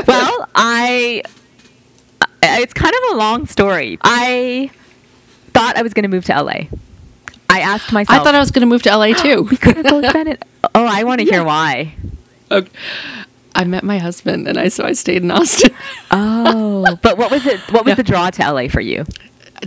well, 0.06 0.48
I 0.54 1.22
it's 2.42 2.72
kind 2.72 2.94
of 2.94 3.14
a 3.14 3.16
long 3.16 3.46
story. 3.46 3.98
I 4.02 4.70
thought 5.52 5.76
I 5.76 5.82
was 5.82 5.92
going 5.92 6.04
to 6.04 6.08
move 6.08 6.24
to 6.26 6.42
LA. 6.42 6.64
I 7.50 7.60
asked 7.60 7.92
myself 7.92 8.20
I 8.20 8.24
thought 8.24 8.34
I 8.34 8.40
was 8.40 8.50
going 8.50 8.60
to 8.60 8.66
move 8.66 8.82
to 8.82 8.96
LA 8.96 9.12
too. 9.12 9.42
we 9.42 9.56
could 9.56 9.76
have 9.76 9.86
both 9.86 10.12
been 10.12 10.28
it. 10.28 10.42
Oh, 10.74 10.86
I 10.86 11.04
want 11.04 11.20
to 11.20 11.24
hear 11.26 11.44
why. 11.44 11.94
Okay. 12.50 12.70
I 13.56 13.64
met 13.64 13.84
my 13.84 13.98
husband, 13.98 14.46
and 14.46 14.58
I 14.58 14.68
so 14.68 14.84
I 14.84 14.92
stayed 14.92 15.22
in 15.22 15.30
Austin. 15.30 15.74
Oh, 16.10 16.96
but 17.02 17.18
what 17.18 17.30
was 17.30 17.46
it? 17.46 17.60
What 17.72 17.84
was 17.84 17.92
Yeah. 17.92 17.96
the 17.96 18.02
draw 18.02 18.30
to 18.30 18.52
LA 18.52 18.68
for 18.68 18.80
you? 18.80 19.04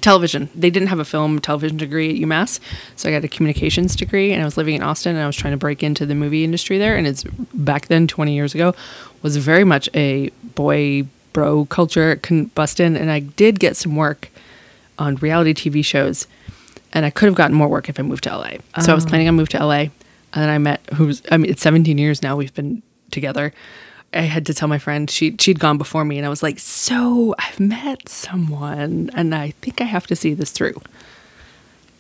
television. 0.01 0.49
They 0.55 0.69
didn't 0.69 0.89
have 0.89 0.99
a 0.99 1.05
film 1.05 1.39
television 1.39 1.77
degree 1.77 2.11
at 2.11 2.15
UMass, 2.15 2.59
so 2.95 3.09
I 3.09 3.11
got 3.11 3.23
a 3.23 3.27
communications 3.27 3.95
degree, 3.95 4.31
and 4.31 4.41
I 4.41 4.45
was 4.45 4.55
living 4.55 4.75
in 4.75 4.83
Austin, 4.83 5.15
and 5.15 5.23
I 5.23 5.25
was 5.25 5.35
trying 5.35 5.53
to 5.53 5.57
break 5.57 5.81
into 5.81 6.05
the 6.05 6.15
movie 6.15 6.43
industry 6.43 6.77
there. 6.77 6.95
And 6.95 7.07
it's 7.07 7.23
back 7.53 7.87
then, 7.87 8.07
twenty 8.07 8.35
years 8.35 8.53
ago, 8.53 8.75
was 9.21 9.37
very 9.37 9.63
much 9.63 9.89
a 9.93 10.29
boy 10.55 11.07
bro 11.33 11.65
culture 11.65 12.17
combustion, 12.17 12.95
and 12.95 13.11
I 13.11 13.19
did 13.19 13.59
get 13.59 13.75
some 13.75 13.95
work 13.95 14.29
on 14.97 15.15
reality 15.15 15.53
TV 15.53 15.83
shows, 15.83 16.27
and 16.93 17.05
I 17.05 17.09
could 17.09 17.25
have 17.25 17.35
gotten 17.35 17.55
more 17.55 17.67
work 17.67 17.89
if 17.89 17.99
I 17.99 18.03
moved 18.03 18.25
to 18.25 18.37
LA. 18.37 18.57
So 18.81 18.91
I 18.91 18.95
was 18.95 19.05
oh. 19.05 19.09
planning 19.09 19.27
on 19.27 19.35
moving 19.35 19.57
to 19.57 19.65
LA, 19.65 19.73
and 19.73 19.91
then 20.33 20.49
I 20.49 20.57
met 20.57 20.81
who's 20.93 21.21
I 21.31 21.37
mean, 21.37 21.49
it's 21.49 21.61
seventeen 21.61 21.97
years 21.97 22.21
now 22.21 22.35
we've 22.35 22.53
been 22.53 22.83
together. 23.12 23.53
I 24.14 24.22
had 24.22 24.45
to 24.47 24.53
tell 24.55 24.68
my 24.68 24.80
friend 24.80 25.10
she 25.10 25.36
she'd 25.39 25.60
gone 25.60 25.78
before 25.78 26.03
me, 26.03 26.18
and 26.18 26.26
I 26.26 26.30
was 26.30 26.41
like, 26.41 26.57
"So 26.60 27.36
I've 27.38 27.60
met 27.60 28.10
someone, 28.10 29.12
and 29.14 29.36
I 29.36 29.51
think 29.62 29.82
I 29.82 29.84
have 29.84 30.07
to 30.07 30.16
see 30.16 30.34
this 30.34 30.51
through." 30.51 30.82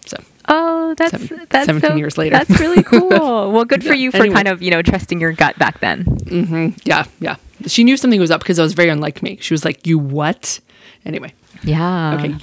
So 0.05 0.17
Oh, 0.51 0.95
that's 0.97 1.11
Seven- 1.11 1.45
that's 1.51 1.67
17 1.67 1.91
so- 1.91 1.95
years 1.97 2.17
later. 2.17 2.35
That's 2.37 2.59
really 2.59 2.81
cool. 2.93 3.09
Well, 3.51 3.65
good 3.65 3.83
for 3.83 3.93
you 3.93 4.09
for 4.09 4.17
anyway. 4.17 4.33
kind 4.35 4.47
of 4.47 4.61
you 4.63 4.71
know 4.71 4.81
trusting 4.81 5.19
your 5.21 5.33
gut 5.33 5.57
back 5.59 5.79
then. 5.81 6.75
yeah, 6.85 7.05
yeah, 7.19 7.35
she 7.67 7.83
knew 7.83 7.95
something 7.97 8.19
was 8.19 8.31
up 8.31 8.41
because 8.41 8.57
I 8.57 8.63
was 8.63 8.73
very 8.73 8.89
unlike 8.89 9.21
me. 9.21 9.37
She 9.41 9.53
was 9.53 9.63
like, 9.63 9.85
"You 9.85 9.99
what?" 9.99 10.59
Anyway, 11.05 11.33
Yeah. 11.63 12.15
okay. 12.15 12.35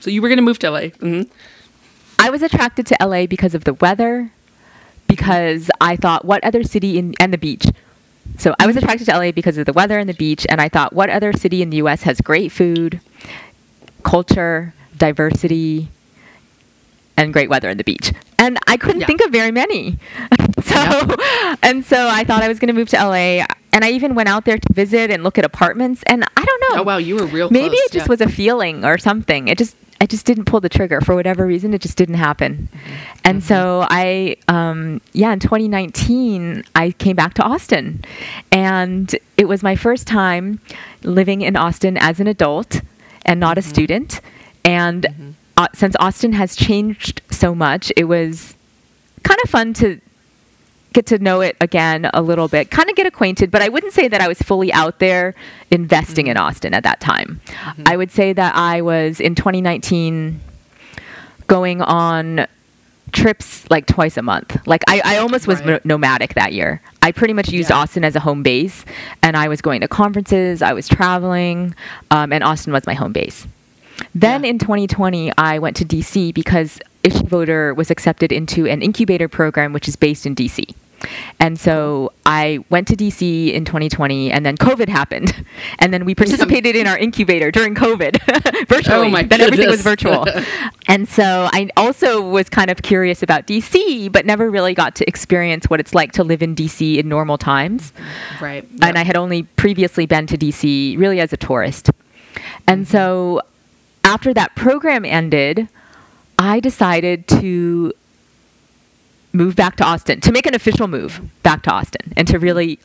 So 0.00 0.08
you 0.10 0.22
were 0.22 0.28
gonna 0.30 0.42
move 0.42 0.58
to 0.60 0.70
LA. 0.70 0.88
hmm 0.88 1.22
I 2.18 2.30
was 2.30 2.42
attracted 2.42 2.86
to 2.86 2.96
LA 3.06 3.26
because 3.26 3.54
of 3.54 3.64
the 3.64 3.74
weather, 3.74 4.30
because 5.06 5.70
I 5.80 5.96
thought, 5.96 6.24
what 6.24 6.42
other 6.44 6.62
city 6.62 6.98
in 6.98 7.14
and 7.20 7.32
the 7.32 7.38
beach. 7.38 7.66
So 8.38 8.54
I 8.58 8.66
was 8.66 8.74
mm-hmm. 8.76 8.84
attracted 8.84 9.04
to 9.06 9.18
LA 9.18 9.32
because 9.32 9.58
of 9.58 9.66
the 9.66 9.72
weather 9.72 9.98
and 9.98 10.08
the 10.08 10.14
beach, 10.14 10.46
and 10.48 10.60
I 10.60 10.68
thought, 10.68 10.92
what 10.92 11.10
other 11.10 11.32
city 11.32 11.62
in 11.62 11.70
the 11.70 11.76
U.S. 11.78 12.02
has 12.02 12.20
great 12.20 12.50
food, 12.50 13.00
culture, 14.02 14.74
diversity, 14.96 15.88
and 17.16 17.32
great 17.32 17.48
weather 17.48 17.68
and 17.68 17.78
the 17.78 17.84
beach? 17.84 18.12
And 18.38 18.58
I 18.66 18.76
couldn't 18.76 19.02
Yeah. 19.02 19.06
think 19.06 19.20
of 19.24 19.30
very 19.30 19.50
many. 19.50 19.98
so, 20.72 21.16
and 21.62 21.84
so 21.84 22.08
I 22.08 22.24
thought 22.24 22.42
I 22.42 22.48
was 22.48 22.58
going 22.58 22.68
to 22.68 22.74
move 22.74 22.88
to 22.90 22.96
LA, 22.96 23.44
and 23.72 23.84
I 23.84 23.90
even 23.90 24.14
went 24.14 24.28
out 24.28 24.44
there 24.44 24.58
to 24.58 24.72
visit 24.72 25.10
and 25.10 25.22
look 25.22 25.38
at 25.38 25.44
apartments, 25.44 26.02
and 26.06 26.24
I 26.36 26.44
don't 26.44 26.60
know. 26.68 26.80
Oh 26.80 26.84
wow, 26.84 26.96
you 26.96 27.16
were 27.16 27.26
real. 27.26 27.50
Maybe 27.50 27.76
close, 27.76 27.80
it 27.86 27.92
just 27.92 28.06
yeah. 28.06 28.10
was 28.10 28.20
a 28.20 28.28
feeling 28.28 28.84
or 28.84 28.98
something. 28.98 29.48
It 29.48 29.58
just 29.58 29.76
I 30.00 30.06
just 30.06 30.26
didn't 30.26 30.44
pull 30.44 30.60
the 30.60 30.68
trigger 30.68 31.00
for 31.00 31.14
whatever 31.14 31.46
reason. 31.46 31.72
It 31.72 31.80
just 31.80 31.96
didn't 31.96 32.16
happen. 32.16 32.68
Mm-hmm. 32.72 32.94
And 33.24 33.42
so 33.44 33.86
I, 33.90 34.36
um, 34.48 35.00
yeah, 35.12 35.32
in 35.32 35.40
2019, 35.40 36.64
I 36.74 36.90
came 36.92 37.16
back 37.16 37.34
to 37.34 37.42
Austin, 37.42 38.04
and 38.52 39.14
it 39.36 39.46
was 39.48 39.62
my 39.62 39.76
first 39.76 40.06
time 40.06 40.60
living 41.02 41.42
in 41.42 41.56
Austin 41.56 41.96
as 41.96 42.20
an 42.20 42.26
adult 42.26 42.80
and 43.24 43.40
not 43.40 43.56
a 43.56 43.60
Mm-hmm. 43.60 43.70
student. 43.70 44.20
And 44.64 45.36
uh, 45.56 45.68
since 45.74 45.94
Austin 46.00 46.32
has 46.34 46.56
changed 46.56 47.22
so 47.30 47.54
much, 47.54 47.92
it 47.96 48.04
was 48.04 48.56
kind 49.22 49.40
of 49.42 49.50
fun 49.50 49.72
to 49.74 50.00
get 50.94 51.04
to 51.06 51.18
know 51.18 51.42
it 51.42 51.56
again 51.60 52.08
a 52.14 52.22
little 52.22 52.48
bit, 52.48 52.70
kind 52.70 52.88
of 52.88 52.96
get 52.96 53.06
acquainted, 53.06 53.50
but 53.50 53.60
I 53.60 53.68
wouldn't 53.68 53.92
say 53.92 54.08
that 54.08 54.20
I 54.22 54.28
was 54.28 54.38
fully 54.40 54.72
out 54.72 54.98
there 55.00 55.34
investing 55.70 56.28
in 56.28 56.36
Austin 56.38 56.72
at 56.72 56.82
that 56.84 57.00
time. 57.00 57.40
I 57.84 57.96
would 57.96 58.10
say 58.10 58.32
that 58.32 58.54
I 58.56 58.80
was 58.80 59.20
in 59.20 59.34
2019 59.34 60.40
going 61.46 61.82
on 61.82 62.46
trips 63.12 63.68
like 63.70 63.86
twice 63.86 64.16
a 64.16 64.22
month. 64.22 64.56
Like 64.66 64.82
I, 64.88 65.00
I 65.04 65.16
almost 65.18 65.46
was 65.46 65.60
Right. 65.60 65.84
no- 65.84 65.96
nomadic 65.96 66.34
that 66.34 66.52
year. 66.52 66.80
I 67.02 67.12
pretty 67.12 67.34
much 67.34 67.48
used 67.50 67.70
Yeah. 67.70 67.76
Austin 67.78 68.04
as 68.04 68.16
a 68.16 68.20
home 68.20 68.42
base, 68.42 68.84
and 69.22 69.36
I 69.36 69.48
was 69.48 69.60
going 69.60 69.80
to 69.82 69.88
conferences, 69.88 70.62
I 70.62 70.72
was 70.72 70.88
traveling, 70.88 71.74
um, 72.10 72.32
and 72.32 72.42
Austin 72.42 72.72
was 72.72 72.86
my 72.86 72.94
home 72.94 73.12
base. 73.12 73.46
Then 74.14 74.42
Yeah. 74.42 74.50
in 74.50 74.58
2020, 74.58 75.30
I 75.38 75.58
went 75.58 75.76
to 75.76 75.84
DC 75.84 76.32
because 76.32 76.80
Issue 77.04 77.24
Voter 77.26 77.74
was 77.74 77.90
accepted 77.90 78.32
into 78.32 78.66
an 78.66 78.80
incubator 78.82 79.28
program, 79.28 79.72
which 79.72 79.86
is 79.86 79.94
based 79.96 80.24
in 80.26 80.34
DC. 80.34 80.74
And 81.40 81.58
so 81.58 82.12
I 82.26 82.64
went 82.70 82.88
to 82.88 82.96
DC 82.96 83.52
in 83.52 83.64
2020, 83.64 84.30
and 84.30 84.44
then 84.44 84.56
COVID 84.56 84.88
happened, 84.88 85.44
and 85.78 85.92
then 85.92 86.04
we 86.04 86.14
participated 86.14 86.76
in 86.76 86.86
our 86.86 86.98
incubator 86.98 87.50
during 87.50 87.74
COVID 87.74 88.66
virtually. 88.68 89.08
Oh 89.08 89.10
my 89.10 89.22
then 89.22 89.40
everything 89.40 89.68
was 89.68 89.82
virtual, 89.82 90.26
and 90.88 91.08
so 91.08 91.48
I 91.52 91.70
also 91.76 92.20
was 92.20 92.48
kind 92.48 92.70
of 92.70 92.82
curious 92.82 93.22
about 93.22 93.46
DC, 93.46 94.10
but 94.10 94.26
never 94.26 94.50
really 94.50 94.74
got 94.74 94.94
to 94.96 95.08
experience 95.08 95.68
what 95.68 95.80
it's 95.80 95.94
like 95.94 96.12
to 96.12 96.24
live 96.24 96.42
in 96.42 96.54
DC 96.54 96.98
in 96.98 97.08
normal 97.08 97.38
times 97.38 97.92
right. 98.40 98.66
and 98.82 98.96
I 98.98 99.04
had 99.04 99.16
only 99.16 99.42
previously 99.42 100.06
been 100.06 100.26
to 100.28 100.38
DC 100.38 100.98
really 100.98 101.20
as 101.20 101.32
a 101.32 101.36
tourist. 101.36 101.90
And 102.66 102.84
mm-hmm. 102.84 102.92
so 102.92 103.42
after 104.02 104.34
that 104.34 104.54
program 104.54 105.04
ended, 105.04 105.68
I 106.38 106.60
decided 106.60 107.28
to 107.28 107.92
move 109.34 109.54
back 109.56 109.76
to 109.76 109.84
Austin, 109.84 110.20
to 110.22 110.32
make 110.32 110.46
an 110.46 110.54
official 110.54 110.88
move 110.88 111.20
back 111.42 111.62
to 111.64 111.70
Austin 111.70 112.14
and 112.16 112.26
to 112.28 112.38
really 112.38 112.78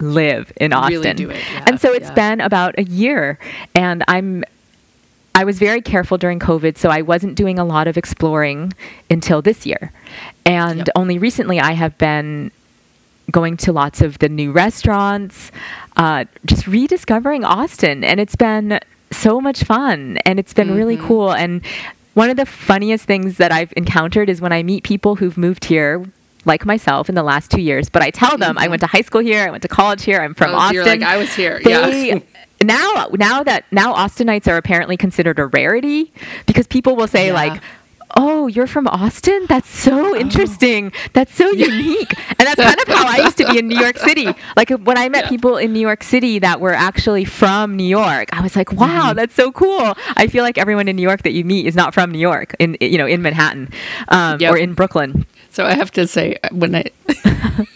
live 0.00 0.50
in 0.56 0.72
Austin. 0.72 1.00
Really 1.00 1.12
do 1.14 1.30
it, 1.30 1.42
yeah, 1.52 1.64
and 1.66 1.80
so 1.80 1.92
it's 1.92 2.08
yeah. 2.08 2.14
been 2.14 2.40
about 2.40 2.78
a 2.78 2.84
year 2.84 3.38
and 3.74 4.02
I'm 4.08 4.44
I 5.34 5.44
was 5.44 5.58
very 5.58 5.82
careful 5.82 6.16
during 6.16 6.38
COVID, 6.38 6.78
so 6.78 6.88
I 6.88 7.02
wasn't 7.02 7.34
doing 7.34 7.58
a 7.58 7.64
lot 7.64 7.88
of 7.88 7.98
exploring 7.98 8.72
until 9.10 9.42
this 9.42 9.66
year. 9.66 9.92
And 10.46 10.78
Yep. 10.78 10.88
only 10.96 11.18
recently 11.18 11.60
I 11.60 11.72
have 11.72 11.98
been 11.98 12.50
going 13.30 13.58
to 13.58 13.72
lots 13.72 14.00
of 14.00 14.18
the 14.18 14.30
new 14.30 14.50
restaurants, 14.52 15.52
uh, 15.98 16.24
just 16.46 16.66
rediscovering 16.66 17.44
Austin. 17.44 18.02
And 18.02 18.18
it's 18.18 18.34
been 18.36 18.80
so 19.10 19.38
much 19.40 19.62
fun 19.62 20.16
and 20.24 20.38
it's 20.38 20.54
been 20.54 20.74
really 20.74 20.96
Mm-hmm. 20.96 21.06
cool. 21.06 21.32
And 21.34 21.60
one 22.16 22.30
of 22.30 22.36
the 22.36 22.46
funniest 22.46 23.04
things 23.04 23.36
that 23.36 23.52
I've 23.52 23.72
encountered 23.76 24.28
is 24.30 24.40
when 24.40 24.52
I 24.52 24.62
meet 24.62 24.84
people 24.84 25.16
who've 25.16 25.36
moved 25.36 25.66
here. 25.66 26.04
Like 26.44 26.64
myself 26.64 27.08
in 27.08 27.16
the 27.16 27.24
last 27.24 27.50
two 27.50 27.60
years, 27.60 27.88
but 27.88 28.02
I 28.02 28.10
tell 28.10 28.38
them 28.38 28.56
I 28.56 28.68
went 28.68 28.78
to 28.82 28.86
high 28.86 29.00
school 29.00 29.20
here, 29.20 29.44
I 29.44 29.50
went 29.50 29.62
to 29.62 29.68
college 29.68 30.04
here, 30.04 30.20
I'm 30.20 30.32
from 30.32 30.50
Mm-hmm. 30.52 30.54
Oh, 30.54 30.58
Austin. 30.60 30.74
you're 30.76 30.84
like, 30.84 31.02
"I 31.02 31.16
was 31.16 31.34
here." 31.34 31.60
They, 31.64 32.06
Yeah. 32.08 32.20
now, 32.62 33.08
now 33.14 33.42
that 33.42 33.64
now 33.72 33.92
Austinites 33.94 34.46
are 34.46 34.56
apparently 34.56 34.96
considered 34.96 35.40
a 35.40 35.46
rarity 35.46 36.12
because 36.46 36.68
people 36.68 36.94
will 36.94 37.08
say 37.08 37.26
Yeah. 37.28 37.32
like, 37.34 37.60
"Oh, 38.16 38.46
you're 38.48 38.66
from 38.66 38.86
Austin? 38.88 39.46
That's 39.48 39.68
so 39.68 40.16
interesting. 40.16 40.92
That's 41.12 41.34
so 41.34 41.50
unique." 41.52 42.12
And 42.38 42.46
that's 42.48 42.60
kind 42.60 42.78
of 42.80 42.88
how 42.88 43.06
I 43.06 43.18
used 43.24 43.36
to 43.38 43.46
be 43.46 43.58
in 43.58 43.68
New 43.68 43.78
York 43.78 43.98
City. 43.98 44.26
Like 44.56 44.70
when 44.70 44.98
I 44.98 45.08
met 45.08 45.24
Yeah. 45.24 45.28
people 45.30 45.56
in 45.56 45.72
New 45.72 45.80
York 45.80 46.02
City 46.02 46.38
that 46.40 46.60
were 46.60 46.74
actually 46.74 47.24
from 47.24 47.76
New 47.76 47.84
York, 47.88 48.28
I 48.32 48.40
was 48.40 48.56
like, 48.56 48.72
"Wow, 48.72 48.86
Mm-hmm. 49.10 49.16
that's 49.16 49.34
so 49.34 49.52
cool." 49.52 49.94
I 50.16 50.26
feel 50.26 50.42
like 50.42 50.58
everyone 50.58 50.88
in 50.88 50.96
New 50.96 51.02
York 51.02 51.22
that 51.22 51.32
you 51.32 51.44
meet 51.44 51.66
is 51.66 51.74
not 51.76 51.94
from 51.94 52.10
New 52.10 52.18
York, 52.18 52.54
in 52.58 52.76
you 52.80 52.98
know, 52.98 53.06
in 53.06 53.22
Manhattan 53.22 53.68
um, 54.08 54.40
Yep. 54.40 54.52
or 54.52 54.56
in 54.56 54.74
Brooklyn. 54.74 55.26
So 55.50 55.64
I 55.64 55.74
have 55.74 55.90
to 55.92 56.06
say, 56.06 56.36
when 56.52 56.74
I 56.74 56.84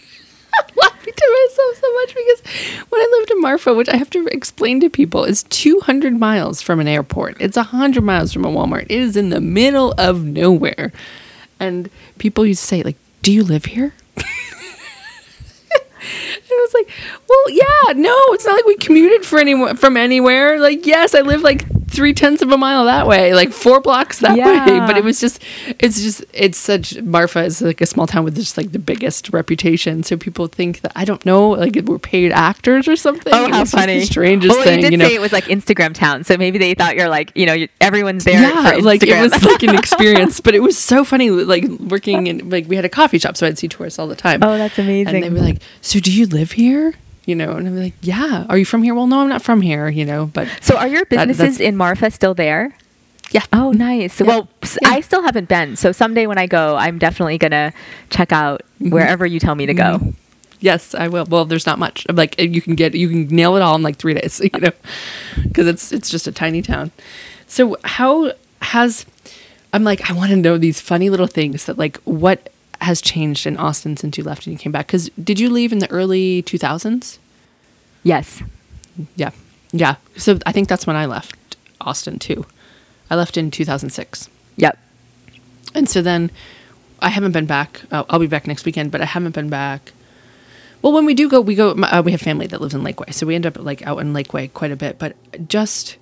laughing 0.75 1.13
to 1.15 1.47
myself 1.49 1.81
so 1.81 1.93
much 1.95 2.15
because 2.15 2.85
when 2.89 3.01
I 3.01 3.17
lived 3.17 3.31
in 3.31 3.41
Marfa, 3.41 3.73
which 3.73 3.89
I 3.89 3.97
have 3.97 4.09
to 4.11 4.27
explain 4.27 4.79
to 4.81 4.89
people, 4.89 5.23
is 5.23 5.43
200 5.43 6.19
miles 6.19 6.61
from 6.61 6.79
an 6.79 6.87
airport. 6.87 7.37
It's 7.39 7.57
100 7.57 8.01
miles 8.03 8.33
from 8.33 8.45
a 8.45 8.49
Walmart. 8.49 8.83
It 8.83 8.91
is 8.91 9.17
in 9.17 9.29
the 9.29 9.41
middle 9.41 9.93
of 9.97 10.23
nowhere, 10.23 10.91
and 11.59 11.89
people 12.17 12.45
used 12.45 12.61
to 12.61 12.67
say, 12.67 12.83
like, 12.83 12.97
"Do 13.21 13.31
you 13.31 13.43
live 13.43 13.65
here?" 13.65 13.93
And 16.51 16.59
I 16.59 16.67
was 16.67 16.73
like, 16.73 16.89
well, 17.29 17.49
yeah, 17.49 17.93
no, 18.01 18.15
it's 18.33 18.45
not 18.45 18.55
like 18.55 18.65
we 18.65 18.75
commuted 18.75 19.23
for 19.25 19.39
anyone 19.39 19.77
from 19.77 19.95
anywhere. 19.95 20.59
Like, 20.59 20.85
yes, 20.85 21.15
I 21.15 21.21
live 21.21 21.41
like 21.41 21.63
three 21.91 22.13
tenths 22.13 22.41
of 22.41 22.51
a 22.51 22.57
mile 22.57 22.85
that 22.85 23.05
way, 23.07 23.33
like 23.33 23.51
four 23.51 23.81
blocks 23.81 24.19
that 24.19 24.37
way. 24.37 24.79
But 24.91 24.97
it 24.97 25.03
was 25.03 25.19
just, 25.19 25.41
it's 25.79 26.01
just, 26.01 26.23
it's 26.33 26.57
such, 26.57 26.99
Marfa 27.01 27.43
is 27.43 27.61
like 27.61 27.81
a 27.81 27.85
small 27.85 28.07
town 28.07 28.23
with 28.23 28.35
just 28.35 28.57
like 28.57 28.71
the 28.71 28.79
biggest 28.79 29.29
reputation. 29.31 30.03
So 30.03 30.17
people 30.17 30.47
think 30.47 30.81
that, 30.81 30.91
I 30.95 31.05
don't 31.05 31.23
know, 31.25 31.49
like 31.49 31.75
we're 31.85 31.99
paid 31.99 32.31
actors 32.31 32.87
or 32.87 32.95
something. 32.95 33.33
Oh, 33.33 33.49
how 33.51 33.65
funny! 33.65 33.99
The 33.99 34.05
strangest 34.05 34.55
well, 34.55 34.63
thing, 34.63 34.79
you 34.79 34.81
did 34.83 34.91
you 34.93 34.97
know. 34.97 35.07
say 35.07 35.15
it 35.15 35.21
was 35.21 35.31
like 35.31 35.45
Instagram 35.45 35.93
town, 35.93 36.23
so 36.23 36.37
maybe 36.37 36.57
they 36.57 36.73
thought 36.73 36.95
you're 36.95 37.09
like, 37.09 37.31
you 37.35 37.45
know, 37.45 37.67
everyone's 37.79 38.23
there. 38.23 38.41
yeah, 38.41 38.79
like 38.81 39.03
it 39.03 39.21
was 39.21 39.43
like 39.43 39.63
an 39.63 39.75
experience, 39.75 40.39
but 40.41 40.55
it 40.55 40.61
was 40.61 40.77
so 40.77 41.03
funny. 41.03 41.29
Like 41.29 41.65
working 41.67 42.27
in, 42.27 42.49
like 42.49 42.67
we 42.67 42.75
had 42.75 42.85
a 42.85 42.89
coffee 42.89 43.19
shop, 43.19 43.37
so 43.37 43.47
I'd 43.47 43.57
see 43.57 43.67
tourists 43.67 43.99
all 43.99 44.07
the 44.07 44.15
time. 44.15 44.43
Oh, 44.43 44.57
that's 44.57 44.79
amazing. 44.79 45.15
And 45.15 45.23
they'd 45.23 45.33
be 45.33 45.39
like, 45.39 45.61
"So 45.81 45.99
do 45.99 46.11
you 46.11 46.25
live 46.25 46.53
here?" 46.53 46.95
You 47.25 47.35
know, 47.35 47.51
and 47.51 47.67
I'm 47.67 47.77
like, 47.77 47.93
"Yeah." 48.01 48.45
Are 48.49 48.57
you 48.57 48.65
from 48.65 48.81
here? 48.83 48.95
Well, 48.95 49.07
no, 49.07 49.21
I'm 49.21 49.29
not 49.29 49.41
from 49.43 49.61
here. 49.61 49.89
You 49.89 50.05
know, 50.05 50.25
but 50.33 50.47
so 50.61 50.77
are 50.77 50.87
your 50.87 51.05
businesses 51.05 51.37
that's- 51.37 51.59
in 51.59 51.77
Marfa 51.77 52.09
still 52.11 52.33
there? 52.33 52.73
yeah. 53.31 53.43
Oh, 53.53 53.71
nice. 53.71 54.19
Well, 54.19 54.49
Yeah. 54.81 54.89
I 54.89 54.99
still 55.01 55.21
haven't 55.23 55.47
been. 55.47 55.75
So 55.77 55.91
someday 55.93 56.25
when 56.27 56.37
I 56.37 56.47
go, 56.47 56.75
I'm 56.75 56.97
definitely 56.97 57.37
gonna 57.37 57.71
check 58.09 58.31
out 58.33 58.61
Mm-hmm. 58.81 58.89
wherever 58.89 59.25
you 59.25 59.39
tell 59.39 59.55
me 59.55 59.65
to 59.67 59.73
go. 59.73 60.13
Yes, 60.59 60.93
I 60.93 61.07
will. 61.07 61.25
Well, 61.25 61.45
there's 61.45 61.65
not 61.65 61.79
much. 61.79 62.05
Like 62.11 62.39
you 62.39 62.61
can 62.61 62.75
get, 62.75 62.93
you 62.93 63.07
can 63.09 63.27
nail 63.27 63.55
it 63.55 63.61
all 63.61 63.75
in 63.75 63.81
like 63.83 63.97
three 63.97 64.13
days. 64.15 64.41
You 64.53 64.59
know, 64.59 64.71
because 65.43 65.67
it's 65.67 65.91
it's 65.91 66.09
just 66.09 66.27
a 66.27 66.31
tiny 66.31 66.61
town. 66.61 66.91
So 67.47 67.77
how 67.83 68.33
has 68.63 69.05
I'm 69.73 69.83
like 69.83 70.09
I 70.09 70.13
want 70.13 70.31
to 70.31 70.35
know 70.35 70.57
these 70.57 70.81
funny 70.81 71.09
little 71.09 71.27
things 71.27 71.65
that 71.65 71.77
like 71.77 71.97
what 72.03 72.49
has 72.81 73.01
changed 73.01 73.45
in 73.45 73.57
Austin 73.57 73.95
since 73.95 74.17
you 74.17 74.23
left 74.23 74.45
and 74.45 74.53
you 74.53 74.59
came 74.59 74.71
back? 74.71 74.87
Because 74.87 75.09
did 75.23 75.39
you 75.39 75.49
leave 75.49 75.71
in 75.71 75.79
the 75.79 75.89
early 75.91 76.43
2000s? 76.43 77.19
Yes. 78.03 78.41
Yeah, 79.15 79.31
yeah. 79.71 79.95
So 80.17 80.39
I 80.45 80.51
think 80.51 80.67
that's 80.67 80.87
when 80.87 80.95
I 80.95 81.05
left 81.05 81.57
Austin 81.79 82.19
too. 82.19 82.45
I 83.09 83.15
left 83.15 83.37
in 83.37 83.51
2006. 83.51 84.29
Yep. 84.57 84.77
And 85.73 85.87
so 85.87 86.01
then 86.01 86.31
I 86.99 87.09
haven't 87.09 87.31
been 87.31 87.45
back. 87.45 87.81
Uh, 87.91 88.03
I'll 88.09 88.19
be 88.19 88.27
back 88.27 88.47
next 88.47 88.65
weekend, 88.65 88.91
but 88.91 89.01
I 89.01 89.05
haven't 89.05 89.35
been 89.35 89.49
back. 89.49 89.93
Well, 90.81 90.93
when 90.93 91.05
we 91.05 91.13
do 91.13 91.29
go, 91.29 91.41
we 91.41 91.55
go. 91.55 91.71
Uh, 91.71 92.01
we 92.03 92.11
have 92.11 92.21
family 92.21 92.47
that 92.47 92.59
lives 92.59 92.73
in 92.73 92.81
Lakeway, 92.81 93.13
so 93.13 93.27
we 93.27 93.35
end 93.35 93.45
up 93.45 93.57
like 93.59 93.85
out 93.85 93.99
in 93.99 94.13
Lakeway 94.13 94.51
quite 94.53 94.71
a 94.71 94.75
bit. 94.75 94.97
But 94.97 95.15
just 95.47 95.97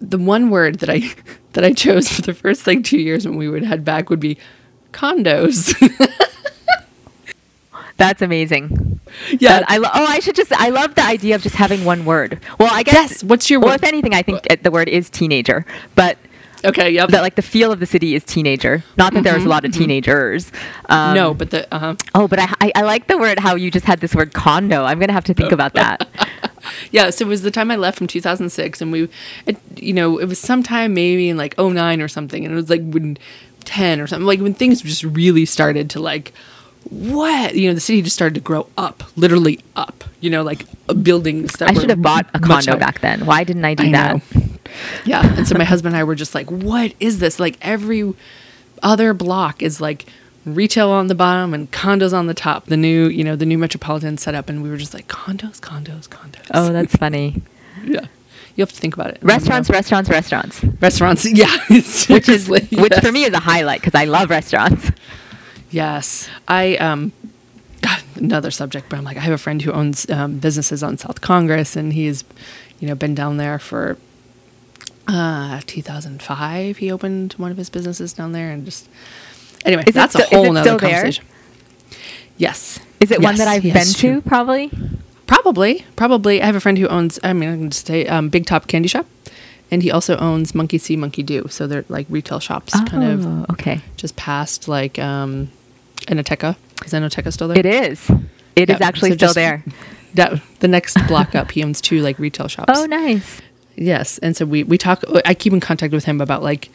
the 0.00 0.18
one 0.18 0.48
word 0.48 0.78
that 0.78 0.88
I 0.88 1.10
that 1.52 1.64
I 1.64 1.72
chose 1.72 2.08
for 2.08 2.22
the 2.22 2.34
first 2.34 2.66
like 2.66 2.84
two 2.84 2.98
years 2.98 3.26
when 3.26 3.36
we 3.36 3.48
would 3.48 3.64
head 3.64 3.84
back 3.84 4.08
would 4.08 4.20
be 4.20 4.38
condos. 4.92 5.74
That's 7.96 8.22
amazing. 8.22 9.00
yeah, 9.40 9.60
That- 9.60 9.70
I 9.70 9.78
lo- 9.78 9.88
oh, 9.92 10.04
I 10.06 10.20
should 10.20 10.36
just. 10.36 10.52
I 10.52 10.68
love 10.68 10.94
the 10.94 11.04
idea 11.04 11.34
of 11.34 11.42
just 11.42 11.56
having 11.56 11.84
one 11.84 12.04
word. 12.04 12.38
Well, 12.60 12.68
I 12.72 12.82
guess. 12.84 12.94
Yes, 13.10 13.24
what's 13.24 13.50
your 13.50 13.58
Well, 13.58 13.70
word? 13.70 13.76
if 13.76 13.84
anything, 13.84 14.14
I 14.14 14.22
think 14.22 14.46
uh, 14.50 14.56
the 14.62 14.70
word 14.70 14.88
is 14.88 15.10
teenager, 15.10 15.66
but 15.96 16.16
okay. 16.64 16.90
Yep. 16.90 17.08
that 17.10 17.22
like 17.22 17.34
the 17.34 17.42
feel 17.42 17.72
of 17.72 17.80
the 17.80 17.86
city 17.86 18.14
is 18.14 18.22
teenager. 18.22 18.84
Not 18.96 19.14
that 19.14 19.24
there's 19.24 19.44
a 19.44 19.48
lot 19.48 19.64
of 19.64 19.72
teenagers. 19.72 20.52
Um, 20.88 21.14
no, 21.16 21.34
but 21.34 21.50
the 21.50 21.72
uh 21.74 21.78
huh. 21.80 21.94
Oh, 22.14 22.28
but 22.28 22.38
I, 22.38 22.46
I 22.60 22.72
I 22.76 22.82
like 22.82 23.08
the 23.08 23.18
word 23.18 23.40
how 23.40 23.56
you 23.56 23.68
just 23.68 23.84
had 23.84 23.98
this 23.98 24.14
word 24.14 24.32
condo. 24.32 24.84
I'm 24.84 25.00
gonna 25.00 25.12
have 25.12 25.24
to 25.24 25.34
think 25.34 25.50
about 25.52 25.72
that. 25.74 26.06
Yeah, 26.90 27.08
so 27.10 27.24
it 27.24 27.28
was 27.28 27.40
the 27.42 27.50
time 27.50 27.70
I 27.70 27.76
left 27.76 27.96
from 27.96 28.08
2006, 28.08 28.82
and 28.82 28.92
we, 28.92 29.08
it, 29.46 29.56
you 29.76 29.94
know, 29.94 30.18
it 30.18 30.26
was 30.26 30.38
sometime 30.38 30.92
maybe 30.92 31.30
in 31.30 31.36
like 31.38 31.56
09 31.56 32.02
or 32.02 32.08
something, 32.08 32.44
and 32.44 32.52
it 32.52 32.56
was 32.56 32.68
like 32.68 32.82
when 32.82 33.16
10 33.64 34.00
or 34.00 34.06
something, 34.06 34.26
like 34.26 34.40
when 34.40 34.54
things 34.54 34.82
just 34.82 35.04
really 35.04 35.44
started 35.44 35.90
to 35.90 36.00
like, 36.00 36.32
what, 36.90 37.54
you 37.54 37.68
know, 37.68 37.74
the 37.74 37.80
city 37.80 38.02
just 38.02 38.14
started 38.16 38.34
to 38.34 38.40
grow 38.40 38.66
up, 38.78 39.02
literally 39.16 39.60
up, 39.76 40.04
you 40.20 40.30
know, 40.30 40.42
like 40.42 40.64
uh, 40.88 40.94
buildings 40.94 41.52
that 41.54 41.70
I 41.70 41.74
should 41.74 41.90
have 41.90 42.00
bought 42.00 42.26
a 42.34 42.38
condo 42.38 42.72
higher. 42.72 42.80
back 42.80 43.00
then. 43.00 43.26
Why 43.26 43.44
didn't 43.44 43.64
I 43.64 43.74
do 43.74 43.84
I 43.88 43.92
that? 43.92 44.22
Yeah, 45.04 45.36
and 45.36 45.46
so 45.46 45.56
my 45.56 45.64
husband 45.64 45.94
and 45.94 46.00
I 46.00 46.04
were 46.04 46.14
just 46.14 46.34
like, 46.34 46.50
what 46.50 46.94
is 47.00 47.18
this? 47.18 47.38
Like 47.40 47.58
every 47.60 48.14
other 48.82 49.12
block 49.12 49.62
is 49.62 49.80
like 49.80 50.06
retail 50.44 50.90
on 50.90 51.08
the 51.08 51.14
bottom 51.14 51.52
and 51.52 51.70
condos 51.70 52.12
on 52.16 52.26
the 52.26 52.34
top. 52.34 52.66
The 52.66 52.76
new, 52.76 53.08
you 53.08 53.24
know, 53.24 53.36
the 53.36 53.46
new 53.46 53.58
metropolitan 53.58 54.16
setup, 54.18 54.48
and 54.48 54.62
we 54.62 54.70
were 54.70 54.76
just 54.76 54.94
like 54.94 55.08
condos, 55.08 55.60
condos, 55.60 56.08
condos. 56.08 56.46
Oh, 56.54 56.72
that's 56.72 56.96
funny. 56.96 57.42
Yeah. 57.84 58.06
You 58.58 58.62
have 58.62 58.72
to 58.72 58.80
think 58.80 58.94
about 58.94 59.10
it. 59.12 59.18
Restaurants, 59.22 59.70
restaurants, 59.70 60.10
restaurants. 60.10 60.64
Restaurants. 60.80 61.24
Yeah. 61.32 61.56
Which 61.68 61.78
is 61.78 61.86
seriously, 61.94 62.66
which 62.72 62.92
for 62.94 63.12
me 63.12 63.22
is 63.22 63.32
a 63.32 63.38
highlight 63.38 63.80
because 63.80 63.94
I 63.94 64.04
love 64.04 64.30
restaurants. 64.30 64.90
Yes. 65.70 66.28
I, 66.48 66.74
um, 66.78 67.12
God, 67.82 68.02
another 68.16 68.50
subject, 68.50 68.88
but 68.90 68.98
I'm 68.98 69.04
like, 69.04 69.16
I 69.16 69.20
have 69.20 69.32
a 69.32 69.38
friend 69.38 69.62
who 69.62 69.70
owns 69.70 70.10
um, 70.10 70.38
businesses 70.40 70.82
on 70.82 70.98
South 70.98 71.20
Congress 71.20 71.76
and 71.76 71.92
he's, 71.92 72.24
you 72.80 72.88
know, 72.88 72.96
been 72.96 73.14
down 73.14 73.36
there 73.36 73.60
for, 73.60 73.96
uh, 75.06 75.60
2005. 75.66 76.78
He 76.78 76.90
opened 76.90 77.34
one 77.34 77.52
of 77.52 77.58
his 77.58 77.70
businesses 77.70 78.12
down 78.12 78.32
there 78.32 78.50
and 78.50 78.64
just, 78.64 78.88
anyway, 79.64 79.84
Is 79.86 79.94
that's 79.94 80.14
still- 80.14 80.26
a 80.32 80.34
whole 80.44 80.52
nother 80.52 80.62
still 80.68 80.78
there? 80.78 80.90
conversation. 80.94 81.24
Yes. 82.36 82.80
Is 82.98 83.12
it 83.12 83.22
one 83.22 83.36
that 83.36 83.46
I've 83.46 83.64
yes, 83.64 84.00
been 84.02 84.16
to? 84.22 84.28
Probably. 84.28 84.72
Probably, 85.28 85.84
probably. 85.94 86.42
I 86.42 86.46
have 86.46 86.56
a 86.56 86.60
friend 86.60 86.76
who 86.78 86.88
owns. 86.88 87.20
I 87.22 87.32
mean, 87.32 87.48
I 87.48 87.52
can 87.56 87.70
just 87.70 87.86
say 87.86 88.06
um, 88.06 88.28
Big 88.30 88.46
Top 88.46 88.66
Candy 88.66 88.88
Shop, 88.88 89.06
and 89.70 89.82
he 89.82 89.90
also 89.90 90.16
owns 90.16 90.54
Monkey 90.54 90.78
See, 90.78 90.96
Monkey 90.96 91.22
Do. 91.22 91.46
So 91.48 91.66
they're 91.68 91.84
like 91.88 92.06
retail 92.08 92.40
shops, 92.40 92.72
kind 92.88 93.04
of 93.04 93.26
Oh, 93.26 93.46
okay. 93.52 93.80
just 93.96 94.16
past 94.16 94.66
like 94.68 94.98
um, 94.98 95.50
Enoteca. 96.06 96.56
Is 96.84 96.92
Enoteca 96.92 97.32
still 97.32 97.46
there? 97.48 97.58
It 97.58 97.66
is. 97.66 98.10
It 98.56 98.70
is 98.70 98.80
Yeah, 98.80 98.86
actually 98.86 99.10
so 99.10 99.16
still 99.18 99.34
there. 99.34 99.62
That 100.14 100.40
the 100.60 100.68
next 100.68 100.94
block 101.06 101.34
up, 101.34 101.50
he 101.52 101.62
owns 101.62 101.80
two 101.80 102.00
like 102.00 102.18
retail 102.18 102.48
shops. 102.48 102.72
Oh, 102.74 102.86
nice. 102.86 103.40
Yes, 103.76 104.18
and 104.18 104.34
so 104.36 104.44
we 104.46 104.64
we 104.64 104.78
talk. 104.78 105.04
I 105.24 105.34
keep 105.34 105.52
in 105.52 105.60
contact 105.60 105.92
with 105.92 106.04
him 106.06 106.20
about 106.20 106.42
like 106.42 106.70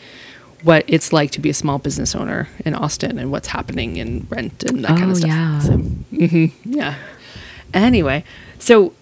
what 0.62 0.86
it's 0.88 1.12
like 1.12 1.32
to 1.32 1.42
be 1.42 1.50
a 1.50 1.54
small 1.54 1.78
business 1.80 2.16
owner 2.16 2.48
in 2.64 2.74
Austin 2.74 3.20
and 3.20 3.30
what's 3.32 3.48
happening 3.50 3.98
in 3.98 4.26
rent 4.30 4.64
and 4.64 4.86
that 4.86 4.90
kind 4.98 5.06
Oh, 5.06 5.10
of 5.12 5.18
stuff. 5.18 5.28
yeah. 5.30 5.60
So, 5.60 5.72
mhm, 5.80 6.52
yeah. 6.64 6.96
Anyway, 7.74 8.24
so 8.60 8.94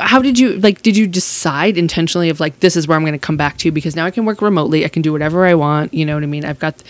how 0.00 0.20
did 0.22 0.38
you 0.38 0.58
like? 0.60 0.82
Did 0.82 0.96
you 0.96 1.06
decide 1.06 1.76
intentionally 1.76 2.28
of 2.30 2.40
like 2.40 2.60
this 2.60 2.76
is 2.76 2.86
where 2.86 2.96
I'm 2.96 3.02
going 3.02 3.12
to 3.12 3.18
come 3.18 3.36
back 3.36 3.56
to 3.58 3.70
because 3.72 3.96
now 3.96 4.04
I 4.06 4.10
can 4.10 4.24
work 4.24 4.40
remotely. 4.42 4.84
I 4.84 4.88
can 4.88 5.02
do 5.02 5.12
whatever 5.12 5.44
I 5.46 5.54
want. 5.54 5.92
You 5.94 6.04
know 6.06 6.14
what 6.14 6.22
I 6.22 6.26
mean? 6.26 6.44
I've 6.44 6.58
got. 6.58 6.82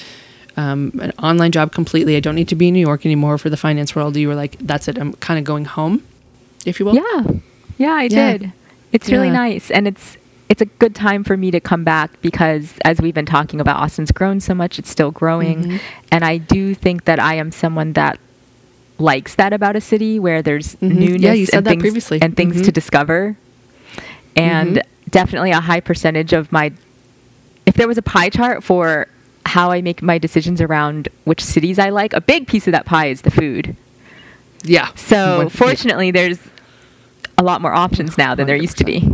Um, 0.57 0.91
an 1.01 1.12
online 1.22 1.53
job 1.53 1.70
completely. 1.72 2.16
I 2.16 2.20
don't 2.20 2.34
need 2.34 2.49
to 2.49 2.57
be 2.57 2.66
in 2.66 2.74
New 2.74 2.80
York 2.80 3.07
anymore 3.07 3.39
for 3.39 3.49
the 3.49 3.57
finance 3.57 3.95
world. 3.95 4.16
You 4.16 4.26
were 4.26 4.34
like, 4.34 4.59
that's 4.59 4.89
it. 4.89 4.99
I'm 4.99 5.12
kind 5.14 5.39
of 5.39 5.45
going 5.45 5.66
home, 5.66 6.03
if 6.66 6.80
you 6.80 6.86
will. 6.86 6.97
Yeah. 6.97 7.22
Yeah, 7.76 7.93
I 7.93 8.03
Yeah. 8.11 8.32
did. 8.39 8.53
It's 8.91 9.09
really 9.09 9.30
nice 9.30 9.70
and 9.70 9.86
it's 9.86 10.16
it's 10.49 10.61
a 10.61 10.64
good 10.64 10.97
time 10.97 11.22
for 11.22 11.36
me 11.36 11.53
to 11.53 11.61
come 11.61 11.84
back 11.84 12.20
because 12.22 12.74
as 12.84 13.01
we've 13.01 13.14
been 13.14 13.24
talking 13.24 13.61
about 13.61 13.76
Austin's 13.76 14.11
grown 14.11 14.41
so 14.41 14.53
much, 14.53 14.80
it's 14.80 14.91
still 14.91 15.12
growing 15.12 15.62
Mhm. 15.62 15.80
and 16.11 16.24
I 16.24 16.39
do 16.39 16.74
think 16.74 17.05
that 17.05 17.20
I 17.20 17.34
am 17.34 17.53
someone 17.53 17.93
that 17.93 18.18
likes 18.99 19.34
that 19.36 19.53
about 19.53 19.76
a 19.76 19.80
city 19.80 20.18
where 20.18 20.42
there's 20.42 20.74
Mhm. 20.76 20.96
newness 20.99 21.22
Yeah, 21.22 21.32
you 21.32 21.46
said 21.46 21.59
and 21.59 21.66
that 21.66 21.70
things, 21.70 21.82
previously. 21.82 22.18
and 22.20 22.36
things 22.36 22.57
Mhm. 22.57 22.64
to 22.64 22.72
discover. 22.72 23.36
And 24.36 24.76
Mhm. 24.76 24.82
definitely 25.11 25.51
a 25.53 25.61
high 25.61 25.80
percentage 25.80 26.32
of 26.32 26.51
my 26.53 26.72
if 27.66 27.74
there 27.74 27.86
was 27.88 27.99
a 27.99 28.03
pie 28.03 28.30
chart 28.30 28.64
for 28.64 29.07
how 29.44 29.70
I 29.70 29.82
make 29.82 30.01
my 30.03 30.16
decisions 30.18 30.61
around 30.61 31.09
which 31.24 31.44
cities 31.44 31.78
I 31.78 31.90
like, 31.90 32.12
a 32.14 32.20
big 32.20 32.46
piece 32.46 32.66
of 32.66 32.72
that 32.72 32.86
pie 32.86 33.07
is 33.09 33.20
the 33.22 33.30
food. 33.30 33.76
Yeah. 34.64 34.88
So 34.96 35.44
What- 35.44 35.53
fortunately, 35.53 36.11
there's 36.11 36.38
a 37.36 37.42
lot 37.42 37.61
more 37.62 37.72
options 37.74 38.16
now 38.18 38.34
than 38.34 38.46
there 38.46 38.57
used 38.57 38.78
to 38.78 38.84
be. 38.84 39.09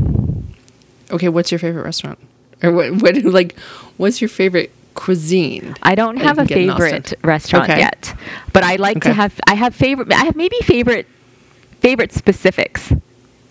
Okay, 1.11 1.29
what's 1.29 1.53
your 1.53 1.59
favorite 1.59 1.83
restaurant? 1.85 2.19
Or 2.63 2.73
what, 2.73 3.03
what 3.03 3.17
like 3.25 3.55
what's 3.97 4.21
your 4.21 4.29
favorite 4.29 4.71
cuisine? 4.95 5.75
I 5.83 5.95
don't 5.95 6.17
have 6.19 6.39
a 6.39 6.43
can 6.43 6.47
get 6.47 6.59
in 6.59 6.71
Austin? 6.71 6.87
favorite 7.03 7.15
restaurant 7.23 7.71
Okay. 7.71 7.81
yet, 7.81 8.15
but 8.53 8.63
I 8.65 8.77
like 8.77 9.03
to 9.03 9.13
have. 9.13 9.39
I 9.47 9.55
have 9.55 9.75
favorite. 9.75 10.13
I 10.13 10.25
have 10.25 10.37
maybe 10.37 10.57
favorite 10.63 11.07
favorite 11.81 12.13
specifics. 12.13 12.93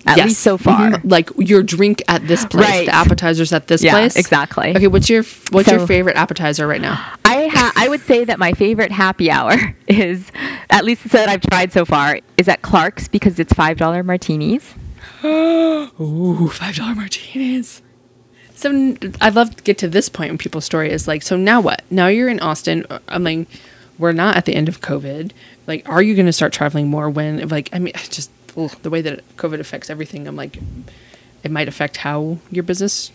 At 0.06 0.18
Yes. 0.18 0.28
least 0.28 0.42
so 0.42 0.58
far. 0.58 0.92
Mhm. 0.92 1.10
Like 1.10 1.30
your 1.38 1.64
drink 1.64 2.04
at 2.10 2.28
this 2.28 2.44
place, 2.46 2.66
Right. 2.68 2.86
the 2.88 2.94
appetizers 2.94 3.54
at 3.54 3.68
this 3.68 3.82
Yeah, 3.82 3.92
place. 3.94 4.18
exactly. 4.18 4.76
Okay, 4.76 4.88
what's 4.88 5.10
your 5.10 5.24
what's 5.52 5.72
your 5.72 5.88
favorite 5.88 6.18
appetizer 6.18 6.68
right 6.68 6.82
now? 6.82 7.00
I 7.24 7.48
ha- 7.48 7.72
I 7.78 7.88
would 7.88 8.02
say 8.02 8.26
that 8.26 8.38
my 8.38 8.52
favorite 8.52 8.92
happy 8.92 9.32
hour 9.32 9.76
is, 9.88 10.26
at 10.70 10.84
least 10.84 11.08
that 11.12 11.30
I've 11.30 11.40
tried 11.40 11.72
so 11.72 11.86
far, 11.86 12.20
is 12.36 12.50
at 12.50 12.62
Clark's 12.62 13.08
because 13.08 13.40
it's 13.40 13.54
five 13.54 13.78
dollar 13.78 14.04
martinis. 14.04 14.74
Ooh, 15.24 16.50
five 16.52 16.76
dollar 16.76 16.96
martinis. 16.96 17.82
So 18.64 18.96
I'd 19.20 19.36
love 19.36 19.58
to 19.58 19.64
get 19.64 19.78
to 19.80 19.90
this 19.90 20.08
point 20.08 20.32
in 20.32 20.38
people's 20.38 20.64
story 20.64 20.90
is 20.90 21.06
like, 21.06 21.22
so 21.22 21.36
now 21.36 21.60
what? 21.60 21.82
Now 21.90 22.08
you're 22.08 22.30
in 22.30 22.40
Austin. 22.40 22.86
uh, 22.90 23.00
I'm 23.10 23.22
like, 23.26 23.46
we're 24.00 24.14
not 24.14 24.38
at 24.38 24.46
the 24.46 24.56
end 24.56 24.70
of 24.70 24.80
COVID. 24.80 25.32
Like, 25.68 25.88
are 25.90 26.02
you 26.02 26.16
going 26.16 26.28
to 26.28 26.32
start 26.32 26.54
traveling 26.54 26.88
more? 26.88 27.10
When 27.10 27.46
like, 27.50 27.68
I 27.74 27.80
mean, 27.80 27.94
just 28.10 28.32
ugh, 28.56 28.72
the 28.82 28.90
way 28.90 29.02
that 29.02 29.36
COVID 29.36 29.60
affects 29.60 29.90
everything. 29.90 30.30
I'm 30.30 30.38
like, 30.38 30.58
it 31.44 31.52
might 31.52 31.68
affect 31.68 31.98
how 31.98 32.38
your 32.52 32.64
business 32.64 33.12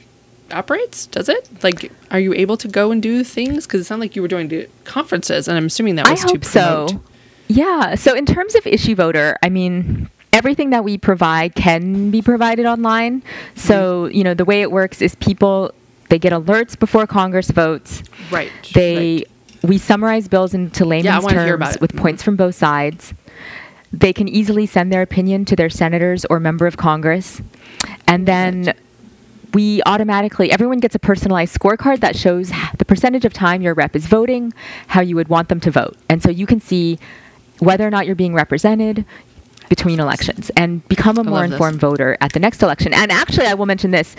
operates. 0.52 1.06
Does 1.06 1.30
it? 1.30 1.48
Like, 1.64 1.92
are 2.10 2.20
you 2.20 2.34
able 2.34 2.58
to 2.58 2.68
go 2.68 2.90
and 2.90 3.02
do 3.02 3.24
things? 3.24 3.66
Because 3.66 3.80
it 3.80 3.84
sounded 3.84 4.04
like 4.04 4.16
you 4.16 4.20
were 4.20 4.28
doing 4.28 4.66
conferences, 4.84 5.48
and 5.48 5.56
I'm 5.56 5.66
assuming 5.66 5.94
that 5.94 6.08
I 6.08 6.10
was 6.10 6.20
to 6.24 6.28
hope 6.28 6.44
so. 6.44 6.86
promote. 6.88 7.04
Yeah. 7.48 7.94
So 7.94 8.14
in 8.14 8.26
terms 8.26 8.54
of 8.54 8.66
issue 8.66 8.94
voter, 8.94 9.38
I 9.42 9.48
mean, 9.48 10.10
everything 10.32 10.70
that 10.70 10.84
we 10.84 10.98
provide 10.98 11.54
can 11.54 12.10
be 12.10 12.22
provided 12.22 12.66
online. 12.66 13.22
So 13.54 13.88
Mm-hmm. 14.04 14.16
you 14.16 14.24
know, 14.24 14.34
the 14.34 14.44
way 14.44 14.62
it 14.62 14.70
works 14.70 15.00
is 15.02 15.14
people 15.16 15.72
they 16.08 16.18
get 16.18 16.32
alerts 16.32 16.78
before 16.78 17.06
Congress 17.06 17.50
votes. 17.50 18.02
Right. 18.30 18.50
They 18.74 19.24
right. 19.62 19.68
we 19.70 19.78
summarize 19.78 20.28
bills 20.28 20.54
into 20.54 20.84
layman's 20.84 21.24
wanna 21.24 21.44
terms 21.44 21.78
with 21.80 21.96
points 21.96 22.22
from 22.22 22.36
both 22.36 22.54
sides. 22.54 23.14
They 23.92 24.12
can 24.12 24.28
easily 24.28 24.66
send 24.66 24.92
their 24.92 25.02
opinion 25.02 25.44
to 25.46 25.56
their 25.56 25.70
senators 25.70 26.24
or 26.26 26.40
member 26.40 26.66
of 26.66 26.76
Congress. 26.76 27.40
And 28.06 28.26
then 28.26 28.74
we 29.54 29.82
automatically 29.86 30.50
everyone 30.50 30.78
gets 30.78 30.94
a 30.94 30.98
personalized 30.98 31.58
scorecard 31.58 32.00
that 32.00 32.16
shows 32.16 32.52
the 32.76 32.84
percentage 32.84 33.24
of 33.24 33.32
time 33.32 33.62
your 33.62 33.74
rep 33.74 33.96
is 33.96 34.06
voting, 34.06 34.52
how 34.88 35.00
you 35.00 35.16
would 35.16 35.28
want 35.28 35.48
them 35.48 35.60
to 35.60 35.70
vote. 35.70 35.96
And 36.08 36.22
so 36.22 36.30
you 36.30 36.46
can 36.46 36.60
see 36.60 36.98
whether 37.58 37.86
or 37.86 37.90
not 37.90 38.06
you're 38.06 38.14
being 38.14 38.34
represented 38.34 39.04
between 39.68 40.00
elections 40.00 40.50
and 40.56 40.86
become 40.88 41.18
a 41.18 41.24
more 41.24 41.40
love 41.40 41.50
this. 41.50 41.52
informed 41.52 41.80
voter 41.80 42.16
at 42.20 42.32
the 42.32 42.40
next 42.40 42.62
election. 42.62 42.92
And 42.92 43.12
actually, 43.12 43.46
I 43.46 43.54
will 43.54 43.66
mention 43.66 43.90
this 43.90 44.16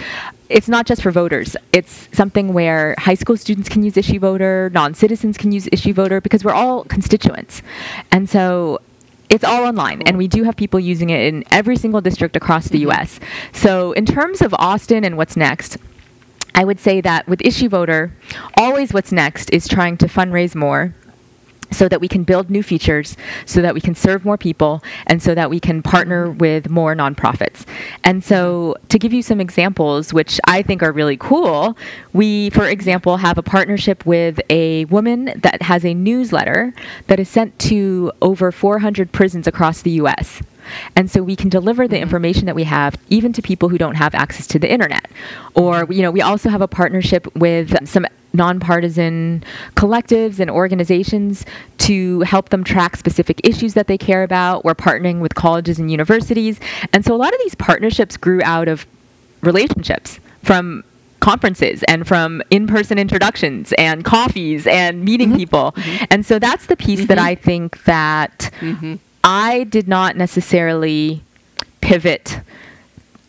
it's 0.50 0.68
not 0.68 0.88
just 0.88 1.04
for 1.04 1.12
voters, 1.12 1.56
it's 1.74 2.10
something 2.12 2.54
where 2.54 2.96
high 2.98 3.14
school 3.14 3.38
students 3.38 3.70
can 3.70 3.84
use 3.84 3.98
issue 3.98 4.20
voter, 4.20 4.72
non 4.74 4.94
citizens 4.94 5.38
can 5.38 5.52
use 5.52 5.70
issue 5.72 5.94
voter 5.94 6.20
because 6.22 6.44
we're 6.44 6.54
all 6.54 6.84
constituents. 6.86 7.62
And 8.12 8.28
so 8.30 8.80
it's 9.30 9.44
all 9.44 9.64
online, 9.64 10.02
and 10.04 10.18
we 10.18 10.28
do 10.28 10.44
have 10.44 10.56
people 10.56 10.80
using 10.80 11.12
it 11.12 11.22
in 11.22 11.44
every 11.52 11.78
single 11.78 12.02
district 12.02 12.36
across 12.36 12.68
the 12.68 12.82
mm-hmm. 12.82 13.00
US. 13.00 13.20
So, 13.54 13.92
in 13.92 14.06
terms 14.06 14.42
of 14.42 14.56
Austin 14.58 15.04
and 15.04 15.18
what's 15.18 15.38
next, 15.38 15.78
I 16.56 16.64
would 16.64 16.80
say 16.80 17.00
that 17.02 17.28
with 17.28 17.40
Issue 17.46 17.70
Voter, 17.70 18.12
always 18.58 18.92
what's 18.92 19.12
next 19.12 19.52
is 19.52 19.68
trying 19.68 19.98
to 19.98 20.08
fundraise 20.08 20.56
more 20.56 20.96
so 21.72 21.88
that 21.88 22.02
we 22.02 22.08
can 22.08 22.24
build 22.24 22.50
new 22.50 22.64
features, 22.64 23.16
so 23.46 23.62
that 23.62 23.74
we 23.74 23.82
can 23.82 23.96
serve 23.96 24.26
more 24.26 24.38
people, 24.38 24.84
and 25.08 25.22
so 25.22 25.36
that 25.36 25.50
we 25.50 25.60
can 25.60 25.82
partner 25.82 26.30
with 26.30 26.70
more 26.70 26.96
nonprofits. 26.96 27.66
And 28.04 28.24
so, 28.24 28.76
to 28.90 29.00
give 29.00 29.14
you 29.14 29.22
some 29.22 29.40
examples, 29.40 30.14
which 30.14 30.40
I 30.46 30.62
think 30.62 30.84
are 30.84 30.92
really 30.92 31.18
cool, 31.18 31.78
we, 32.14 32.50
for 32.52 32.68
example, 32.68 33.18
have 33.18 33.38
a 33.38 33.44
partnership 33.44 34.06
with 34.06 34.40
a 34.50 34.86
woman 34.86 35.32
that 35.36 35.64
has 35.64 35.86
a 35.86 35.94
newsletter 35.94 36.74
that 37.08 37.20
is 37.20 37.30
sent 37.30 37.58
to 37.60 38.12
over 38.22 38.52
400 38.52 39.12
prisons 39.12 39.48
across 39.48 39.82
the 39.82 39.92
US. 39.92 40.42
And 40.96 41.10
so 41.10 41.24
we 41.24 41.36
can 41.36 41.50
deliver 41.50 41.88
the 41.88 42.00
information 42.00 42.46
that 42.46 42.56
we 42.56 42.66
have 42.66 42.96
even 43.10 43.34
to 43.34 43.42
people 43.42 43.70
who 43.70 43.78
don't 43.78 43.96
have 43.96 44.14
access 44.14 44.48
to 44.48 44.60
the 44.60 44.72
internet. 44.72 45.10
Or, 45.56 45.88
you 45.90 46.02
know, 46.02 46.12
we 46.12 46.22
also 46.22 46.50
have 46.50 46.62
a 46.62 46.68
partnership 46.68 47.34
with 47.36 47.88
some 47.88 48.06
nonpartisan 48.34 49.44
collectives 49.76 50.40
and 50.40 50.50
organizations 50.50 51.46
to 51.78 52.22
help 52.22 52.50
them 52.50 52.64
track 52.64 52.96
specific 52.96 53.42
issues 53.44 53.74
that 53.74 53.88
they 53.88 53.98
care 53.98 54.24
about. 54.24 54.64
We're 54.64 54.76
partnering 54.76 55.20
with 55.20 55.36
colleges 55.36 55.80
and 55.80 55.90
universities. 55.90 56.60
And 56.94 57.04
so 57.04 57.14
a 57.14 57.18
lot 57.18 57.34
of 57.34 57.40
these 57.40 57.56
partnerships 57.56 58.18
grew 58.18 58.42
out 58.44 58.68
of 58.68 58.86
relationships 59.42 60.20
from 60.44 60.84
conferences 61.20 61.84
and 61.84 62.08
from 62.08 62.42
in-person 62.50 62.98
introductions 62.98 63.74
and 63.78 64.06
coffees 64.06 64.66
and 64.68 65.04
meeting 65.04 65.30
mm-hmm. 65.30 65.38
people. 65.38 65.74
Mm-hmm. 65.76 66.06
And 66.12 66.26
so 66.26 66.40
that's 66.40 66.68
the 66.68 66.78
piece 66.78 67.08
that 67.08 67.18
mm-hmm. 67.18 67.28
I 67.28 67.36
think 67.36 67.84
that 67.84 68.52
I 69.24 69.66
did 69.66 69.88
not 69.88 70.16
necessarily 70.16 71.24
pivot 71.82 72.40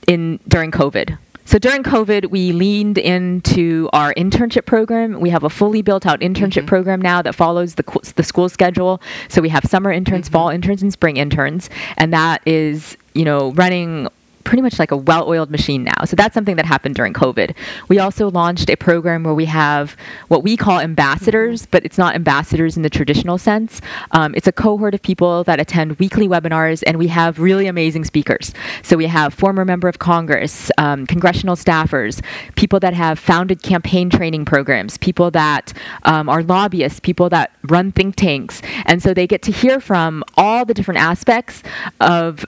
in 0.07 0.39
during 0.47 0.71
COVID. 0.71 1.19
So 1.51 1.59
during 1.59 1.83
COVID, 1.83 2.31
we 2.31 2.53
leaned 2.53 2.97
into 2.97 3.91
our 3.93 4.15
internship 4.15 4.67
program. 4.67 5.19
We 5.19 5.31
have 5.31 5.43
a 5.43 5.51
fully 5.51 5.83
built 5.83 6.07
out 6.07 6.21
internship 6.21 6.59
mm-hmm. 6.59 6.67
program 6.67 7.03
now 7.03 7.23
that 7.23 7.35
follows 7.35 7.75
the, 7.75 8.13
the 8.15 8.23
school 8.23 8.49
schedule. 8.49 9.03
So 9.29 9.43
we 9.43 9.49
have 9.49 9.65
summer 9.65 9.91
interns, 9.91 10.27
mm-hmm. 10.27 10.33
fall 10.33 10.49
interns, 10.51 10.81
and 10.81 10.93
spring 10.93 11.17
interns. 11.17 11.69
And 11.97 12.13
that 12.13 12.41
is, 12.47 12.97
you 13.15 13.25
know, 13.25 13.51
running 13.55 14.07
pretty 14.45 14.63
much 14.63 14.79
like 14.79 14.91
a 14.91 14.97
well 14.97 15.29
oiled 15.29 15.51
machine 15.51 15.85
now. 15.85 16.05
So 16.05 16.17
that's 16.17 16.35
something 16.35 16.57
that 16.57 16.65
happened 16.67 16.95
during 16.95 17.13
COVID. 17.13 17.55
We 17.89 17.99
also 17.99 18.31
launched 18.31 18.71
a 18.71 18.77
program 18.77 19.25
where 19.25 19.35
we 19.35 19.47
have 19.47 19.97
what 20.29 20.43
we 20.43 20.57
call 20.57 20.81
ambassadors, 20.81 21.67
but 21.67 21.85
it's 21.85 21.99
not 21.99 22.15
ambassadors 22.15 22.77
in 22.77 22.83
the 22.83 22.91
traditional 22.91 23.39
sense. 23.39 23.81
Um, 24.13 24.35
it's 24.35 24.47
a 24.47 24.53
cohort 24.53 24.95
of 24.95 25.03
people 25.03 25.45
that 25.45 25.61
attend 25.61 25.99
weekly 25.99 26.29
webinars, 26.29 26.83
and 26.87 26.99
we 26.99 27.09
have 27.09 27.39
really 27.39 27.67
amazing 27.67 28.05
speakers. 28.05 28.53
So 28.83 28.97
we 28.97 29.07
have 29.07 29.35
former 29.35 29.65
member 29.65 29.89
of 29.89 29.99
Congress, 29.99 30.71
um, 30.79 31.07
congressional 31.07 31.57
staffers, 31.57 32.23
people 32.57 32.81
that 32.81 32.95
have 32.95 33.19
founded 33.19 33.63
campaign 33.63 34.11
training 34.11 34.45
programs, 34.45 34.97
people 34.99 35.31
that 35.33 35.73
um, 36.05 36.29
are 36.29 36.43
lobbyists, 36.43 37.01
people 37.01 37.29
that 37.31 37.53
run 37.65 37.93
think 37.93 38.17
tanks. 38.17 38.63
And 38.87 39.03
so 39.03 39.15
they 39.15 39.27
get 39.27 39.43
to 39.43 39.53
hear 39.53 39.81
from 39.81 40.25
all 40.37 40.65
the 40.65 40.75
different 40.75 41.01
aspects 41.01 41.63
of 42.01 42.45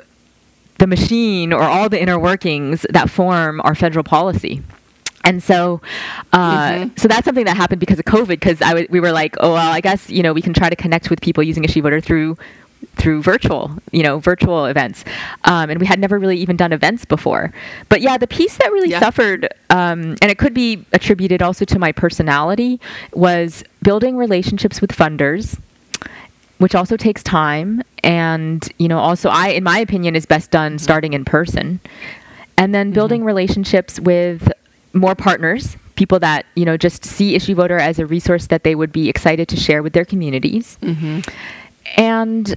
the 0.82 0.86
machine 0.88 1.52
or 1.52 1.62
all 1.62 1.88
the 1.88 2.02
inner 2.02 2.18
workings 2.18 2.84
that 2.90 3.08
form 3.08 3.60
our 3.60 3.72
federal 3.72 4.02
policy. 4.02 4.60
And 5.24 5.40
so, 5.40 5.80
uh, 6.32 6.88
so 6.96 7.06
that's 7.06 7.24
something 7.24 7.44
that 7.44 7.56
happened 7.56 7.78
because 7.78 8.00
of 8.00 8.04
COVID. 8.04 8.26
Because 8.26 8.60
I 8.60 8.70
w- 8.70 8.88
we 8.90 8.98
were 8.98 9.12
like, 9.12 9.36
oh 9.38 9.52
well, 9.52 9.70
I 9.70 9.80
guess 9.80 10.10
you 10.10 10.24
know 10.24 10.32
we 10.32 10.42
can 10.42 10.52
try 10.52 10.68
to 10.68 10.74
connect 10.74 11.08
with 11.08 11.20
people 11.20 11.44
using 11.44 11.62
Issue 11.62 11.82
Voter 11.82 12.00
through 12.00 12.36
through 12.96 13.22
virtual, 13.22 13.70
you 13.92 14.02
know, 14.02 14.18
virtual 14.18 14.66
events. 14.66 15.04
Um, 15.44 15.70
and 15.70 15.78
we 15.78 15.86
had 15.86 16.00
never 16.00 16.18
really 16.18 16.36
even 16.38 16.56
done 16.56 16.72
events 16.72 17.04
before. 17.04 17.52
But 17.88 18.00
yeah, 18.00 18.18
the 18.18 18.26
piece 18.26 18.56
that 18.56 18.72
really 18.72 18.90
Yeah. 18.90 18.98
suffered, 18.98 19.48
um, 19.70 20.16
and 20.20 20.24
it 20.32 20.36
could 20.36 20.52
be 20.52 20.84
attributed 20.92 21.40
also 21.42 21.64
to 21.64 21.78
my 21.78 21.92
personality, 21.92 22.80
was 23.12 23.62
building 23.82 24.16
relationships 24.16 24.80
with 24.80 24.90
funders 24.90 25.60
which 26.58 26.76
also 26.76 26.96
takes 26.96 27.24
time 27.24 27.82
and 28.04 28.68
you 28.78 28.88
know 28.88 28.98
also 28.98 29.28
i 29.28 29.48
in 29.48 29.62
my 29.62 29.78
opinion 29.78 30.16
is 30.16 30.26
best 30.26 30.50
done 30.50 30.78
starting 30.78 31.12
in 31.12 31.24
person. 31.24 31.80
And 32.58 32.74
then 32.74 32.88
mm-hmm. 32.88 32.94
building 32.94 33.24
relationships 33.24 33.98
with 33.98 34.52
more 34.92 35.14
partners 35.14 35.76
people 35.94 36.18
that 36.18 36.46
you 36.54 36.64
know 36.64 36.76
just 36.76 37.04
see 37.04 37.34
issue 37.34 37.54
voter 37.54 37.78
as 37.78 37.98
a 37.98 38.06
resource 38.06 38.46
that 38.48 38.64
they 38.64 38.74
would 38.74 38.92
be 38.92 39.08
excited 39.08 39.48
to 39.48 39.56
share 39.56 39.82
with 39.82 39.92
their 39.92 40.04
communities. 40.04 40.78
Mm-hmm. 40.82 41.20
And 41.96 42.54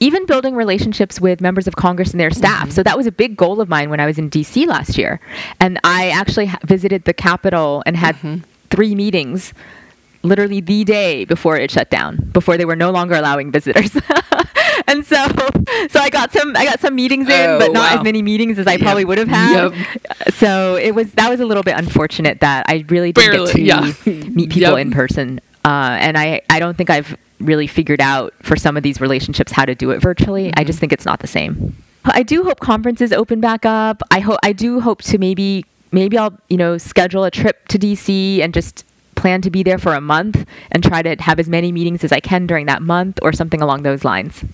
even 0.00 0.26
building 0.26 0.54
relationships 0.54 1.20
with 1.20 1.40
members 1.40 1.66
of 1.66 1.76
Congress 1.76 2.10
and 2.10 2.20
their 2.20 2.30
staff. 2.30 2.64
Mm-hmm. 2.64 2.70
So 2.70 2.82
that 2.82 2.96
was 2.96 3.06
a 3.06 3.12
big 3.12 3.36
goal 3.36 3.60
of 3.60 3.68
mine 3.68 3.90
when 3.90 4.00
I 4.00 4.06
was 4.06 4.18
in 4.18 4.28
DC 4.28 4.66
last 4.66 4.98
year. 4.98 5.20
And 5.60 5.78
I 5.84 6.10
actually 6.10 6.46
ha- 6.46 6.58
visited 6.64 7.04
the 7.04 7.14
Capitol 7.14 7.82
and 7.86 7.96
had 7.96 8.16
three 8.70 8.94
meetings 8.94 9.54
literally 10.24 10.60
the 10.60 10.82
day 10.84 11.24
before 11.24 11.56
it 11.56 11.70
shut 11.70 11.90
down, 11.90 12.16
before 12.32 12.56
they 12.56 12.64
were 12.64 12.74
no 12.76 12.90
longer 12.90 13.14
allowing 13.14 13.52
visitors. 13.52 13.94
and 14.88 15.04
so 15.06 15.16
so 15.90 16.00
I 16.00 16.08
got 16.10 16.32
some 16.32 16.56
I 16.56 16.64
got 16.64 16.80
some 16.80 16.94
meetings 16.94 17.28
in, 17.28 17.50
Oh, 17.50 17.58
but 17.58 17.72
not 17.72 17.92
wow. 17.92 17.98
as 17.98 18.02
many 18.04 18.22
meetings 18.22 18.58
as 18.58 18.66
I 18.66 18.78
probably 18.78 19.04
would 19.04 19.18
have 19.18 19.28
had. 19.28 19.70
So 20.34 20.76
it 20.76 20.94
was 20.94 21.12
that 21.12 21.28
was 21.30 21.40
a 21.40 21.46
little 21.46 21.62
bit 21.62 21.76
unfortunate 21.78 22.40
that 22.40 22.64
I 22.68 22.84
really 22.88 23.12
didn't 23.12 23.30
Barely, 23.32 23.46
get 23.46 23.96
to 23.96 24.10
yeah. 24.10 24.28
meet 24.30 24.50
people 24.50 24.76
Yep. 24.76 24.78
in 24.86 24.90
person. 24.90 25.40
Uh, 25.64 25.96
and 26.00 26.18
I, 26.18 26.42
I 26.50 26.58
don't 26.58 26.76
think 26.76 26.90
I've 26.90 27.16
really 27.40 27.66
figured 27.66 28.00
out 28.00 28.34
for 28.42 28.54
some 28.56 28.76
of 28.76 28.82
these 28.82 29.00
relationships 29.00 29.50
how 29.52 29.64
to 29.64 29.74
do 29.74 29.90
it 29.92 29.98
virtually. 29.98 30.52
I 30.56 30.64
just 30.64 30.78
think 30.78 30.92
it's 30.92 31.06
not 31.06 31.20
the 31.20 31.26
same. 31.26 31.76
I 32.04 32.22
do 32.22 32.44
hope 32.44 32.60
conferences 32.60 33.12
open 33.12 33.40
back 33.40 33.64
up. 33.64 34.02
I 34.10 34.20
hope 34.20 34.38
I 34.42 34.52
do 34.52 34.80
hope 34.80 35.00
to 35.04 35.18
maybe 35.18 35.64
maybe 35.90 36.18
I'll 36.18 36.38
you 36.50 36.56
know 36.58 36.76
schedule 36.76 37.24
a 37.24 37.30
trip 37.30 37.66
to 37.68 37.78
DC 37.78 38.40
and 38.40 38.52
just 38.52 38.84
plan 39.24 39.40
to 39.40 39.50
be 39.50 39.62
there 39.62 39.78
for 39.78 39.94
a 39.94 40.00
month 40.02 40.36
and 40.70 40.82
try 40.84 41.00
to 41.00 41.16
have 41.22 41.40
as 41.40 41.48
many 41.48 41.72
meetings 41.72 42.04
as 42.04 42.12
I 42.12 42.20
can 42.20 42.46
during 42.46 42.66
that 42.66 42.82
month 42.82 43.18
or 43.22 43.32
something 43.32 43.62
along 43.62 43.82
those 43.82 44.04
lines. 44.04 44.44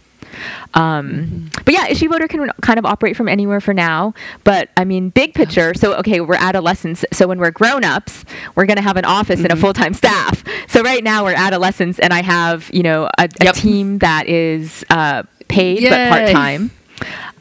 Um, 0.74 1.50
But 1.64 1.74
yeah, 1.74 1.88
issue 1.88 2.08
voter 2.08 2.28
can 2.28 2.50
kind 2.62 2.78
of 2.78 2.84
operate 2.86 3.16
from 3.16 3.28
anywhere 3.28 3.60
for 3.60 3.74
now. 3.74 4.14
But 4.44 4.68
I 4.76 4.84
mean, 4.84 5.10
big 5.10 5.34
picture. 5.34 5.74
So 5.74 5.94
okay, 5.96 6.20
we're 6.20 6.36
adolescents. 6.50 7.04
So 7.12 7.26
when 7.26 7.40
we're 7.40 7.50
grown 7.50 7.82
ups, 7.82 8.24
we're 8.54 8.66
going 8.66 8.76
to 8.76 8.82
have 8.90 8.96
an 8.96 9.04
office 9.04 9.40
and 9.40 9.50
a 9.50 9.56
full 9.56 9.72
time 9.72 9.92
staff. 9.92 10.44
So 10.68 10.82
right 10.82 11.02
now 11.02 11.24
we're 11.24 11.34
adolescents, 11.34 11.98
and 11.98 12.12
I 12.12 12.22
have 12.22 12.70
you 12.72 12.84
know 12.84 13.06
a, 13.18 13.24
a 13.40 13.44
Yep. 13.46 13.54
team 13.56 13.98
that 13.98 14.28
is 14.28 14.84
uh, 14.88 15.24
paid 15.48 15.82
but 15.90 16.08
part 16.10 16.28
time. 16.30 16.70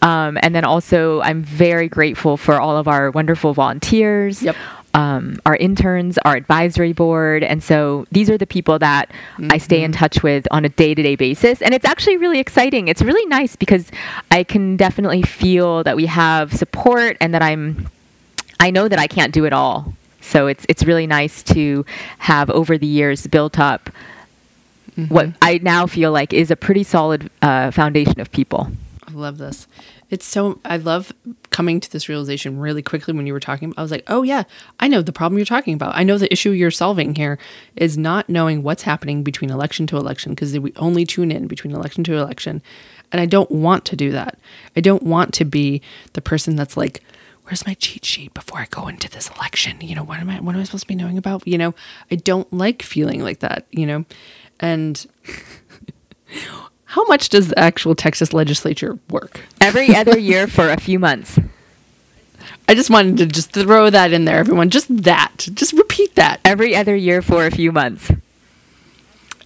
Um, 0.01 0.37
and 0.41 0.55
then 0.55 0.63
also, 0.63 1.19
I'm 1.21 1.43
very 1.43 1.89
grateful 1.89 2.37
for 2.37 2.59
all 2.59 2.77
of 2.77 2.87
our 2.87 3.11
wonderful 3.11 3.53
volunteers, 3.53 4.41
Yep. 4.41 4.55
Um, 4.99 5.39
our 5.45 5.55
interns, 5.55 6.17
our 6.25 6.35
advisory 6.35 6.91
board. 6.91 7.41
And 7.41 7.63
so 7.63 8.05
these 8.11 8.29
are 8.29 8.37
the 8.37 8.45
people 8.45 8.77
that 8.79 9.09
I 9.49 9.57
stay 9.57 9.81
in 9.81 9.93
touch 9.93 10.23
with 10.23 10.45
on 10.51 10.65
a 10.65 10.69
day 10.69 10.93
to 10.93 11.01
day 11.01 11.15
basis. 11.15 11.61
And 11.61 11.73
it's 11.73 11.85
actually 11.85 12.17
really 12.17 12.39
exciting. 12.39 12.89
It's 12.89 13.01
really 13.01 13.25
nice 13.27 13.55
because 13.55 13.91
I 14.29 14.43
can 14.43 14.75
definitely 14.75 15.21
feel 15.21 15.85
that 15.85 15.95
we 15.95 16.07
have 16.07 16.53
support 16.53 17.15
and 17.21 17.33
that 17.33 17.41
I'm, 17.41 17.89
I 18.59 18.71
know 18.71 18.89
that 18.89 18.99
I 18.99 19.07
can't 19.07 19.33
do 19.33 19.45
it 19.45 19.53
all. 19.53 19.93
So 20.19 20.47
it's, 20.47 20.65
it's 20.67 20.83
really 20.83 21.07
nice 21.07 21.43
to 21.43 21.85
have 22.17 22.49
over 22.49 22.77
the 22.77 22.87
years 22.87 23.25
built 23.25 23.57
up 23.57 23.89
what 25.07 25.29
I 25.41 25.59
now 25.63 25.87
feel 25.87 26.11
like 26.11 26.33
is 26.33 26.51
a 26.51 26.57
pretty 26.57 26.83
solid 26.83 27.29
uh, 27.41 27.71
foundation 27.71 28.19
of 28.19 28.29
people. 28.33 28.69
I 29.07 29.11
love 29.13 29.37
this. 29.37 29.65
It's 30.09 30.25
so 30.25 30.59
I 30.65 30.77
love 30.77 31.13
coming 31.51 31.79
to 31.79 31.91
this 31.91 32.09
realization 32.09 32.59
really 32.59 32.81
quickly 32.81 33.13
when 33.13 33.27
you 33.27 33.33
were 33.33 33.39
talking. 33.39 33.73
I 33.77 33.81
was 33.81 33.91
like, 33.91 34.03
"Oh 34.07 34.23
yeah, 34.23 34.43
I 34.79 34.87
know 34.87 35.01
the 35.01 35.11
problem 35.11 35.37
you're 35.37 35.45
talking 35.45 35.73
about. 35.73 35.95
I 35.95 36.03
know 36.03 36.17
the 36.17 36.31
issue 36.31 36.51
you're 36.51 36.71
solving 36.71 37.15
here 37.15 37.37
is 37.75 37.97
not 37.97 38.29
knowing 38.29 38.63
what's 38.63 38.83
happening 38.83 39.23
between 39.23 39.49
election 39.49 39.85
to 39.87 39.97
election 39.97 40.33
because 40.33 40.57
we 40.57 40.73
only 40.77 41.05
tune 41.05 41.31
in 41.31 41.47
between 41.47 41.73
election 41.73 42.03
to 42.05 42.17
election." 42.17 42.61
And 43.11 43.19
I 43.19 43.25
don't 43.25 43.49
want 43.51 43.85
to 43.85 43.95
do 43.95 44.11
that. 44.11 44.37
I 44.75 44.81
don't 44.81 45.03
want 45.03 45.33
to 45.35 45.45
be 45.45 45.81
the 46.13 46.21
person 46.21 46.55
that's 46.55 46.77
like, 46.77 47.01
where's 47.43 47.65
my 47.65 47.73
cheat 47.73 48.05
sheet 48.05 48.33
before 48.35 48.59
I 48.59 48.67
go 48.69 48.87
into 48.87 49.09
this 49.09 49.29
election? 49.35 49.81
You 49.81 49.95
know, 49.95 50.03
what 50.03 50.19
am 50.19 50.29
I 50.29 50.39
what 50.39 50.53
am 50.55 50.61
I 50.61 50.63
supposed 50.63 50.83
to 50.83 50.87
be 50.87 50.95
knowing 50.95 51.17
about? 51.17 51.47
You 51.47 51.57
know, 51.57 51.73
I 52.11 52.15
don't 52.15 52.51
like 52.53 52.83
feeling 52.83 53.23
like 53.23 53.39
that, 53.39 53.65
you 53.71 53.85
know. 53.85 54.05
And 54.59 55.05
how 56.89 57.05
much 57.05 57.29
does 57.29 57.49
the 57.49 57.59
actual 57.59 57.95
Texas 57.95 58.33
legislature 58.33 58.97
work? 59.09 59.41
Every 59.61 59.95
other 59.95 60.17
year 60.31 60.47
for 60.47 60.69
a 60.71 60.79
few 60.79 60.99
months. 60.99 61.39
I 62.67 62.75
just 62.75 62.89
wanted 62.89 63.17
to 63.17 63.25
just 63.27 63.51
throw 63.51 63.89
that 63.89 64.11
in 64.11 64.25
there, 64.25 64.37
everyone. 64.37 64.69
Just 64.69 65.03
that. 65.03 65.47
Just 65.53 65.73
repeat 65.73 66.15
that. 66.15 66.39
Every 66.43 66.75
other 66.75 66.95
year 66.95 67.21
for 67.21 67.45
a 67.45 67.51
few 67.51 67.71
months. 67.71 68.11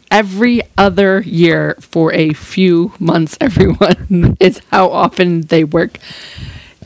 Every 0.10 0.62
other 0.78 1.22
year 1.22 1.76
for 1.82 2.14
a 2.14 2.34
few 2.34 2.94
months, 3.00 3.38
everyone, 3.41 4.38
is 4.39 4.62
how 4.72 4.89
often 4.89 5.41
they 5.41 5.64
work. 5.64 5.98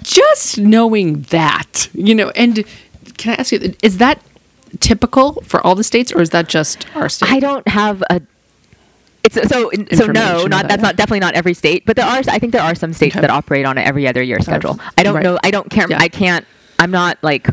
Just 0.02 0.58
knowing 0.58 1.22
that, 1.24 1.90
you 1.94 2.16
know, 2.16 2.30
and 2.30 2.64
can 3.18 3.34
I 3.34 3.36
ask 3.36 3.52
you, 3.52 3.76
is 3.84 3.98
that 3.98 4.22
typical 4.80 5.42
for 5.42 5.66
all 5.66 5.76
the 5.76 5.84
states 5.84 6.12
or 6.12 6.22
is 6.22 6.30
that 6.32 6.48
just 6.48 6.88
our 6.96 7.10
state? 7.10 7.30
I 7.30 7.40
don't 7.40 7.68
have 7.68 8.04
a. 8.10 8.22
It's 9.36 9.50
so 9.50 9.70
so 9.94 10.06
no, 10.08 10.46
not 10.46 10.68
that's 10.68 10.68
that. 10.68 10.82
not 10.82 10.96
definitely 10.96 11.20
not 11.20 11.34
every 11.36 11.54
state, 11.54 11.86
but 11.86 11.96
there 11.96 12.06
are. 12.06 12.22
I 12.28 12.40
think 12.40 12.54
there 12.54 12.62
are 12.62 12.76
some 12.76 12.94
states 12.94 13.16
Okay. 13.16 13.22
that 13.22 13.30
operate 13.30 13.66
on 13.66 13.78
an 13.78 13.84
every 13.86 14.08
other 14.08 14.24
year 14.24 14.40
schedule. 14.40 14.80
I 14.98 15.04
don't 15.04 15.16
right. 15.16 15.24
know. 15.24 15.40
I 15.44 15.52
don't 15.52 15.70
care. 15.70 15.88
Yeah. 15.90 16.00
I 16.00 16.08
can't. 16.08 16.46
I'm 16.80 16.92
not 16.92 17.18
like. 17.22 17.48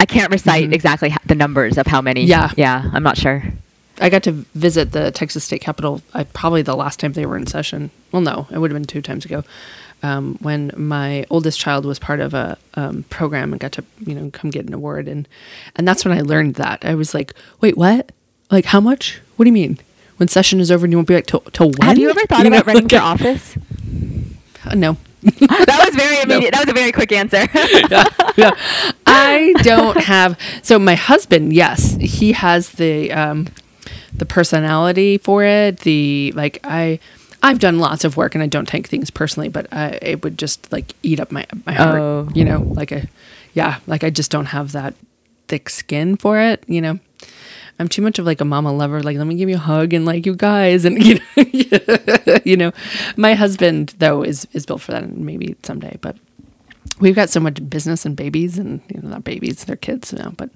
I 0.00 0.06
can't 0.06 0.30
recite 0.30 0.72
exactly 0.72 1.10
ho- 1.10 1.18
the 1.24 1.34
numbers 1.36 1.78
of 1.78 1.86
how 1.86 2.00
many. 2.02 2.22
Mm-hmm. 2.22 2.58
Yeah. 2.58 2.82
yeah. 2.82 2.90
I'm 2.92 3.02
not 3.02 3.16
sure. 3.16 3.42
I 4.00 4.10
got 4.10 4.24
to 4.24 4.32
visit 4.32 4.90
the 4.92 5.12
Texas 5.12 5.44
State 5.44 5.60
Capitol. 5.60 6.02
I 6.12 6.24
probably 6.24 6.62
the 6.62 6.74
last 6.74 6.98
time 6.98 7.12
they 7.12 7.26
were 7.26 7.36
in 7.36 7.46
session. 7.46 7.90
Well, 8.10 8.22
no, 8.22 8.48
it 8.50 8.58
would 8.58 8.70
have 8.72 8.76
been 8.76 8.86
two 8.86 9.00
times 9.02 9.24
ago. 9.24 9.44
Um, 10.02 10.36
when 10.42 10.72
my 10.76 11.24
oldest 11.30 11.58
child 11.60 11.86
was 11.86 11.98
part 11.98 12.20
of 12.20 12.34
a 12.34 12.58
um, 12.74 13.04
program 13.08 13.52
and 13.52 13.60
got 13.60 13.72
to 13.72 13.84
you 14.04 14.14
know 14.14 14.30
come 14.30 14.50
get 14.50 14.66
an 14.66 14.74
award 14.74 15.08
and 15.08 15.26
and 15.76 15.88
that's 15.88 16.04
when 16.04 16.12
I 16.16 16.20
learned 16.20 16.56
that 16.56 16.84
I 16.84 16.94
was 16.94 17.14
like, 17.14 17.32
wait, 17.60 17.76
what? 17.76 18.12
Like 18.50 18.66
how 18.66 18.80
much? 18.80 19.20
What 19.36 19.44
do 19.44 19.48
you 19.48 19.54
mean? 19.54 19.78
When 20.16 20.28
session 20.28 20.60
is 20.60 20.70
over 20.70 20.84
and 20.86 20.92
you 20.92 20.98
won't 20.98 21.08
be 21.08 21.14
like 21.14 21.26
till 21.26 21.40
till 21.40 21.70
when? 21.70 21.88
Have 21.88 21.98
you 21.98 22.10
ever 22.10 22.20
thought 22.28 22.44
You 22.44 22.50
know, 22.50 22.58
about 22.58 22.66
running 22.66 22.88
for 22.88 22.96
office? 22.98 23.56
No. 24.74 24.96
that 25.22 25.82
was 25.86 25.94
very 25.94 26.22
immediate. 26.22 26.52
That 26.52 26.60
was 26.64 26.70
a 26.70 26.74
very 26.74 26.90
quick 26.90 27.12
answer. 27.12 27.46
yeah. 28.36 28.50
I 29.06 29.54
don't 29.62 29.98
have. 29.98 30.38
So 30.62 30.78
my 30.78 30.94
husband, 30.94 31.52
yes, 31.52 31.96
he 32.00 32.32
has 32.32 32.70
the 32.70 33.12
um, 33.12 33.48
the 34.14 34.24
personality 34.26 35.18
for 35.18 35.44
it. 35.44 35.80
The 35.80 36.32
like 36.34 36.60
I. 36.64 36.98
I've 37.42 37.58
done 37.58 37.78
lots 37.78 38.04
of 38.04 38.16
work 38.16 38.34
and 38.34 38.42
I 38.42 38.46
don't 38.46 38.66
take 38.66 38.86
things 38.86 39.10
personally, 39.10 39.50
but 39.50 39.70
I, 39.70 39.98
it 40.00 40.24
would 40.24 40.38
just 40.38 40.72
like 40.72 40.94
eat 41.02 41.20
up 41.20 41.30
my 41.30 41.44
my 41.66 41.74
heart. 41.74 42.00
Oh. 42.00 42.28
You 42.34 42.42
know, 42.46 42.60
like 42.74 42.90
a 42.90 43.06
yeah, 43.52 43.80
like 43.86 44.02
I 44.02 44.08
just 44.08 44.30
don't 44.30 44.46
have 44.46 44.72
that 44.72 44.94
thick 45.46 45.68
skin 45.68 46.16
for 46.16 46.40
it. 46.40 46.64
You 46.66 46.80
know, 46.80 46.98
I'm 47.78 47.88
too 47.88 48.02
much 48.02 48.18
of 48.18 48.26
like 48.26 48.40
a 48.40 48.44
mama 48.44 48.72
lover. 48.72 49.02
Like, 49.02 49.16
let 49.16 49.26
me 49.26 49.34
give 49.34 49.48
you 49.48 49.56
a 49.56 49.58
hug 49.58 49.92
and 49.92 50.04
like 50.04 50.26
you 50.26 50.34
guys 50.34 50.84
and 50.84 51.02
you 51.04 51.20
know, 51.70 52.38
you 52.44 52.56
know. 52.56 52.72
My 53.16 53.34
husband 53.34 53.94
though 53.98 54.22
is 54.22 54.46
is 54.52 54.64
built 54.66 54.80
for 54.80 54.92
that, 54.92 55.02
and 55.02 55.24
maybe 55.24 55.56
someday. 55.62 55.98
But 56.00 56.16
we've 57.00 57.14
got 57.14 57.30
so 57.30 57.40
much 57.40 57.68
business 57.68 58.06
and 58.06 58.16
babies, 58.16 58.58
and 58.58 58.80
you 58.88 59.00
know, 59.00 59.08
not 59.08 59.24
babies, 59.24 59.64
they're 59.64 59.76
kids 59.76 60.12
you 60.12 60.18
now. 60.18 60.32
But 60.36 60.50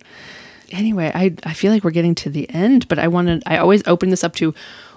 anyway, 0.70 1.10
I 1.14 1.34
I 1.44 1.54
feel 1.54 1.72
like 1.72 1.84
we're 1.84 1.90
getting 1.90 2.14
to 2.16 2.30
the 2.30 2.48
end. 2.50 2.86
But 2.88 2.98
I 2.98 3.08
wanted 3.08 3.42
I 3.46 3.58
always 3.58 3.82
open 3.86 4.10
this 4.10 4.22
up 4.22 4.34
to 4.36 4.54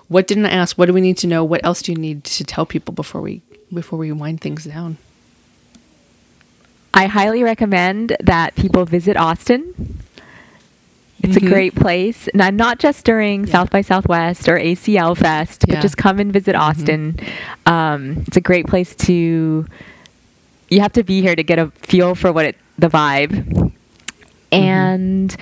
what 0.07 0.28
didn't 0.28 0.45
I 0.45 0.51
ask? 0.51 0.78
What 0.78 0.88
do 0.88 0.93
we 0.93 1.01
need 1.01 1.17
to 1.19 1.28
know? 1.28 1.43
What 1.43 1.65
else 1.65 1.82
do 1.82 1.91
you 1.91 1.97
need 1.97 2.24
to 2.26 2.43
tell 2.43 2.65
people 2.65 2.93
before 2.93 3.22
we 3.22 3.41
before 3.74 3.97
we 3.97 4.11
wind 4.11 4.41
things 4.41 4.65
down? 4.65 4.97
I 6.93 7.05
highly 7.05 7.41
recommend 7.43 8.17
that 8.19 8.55
people 8.55 8.86
visit 8.86 9.15
Austin. 9.15 10.01
It's 11.24 11.38
Mhm. 11.38 11.45
a 11.45 11.49
great 11.49 11.76
place, 11.76 12.28
and 12.30 12.41
I'm 12.41 12.55
not 12.55 12.80
just 12.80 13.05
during 13.05 13.45
Yeah. 13.45 13.51
South 13.51 13.69
by 13.69 13.82
Southwest 13.82 14.47
or 14.49 14.57
ACL 14.57 15.15
Fest, 15.15 15.65
Yeah. 15.67 15.76
but 15.76 15.82
just 15.82 15.97
come 15.97 16.19
and 16.19 16.32
visit 16.34 16.55
Austin. 16.55 17.17
Um, 17.65 18.24
it's 18.28 18.38
a 18.38 18.41
great 18.41 18.67
place 18.67 18.95
to. 18.95 19.65
You 20.69 20.80
have 20.82 20.93
to 20.93 21.03
be 21.03 21.22
here 21.22 21.36
to 21.36 21.43
get 21.43 21.59
a 21.59 21.72
feel 21.82 22.15
for 22.15 22.32
what 22.32 22.45
it 22.45 22.55
the 22.80 22.89
vibe, 22.89 23.72
and 24.51 25.36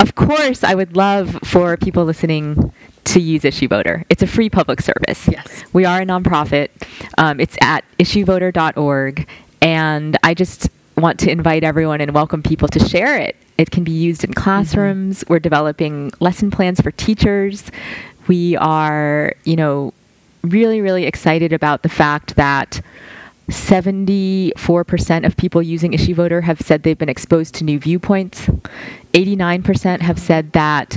of 0.00 0.14
course, 0.14 0.64
I 0.64 0.74
would 0.74 0.96
love 0.96 1.38
for 1.44 1.76
people 1.76 2.04
listening 2.04 2.72
to 3.04 3.20
use 3.20 3.44
Issue 3.44 3.68
Voter. 3.68 4.04
It's 4.08 4.22
a 4.22 4.26
free 4.26 4.48
public 4.50 4.80
service. 4.80 5.28
Yes. 5.30 5.64
We 5.72 5.84
are 5.84 6.02
a 6.02 6.06
nonprofit. 6.06 6.68
Um, 7.18 7.40
it's 7.40 7.56
at 7.60 7.84
issuevoter.org. 7.98 9.26
And 9.60 10.16
I 10.22 10.34
just 10.34 10.68
want 10.96 11.18
to 11.20 11.30
invite 11.30 11.62
everyone 11.64 12.00
and 12.00 12.12
welcome 12.12 12.42
people 12.42 12.68
to 12.68 12.80
share 12.88 13.16
it. 13.18 13.36
It 13.58 13.70
can 13.70 13.84
be 13.84 13.92
used 13.92 14.24
in 14.24 14.30
mm-hmm. 14.30 14.42
classrooms. 14.42 15.24
We're 15.28 15.38
developing 15.38 16.12
lesson 16.20 16.50
plans 16.50 16.80
for 16.80 16.90
teachers. 16.90 17.70
We 18.28 18.56
are, 18.56 19.34
you 19.44 19.56
know, 19.56 19.92
really, 20.42 20.80
really 20.80 21.04
excited 21.04 21.52
about 21.52 21.82
the 21.82 21.88
fact 21.88 22.36
that 22.36 22.80
74% 23.48 25.26
of 25.26 25.36
people 25.36 25.62
using 25.62 25.92
Issue 25.92 26.14
Voter 26.14 26.42
have 26.42 26.60
said 26.60 26.82
they've 26.82 26.98
been 26.98 27.08
exposed 27.08 27.54
to 27.56 27.64
new 27.64 27.78
viewpoints. 27.78 28.48
89% 29.12 30.00
have 30.00 30.18
said 30.18 30.52
that 30.52 30.96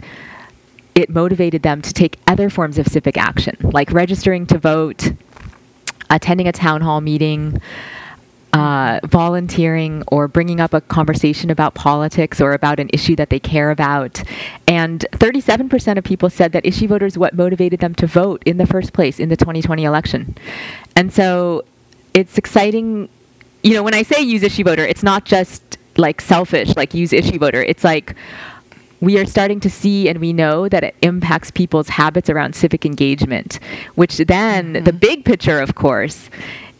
it 0.94 1.10
motivated 1.10 1.64
them 1.64 1.82
to 1.82 1.94
take 1.94 2.18
other 2.26 2.50
forms 2.50 2.78
of 2.78 2.88
civic 2.88 3.18
action, 3.18 3.58
like 3.62 3.92
registering 3.92 4.46
to 4.48 4.58
vote, 4.58 5.12
attending 6.10 6.48
a 6.48 6.54
town 6.54 6.82
hall 6.82 7.02
meeting, 7.02 7.62
uh, 8.56 9.02
volunteering, 9.04 10.02
or 10.08 10.30
bringing 10.30 10.62
up 10.62 10.74
a 10.74 10.80
conversation 10.80 11.50
about 11.50 11.74
politics 11.74 12.40
or 12.40 12.54
about 12.54 12.80
an 12.80 12.90
issue 12.94 13.14
that 13.14 13.30
they 13.30 13.38
care 13.38 13.70
about. 13.70 14.24
And 14.66 15.06
37% 15.12 15.98
of 15.98 16.06
people 16.06 16.30
said 16.30 16.54
that 16.54 16.66
issue 16.66 16.88
voters 16.88 17.18
what 17.18 17.34
motivated 17.34 17.82
them 17.82 17.94
to 17.96 18.08
vote 18.08 18.42
in 18.46 18.56
the 18.56 18.66
first 18.66 18.94
place 18.94 19.20
in 19.20 19.28
the 19.28 19.36
2020 19.36 19.84
election. 19.84 20.38
And 20.96 21.12
so 21.12 21.66
it's 22.14 22.38
exciting. 22.38 23.10
You 23.62 23.74
know, 23.74 23.84
when 23.84 23.94
I 23.94 24.04
say 24.04 24.22
use 24.22 24.42
issue 24.42 24.64
voter, 24.64 24.86
it's 24.86 25.04
not 25.04 25.26
just 25.26 25.78
like 25.98 26.22
selfish, 26.22 26.78
like 26.78 26.94
use 26.94 27.12
issue 27.12 27.38
voter. 27.38 27.62
It's 27.62 27.84
like 27.84 28.16
we 29.02 29.20
are 29.20 29.26
starting 29.26 29.60
to 29.60 29.70
see 29.70 30.08
and 30.08 30.20
we 30.22 30.32
know 30.32 30.70
that 30.70 30.82
it 30.82 30.96
impacts 31.02 31.52
people's 31.52 31.90
habits 31.90 32.30
around 32.30 32.56
civic 32.56 32.86
engagement, 32.86 33.60
which 33.96 34.16
then 34.16 34.84
the 34.86 34.94
big 34.94 35.26
picture, 35.26 35.60
of 35.60 35.76
course, 35.76 36.30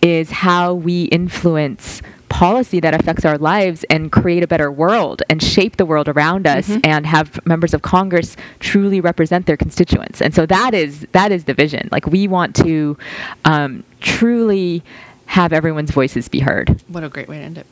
is 0.06 0.30
how 0.30 0.74
we 0.74 1.06
influence 1.06 2.02
policy 2.30 2.80
that 2.80 2.94
affects 2.94 3.24
our 3.26 3.38
lives 3.38 3.84
and 3.90 4.12
create 4.12 4.44
a 4.44 4.48
better 4.48 4.72
world 4.72 5.24
and 5.30 5.42
shape 5.42 5.78
the 5.78 5.86
world 5.86 6.08
around 6.08 6.46
us 6.46 6.70
and 6.84 7.06
have 7.08 7.44
members 7.46 7.74
of 7.74 7.82
Congress 7.82 8.36
truly 8.60 9.00
represent 9.02 9.46
their 9.46 9.58
constituents. 9.58 10.22
And 10.22 10.34
so 10.36 10.46
that 10.46 10.74
is 10.74 11.08
that 11.14 11.32
is 11.32 11.46
the 11.46 11.54
vision. 11.54 11.90
Like 11.92 12.06
we 12.08 12.28
want 12.28 12.56
to 12.58 12.98
um, 13.46 13.84
truly 14.02 14.84
have 15.28 15.54
everyone's 15.54 15.92
voices 15.92 16.28
be 16.28 16.40
heard. 16.40 16.82
What 16.88 17.04
a 17.04 17.10
great 17.10 17.28
way 17.28 17.40
to 17.40 17.44
end 17.44 17.58
it. 17.58 17.66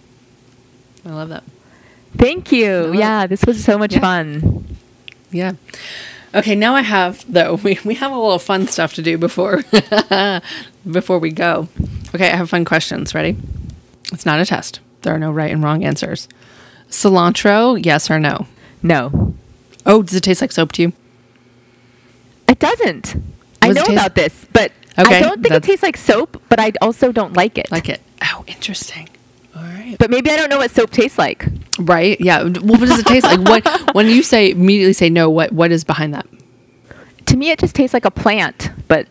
I 1.05 1.09
love 1.11 1.29
that. 1.29 1.43
Thank 2.17 2.51
you. 2.51 2.93
Yeah, 2.93 3.27
this 3.27 3.43
was 3.45 3.63
so 3.63 3.77
much 3.77 3.93
Yeah. 3.93 3.99
fun. 3.99 4.65
Yeah. 5.31 5.53
Okay, 6.36 6.55
now 6.55 6.73
I 6.75 6.81
have 6.81 7.31
though 7.31 7.55
we, 7.63 7.79
we 7.86 7.95
have 7.95 8.11
a 8.11 8.17
little 8.17 8.39
fun 8.39 8.67
stuff 8.67 8.93
to 8.95 9.01
do 9.01 9.17
before 9.17 9.63
before 10.89 11.19
we 11.19 11.31
go. 11.31 11.67
Okay, 12.15 12.31
I 12.31 12.36
have 12.36 12.49
fun 12.49 12.65
questions. 12.65 13.13
Ready? 13.15 13.38
It's 14.11 14.25
not 14.25 14.39
a 14.39 14.45
test. 14.45 14.79
There 15.01 15.13
are 15.13 15.19
no 15.19 15.31
right 15.31 15.51
and 15.51 15.63
wrong 15.63 15.84
answers. 15.84 16.27
Cilantro, 16.89 17.84
yes 17.84 18.09
or 18.11 18.19
no? 18.19 18.47
No. 18.81 19.34
Oh, 19.86 20.03
does 20.03 20.15
it 20.15 20.21
taste 20.21 20.41
like 20.41 20.51
soap 20.51 20.71
to 20.73 20.81
you? 20.84 20.93
It 22.47 22.59
doesn't. 22.59 23.15
I 23.61 23.67
Does 23.67 23.75
know 23.77 23.84
taste- 23.86 23.91
about 23.93 24.15
this, 24.15 24.45
but 24.53 24.71
Okay, 24.97 25.17
I 25.17 25.21
don't 25.21 25.41
think 25.41 25.55
it 25.55 25.63
tastes 25.63 25.81
like 25.81 25.97
soap, 25.97 26.41
but 26.49 26.59
I 26.59 26.71
also 26.79 27.11
don't 27.11 27.34
like 27.34 27.57
it. 27.57 27.71
Like 27.71 27.89
it? 27.89 27.99
Oh, 28.21 28.43
interesting. 28.47 29.09
All 29.55 29.61
right. 29.61 29.95
but 29.99 30.09
maybe 30.09 30.29
I 30.31 30.35
don't 30.35 30.49
know 30.49 30.57
what 30.57 30.71
soap 30.71 30.89
tastes 30.91 31.17
like. 31.17 31.45
Right? 31.79 32.19
Yeah. 32.19 32.43
Well, 32.43 32.51
what 32.61 32.79
does 32.81 32.99
it 32.99 33.05
taste 33.05 33.25
like? 33.25 33.39
What 33.65 33.95
when 33.95 34.07
you 34.07 34.23
say 34.23 34.51
immediately 34.51 34.93
say 34.93 35.09
no? 35.09 35.29
What 35.29 35.51
what 35.51 35.71
is 35.71 35.83
behind 35.83 36.13
that? 36.13 36.25
To 37.27 37.37
me, 37.37 37.51
it 37.51 37.59
just 37.59 37.73
tastes 37.75 37.93
like 37.93 38.05
a 38.05 38.11
plant, 38.11 38.69
but 38.87 39.07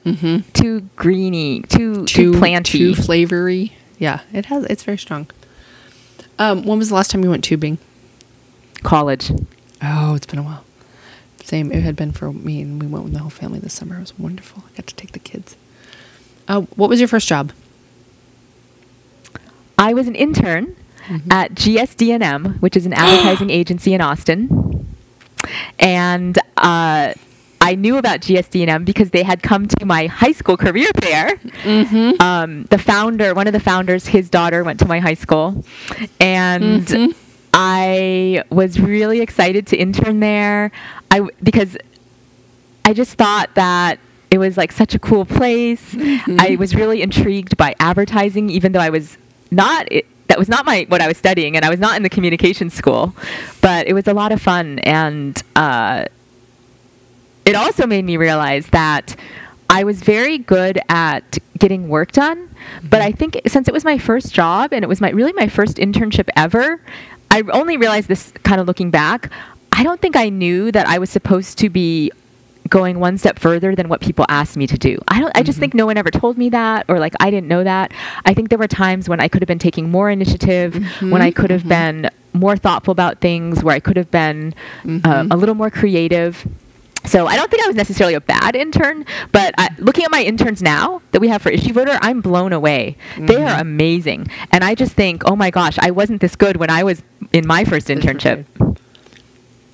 too 0.55 0.82
greeny, 0.97 1.62
too 1.62 2.05
too, 2.05 2.38
planty. 2.38 2.78
too 2.78 2.95
flavory. 2.95 3.72
Yeah, 3.99 4.20
it 4.32 4.47
has. 4.47 4.64
It's 4.66 4.82
very 4.84 4.99
strong. 4.99 5.28
Um, 6.38 6.64
when 6.64 6.78
was 6.78 6.88
the 6.90 6.95
last 6.95 7.11
time 7.11 7.22
you 7.24 7.30
went 7.30 7.43
tubing? 7.45 7.78
College. 8.82 9.30
Oh, 9.82 10.14
it's 10.14 10.26
been 10.26 10.38
a 10.38 10.43
while. 10.43 10.64
Same. 11.43 11.72
It 11.72 11.82
had 11.82 11.97
been 11.97 12.12
for 12.12 12.32
me, 12.32 12.61
and 12.62 12.80
we 12.82 12.86
went 12.88 13.05
with 13.05 13.12
the 13.12 13.20
whole 13.20 13.30
family 13.30 13.59
this 13.59 13.72
summer. 13.74 13.97
It 13.97 14.01
was 14.01 14.18
wonderful. 14.18 14.64
I 14.66 14.76
got 14.76 14.86
to 14.88 14.95
take 14.95 15.12
the 15.12 15.18
kids. 15.18 15.57
Uh, 16.49 16.62
what 16.76 16.88
was 16.90 17.01
your 17.01 17.09
first 17.09 17.28
job? 17.28 17.53
I 19.89 19.95
was 19.95 20.07
an 20.09 20.14
intern 20.14 20.76
Mm-hmm. 21.09 21.33
at 21.33 21.51
GSD&M, 21.55 22.45
which 22.61 22.76
is 22.76 22.87
an 22.87 22.93
advertising 22.93 23.51
agency 23.61 23.93
in 23.93 24.01
Austin. 24.01 24.87
And 25.80 26.39
uh, 26.57 27.12
I 27.61 27.74
knew 27.74 27.97
about 27.97 28.20
GSD&M 28.20 28.85
because 28.85 29.11
they 29.11 29.24
had 29.24 29.43
come 29.43 29.66
to 29.66 29.85
my 29.85 30.07
high 30.07 30.30
school 30.30 30.57
career 30.57 30.89
fair. 31.03 31.35
Mm-hmm. 31.64 32.22
Um, 32.22 32.64
the 32.70 32.78
founder, 32.78 33.35
one 33.35 33.49
of 33.49 33.53
the 33.53 33.59
founders, 33.61 34.07
his 34.07 34.30
daughter 34.30 34.62
went 34.62 34.78
to 34.78 34.87
my 34.87 35.01
high 35.01 35.18
school, 35.24 35.64
and 36.20 36.87
Mm-hmm. 36.87 37.18
I 37.53 38.45
was 38.49 38.78
really 38.80 39.20
excited 39.20 39.66
to 39.66 39.76
intern 39.76 40.20
there. 40.20 40.70
I 41.11 41.28
because 41.43 41.76
I 42.87 42.93
just 42.95 43.14
thought 43.18 43.51
that 43.57 43.99
it 44.30 44.39
was 44.39 44.57
like 44.57 44.70
such 44.72 44.95
a 44.95 44.99
cool 45.01 45.24
place. 45.26 45.95
Mm-hmm. 45.95 46.37
I 46.41 46.57
was 46.57 46.74
really 46.76 47.03
intrigued 47.03 47.57
by 47.57 47.74
advertising, 47.80 48.49
even 48.51 48.70
though 48.72 48.80
I 48.80 48.89
was 48.89 49.18
not. 49.53 49.89
That 50.29 50.39
was 50.39 50.49
not 50.49 50.65
my 50.65 50.87
what 50.89 51.03
I 51.03 51.09
was 51.09 51.19
studying, 51.19 51.57
and 51.57 51.65
I 51.65 51.71
was 51.71 51.79
not 51.79 51.97
in 51.97 52.03
the 52.03 52.09
communication 52.09 52.71
school. 52.71 53.15
But 53.61 53.87
it 53.87 53.93
was 53.93 54.07
a 54.07 54.15
lot 54.15 54.33
of 54.33 54.41
fun, 54.41 54.79
and 54.81 55.41
uh, 55.57 56.07
it 57.45 57.55
also 57.55 57.87
made 57.87 58.05
me 58.05 58.17
realize 58.17 58.69
that 58.69 59.17
I 59.69 59.85
was 59.85 60.03
very 60.03 60.39
good 60.39 60.81
at 60.89 61.39
getting 61.59 61.89
work 61.89 62.13
done. 62.13 62.49
But 62.89 63.01
I 63.01 63.13
think 63.13 63.41
since 63.47 63.69
it 63.69 63.75
was 63.75 63.85
my 63.85 63.99
first 63.99 64.33
job 64.33 64.73
and 64.73 64.85
it 64.85 64.89
was 64.89 65.01
my 65.01 65.11
really 65.11 65.33
my 65.33 65.49
first 65.49 65.77
internship 65.77 66.29
ever, 66.37 66.81
I 67.31 67.43
only 67.53 67.77
realized 67.77 68.09
this 68.09 68.33
kind 68.43 68.61
of 68.61 68.67
looking 68.67 68.91
back. 68.91 69.31
I 69.73 69.83
don't 69.83 70.01
think 70.01 70.17
I 70.17 70.29
knew 70.29 70.71
that 70.73 70.87
I 70.87 70.99
was 70.99 71.11
supposed 71.11 71.59
to 71.59 71.71
be 71.71 72.13
going 72.69 73.01
one 73.01 73.19
step 73.19 73.39
further 73.39 73.75
than 73.75 73.89
what 73.89 74.01
people 74.01 74.25
asked 74.29 74.57
me 74.57 74.67
to 74.67 74.79
do. 74.79 74.99
I 75.09 75.21
don't 75.21 75.37
I 75.37 75.43
just 75.43 75.57
mm-hmm. 75.57 75.61
think 75.61 75.75
no 75.75 75.87
one 75.87 75.97
ever 75.97 76.11
told 76.11 76.39
me 76.39 76.49
that 76.51 76.87
or 76.89 76.99
like 76.99 77.15
I 77.21 77.31
didn't 77.31 77.49
know 77.49 77.65
that. 77.65 77.93
I 78.25 78.35
think 78.35 78.49
there 78.49 78.59
were 78.59 78.69
times 78.69 79.09
when 79.09 79.21
I 79.21 79.29
could 79.29 79.43
have 79.43 79.49
been 79.49 79.59
taking 79.59 79.91
more 79.91 80.11
initiative, 80.11 80.75
when 81.01 81.21
I 81.21 81.31
mm-hmm. 81.31 81.41
could 81.41 81.51
have 81.51 81.63
mm-hmm. 81.63 82.03
been 82.03 82.11
more 82.33 82.57
thoughtful 82.57 82.93
about 82.93 83.21
things, 83.21 83.63
where 83.63 83.75
I 83.75 83.81
could 83.81 83.97
have 83.97 84.11
been 84.11 84.55
uh, 85.05 85.27
a 85.31 85.37
little 85.37 85.55
more 85.55 85.71
creative. 85.71 86.47
So 87.05 87.27
I 87.27 87.37
don't 87.37 87.51
think 87.51 87.65
I 87.65 87.67
was 87.67 87.75
necessarily 87.75 88.15
a 88.15 88.21
bad 88.21 88.55
intern, 88.55 89.05
but 89.33 89.55
I, 89.59 89.71
looking 89.79 90.05
at 90.05 90.13
my 90.13 90.23
interns 90.23 90.63
now 90.63 91.03
that 91.11 91.21
we 91.21 91.29
have 91.29 91.43
for 91.43 91.51
Issue 91.51 91.73
Voter, 91.73 91.99
I'm 92.01 92.21
blown 92.21 92.53
away. 92.53 92.97
They 93.19 93.43
are 93.43 93.61
amazing, 93.61 94.29
and 94.53 94.63
I 94.63 94.77
just 94.77 94.93
think, 94.93 95.23
oh 95.27 95.35
my 95.35 95.51
gosh, 95.51 95.79
I 95.81 95.91
wasn't 95.91 96.21
this 96.21 96.37
good 96.37 96.59
when 96.59 96.71
I 96.71 96.85
was 96.85 97.03
in 97.33 97.47
my 97.47 97.65
first 97.65 97.89
internship. 97.89 98.47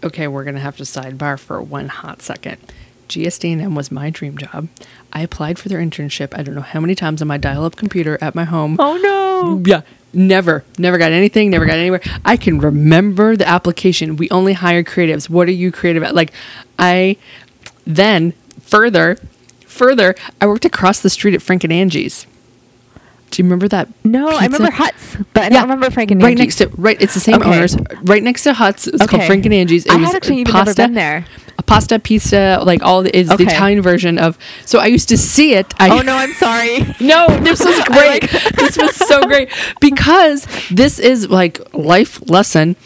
Okay, 0.03 0.29
we're 0.29 0.45
gonna 0.45 0.61
have 0.61 0.77
to 0.77 0.85
sidebar 0.85 1.39
for 1.39 1.61
one 1.61 1.89
hot 1.89 2.23
second. 2.23 2.59
GSD&M 3.09 3.75
was 3.75 3.91
my 3.91 4.11
dream 4.11 4.37
job. 4.37 4.69
I 5.13 5.23
applied 5.23 5.59
for 5.59 5.69
their 5.69 5.81
internship. 5.81 6.39
I 6.39 6.43
don't 6.43 6.55
know 6.55 6.61
how 6.61 6.79
many 6.79 6.95
times 6.95 7.23
on 7.23 7.29
my 7.29 7.39
dial-up 7.39 7.77
computer 7.77 8.19
at 8.21 8.35
my 8.35 8.45
home. 8.45 8.77
Oh 8.79 8.97
no! 8.97 9.63
Yeah, 9.65 9.81
never, 10.13 10.65
never 10.79 10.99
got 10.99 11.13
anything, 11.13 11.51
never 11.51 11.65
got 11.65 11.79
anywhere. 11.79 12.03
I 12.25 12.37
can 12.37 12.59
remember 12.59 13.37
the 13.37 13.49
application. 13.49 14.17
We 14.17 14.29
only 14.31 14.53
hire 14.53 14.85
creatives. 14.85 15.29
What 15.29 15.49
are 15.49 15.53
you 15.53 15.73
creative 15.73 16.03
at? 16.03 16.15
Like, 16.15 16.33
I 16.79 17.17
then 17.87 18.35
further, 18.61 19.17
further, 19.61 20.15
I 20.41 20.47
worked 20.47 20.65
across 20.67 21.01
the 21.01 21.11
street 21.11 21.35
at 21.35 21.43
Frank 21.43 21.65
and 21.65 21.73
Angie's. 21.73 22.27
Do 23.31 23.43
you 23.43 23.45
remember 23.47 23.69
that? 23.69 23.89
No, 24.05 24.29
I 24.29 24.45
remember 24.45 24.71
Huts, 24.71 25.17
but 25.35 25.45
I 25.45 25.49
don't 25.51 25.63
remember 25.63 25.91
Frank 25.91 26.11
and 26.11 26.23
Angie. 26.23 26.31
right 26.33 26.39
next 26.39 26.57
to 26.57 26.69
right. 26.77 27.01
It's 27.01 27.15
the 27.15 27.21
same 27.21 27.37
Okay. 27.37 27.51
owners. 27.57 27.77
Right 28.03 28.23
next 28.23 28.45
to 28.45 28.55
Huts. 28.55 28.87
It's 28.87 28.99
called 28.99 29.15
Okay. 29.21 29.27
Frank 29.27 29.45
and 29.45 29.55
Angie's. 29.55 29.85
It 29.87 29.93
I 29.93 29.97
was 29.97 30.07
had 30.09 30.17
actually 30.17 30.39
even 30.41 30.53
pasta, 30.53 30.81
never 30.81 30.89
been 30.89 30.95
there. 30.95 31.27
A 31.59 31.63
pasta 31.63 31.99
pizza, 31.99 32.61
like 32.65 32.83
all 32.83 33.03
the, 33.03 33.15
is 33.17 33.29
the 33.29 33.43
Italian 33.43 33.83
version 33.83 34.19
of. 34.19 34.39
So 34.65 34.79
I 34.79 34.87
used 34.87 35.09
to 35.11 35.19
see 35.19 35.55
it. 35.55 35.75
I, 35.79 35.91
Oh 35.99 36.03
no, 36.03 36.15
I'm 36.17 36.33
sorry. 36.35 36.79
no, 37.01 37.27
this 37.41 37.63
was 37.65 37.79
great. 37.87 38.31
this 38.57 38.79
was 38.79 38.95
so 38.97 39.21
great 39.27 39.51
because 39.81 40.47
this 40.71 40.99
is 40.99 41.29
like 41.29 41.61
life 41.75 42.29
lesson. 42.31 42.77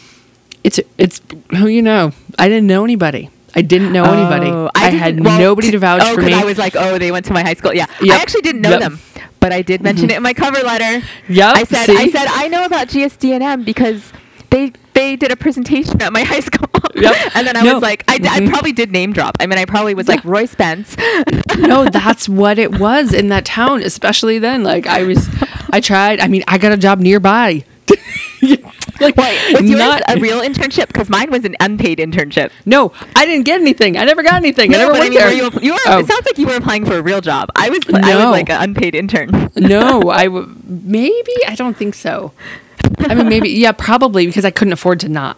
It's 0.63 0.79
it's 0.97 1.21
who 1.51 1.67
you 1.67 1.81
know. 1.81 2.11
I 2.37 2.47
didn't 2.49 2.67
know 2.67 2.83
anybody. 2.83 3.29
I 3.55 3.61
didn't 3.61 3.91
know 3.93 4.05
anybody. 4.05 4.47
Oh, 4.49 4.71
I, 4.73 4.89
had 4.89 5.23
well, 5.23 5.37
nobody 5.37 5.69
to 5.69 5.77
vouch 5.77 6.01
oh, 6.03 6.15
for 6.15 6.21
me. 6.23 6.33
I 6.33 6.43
was 6.43 6.57
like, 6.57 6.75
oh, 6.75 6.97
they 6.97 7.11
went 7.11 7.25
to 7.27 7.33
my 7.33 7.43
high 7.43 7.53
school. 7.53 7.71
Yeah, 7.71 7.85
Yep. 8.01 8.17
I 8.17 8.19
actually 8.19 8.41
didn't 8.41 8.61
know 8.61 8.71
Yep. 8.71 8.79
them, 8.79 8.99
but 9.43 9.51
I 9.51 9.61
did 9.61 9.81
mention 9.83 10.09
it 10.09 10.15
in 10.15 10.23
my 10.23 10.33
cover 10.33 10.61
letter. 10.63 11.05
Yep, 11.27 11.55
I 11.57 11.63
said, 11.65 11.85
see? 11.87 11.97
I 11.97 12.09
said, 12.09 12.27
I 12.29 12.47
know 12.47 12.63
about 12.63 12.87
GSD&M 12.87 13.65
because 13.65 14.13
they 14.51 14.71
they 14.93 15.15
did 15.17 15.31
a 15.31 15.35
presentation 15.35 16.01
at 16.01 16.13
my 16.13 16.23
high 16.31 16.39
school. 16.39 16.69
Yep. 16.95 17.15
and 17.35 17.45
then 17.47 17.57
I 17.57 17.61
No. 17.63 17.73
was 17.73 17.81
like, 17.83 18.03
I, 18.07 18.13
I 18.15 18.39
Mhm. 18.39 18.49
probably 18.49 18.71
did 18.71 18.91
name 18.91 19.11
drop. 19.11 19.35
I 19.41 19.47
mean, 19.47 19.59
I 19.59 19.65
probably 19.65 19.95
was 19.95 20.07
like 20.07 20.23
Roy 20.23 20.45
Spence. 20.45 20.95
no, 21.57 21.85
that's 21.89 22.29
what 22.29 22.57
it 22.57 22.79
was 22.79 23.11
in 23.13 23.27
that 23.29 23.43
town, 23.45 23.81
especially 23.83 24.39
then. 24.39 24.63
Like 24.63 24.87
I 24.87 25.03
was, 25.03 25.27
I 25.71 25.81
tried. 25.81 26.19
I 26.21 26.27
mean, 26.27 26.43
I 26.47 26.57
got 26.57 26.71
a 26.71 26.77
job 26.77 26.99
nearby. 26.99 27.65
like 28.99 29.15
Wait, 29.15 29.53
was 29.53 29.61
yours 29.69 29.79
not 29.79 30.01
a 30.07 30.19
real 30.19 30.41
internship? 30.41 30.87
Because 30.87 31.09
mine 31.09 31.31
was 31.31 31.45
an 31.45 31.55
unpaid 31.59 31.97
internship. 31.99 32.51
no, 32.65 32.91
I 33.15 33.25
didn't 33.25 33.45
get 33.45 33.59
anything. 33.61 33.97
I 33.97 34.03
never 34.05 34.23
got 34.23 34.35
anything. 34.35 34.73
I 34.73 34.77
never 34.77 34.91
but 34.93 34.99
went 34.99 35.11
mean, 35.11 35.19
there. 35.19 35.27
were 35.29 35.33
you, 35.33 35.59
you 35.61 35.73
were, 35.73 35.79
Oh. 35.85 35.99
It 35.99 36.07
sounds 36.07 36.25
like 36.25 36.37
you 36.37 36.47
were 36.47 36.55
applying 36.55 36.85
for 36.85 36.97
a 36.97 37.01
real 37.01 37.21
job. 37.21 37.49
I 37.55 37.69
was, 37.69 37.79
I 37.93 38.15
was 38.15 38.25
like 38.31 38.49
an 38.49 38.61
unpaid 38.61 38.95
intern. 38.95 39.51
no, 39.55 40.01
I 40.09 40.25
w- 40.25 40.55
maybe 40.65 41.33
I 41.47 41.55
don't 41.55 41.75
think 41.77 41.95
so. 41.95 42.31
I 42.99 43.15
mean, 43.15 43.29
maybe 43.29 43.49
yeah, 43.49 43.71
probably 43.71 44.25
because 44.27 44.45
I 44.45 44.51
couldn't 44.51 44.73
afford 44.73 44.99
to 45.01 45.09
not 45.09 45.37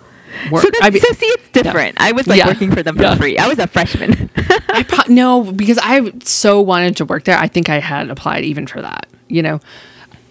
work. 0.51 0.63
So, 0.63 0.69
that's, 0.71 0.83
I 0.85 0.89
mean, 0.89 1.01
so 1.01 1.13
see, 1.13 1.25
it's 1.27 1.49
different. 1.49 1.97
I 1.99 2.11
was 2.11 2.27
like 2.27 2.39
Yeah. 2.39 2.47
working 2.47 2.71
for 2.71 2.83
them 2.83 2.95
for 2.97 3.03
Yeah. 3.03 3.15
free. 3.15 3.37
I 3.37 3.47
was 3.47 3.59
a 3.59 3.67
freshman. 3.67 4.29
I 4.69 4.83
pro- 4.83 5.11
no, 5.13 5.43
because 5.51 5.79
I 5.81 6.11
so 6.23 6.59
wanted 6.61 6.97
to 6.97 7.05
work 7.05 7.23
there. 7.23 7.37
I 7.37 7.47
think 7.47 7.69
I 7.69 7.79
had 7.79 8.09
applied 8.09 8.43
even 8.43 8.67
for 8.67 8.81
that. 8.81 9.07
You 9.27 9.41
know, 9.43 9.59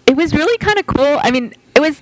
it 0.05 0.15
was 0.15 0.33
really 0.33 0.57
kind 0.59 0.77
of 0.77 0.85
cool. 0.87 1.19
I 1.21 1.31
mean, 1.31 1.53
it 1.75 1.79
was 1.81 1.99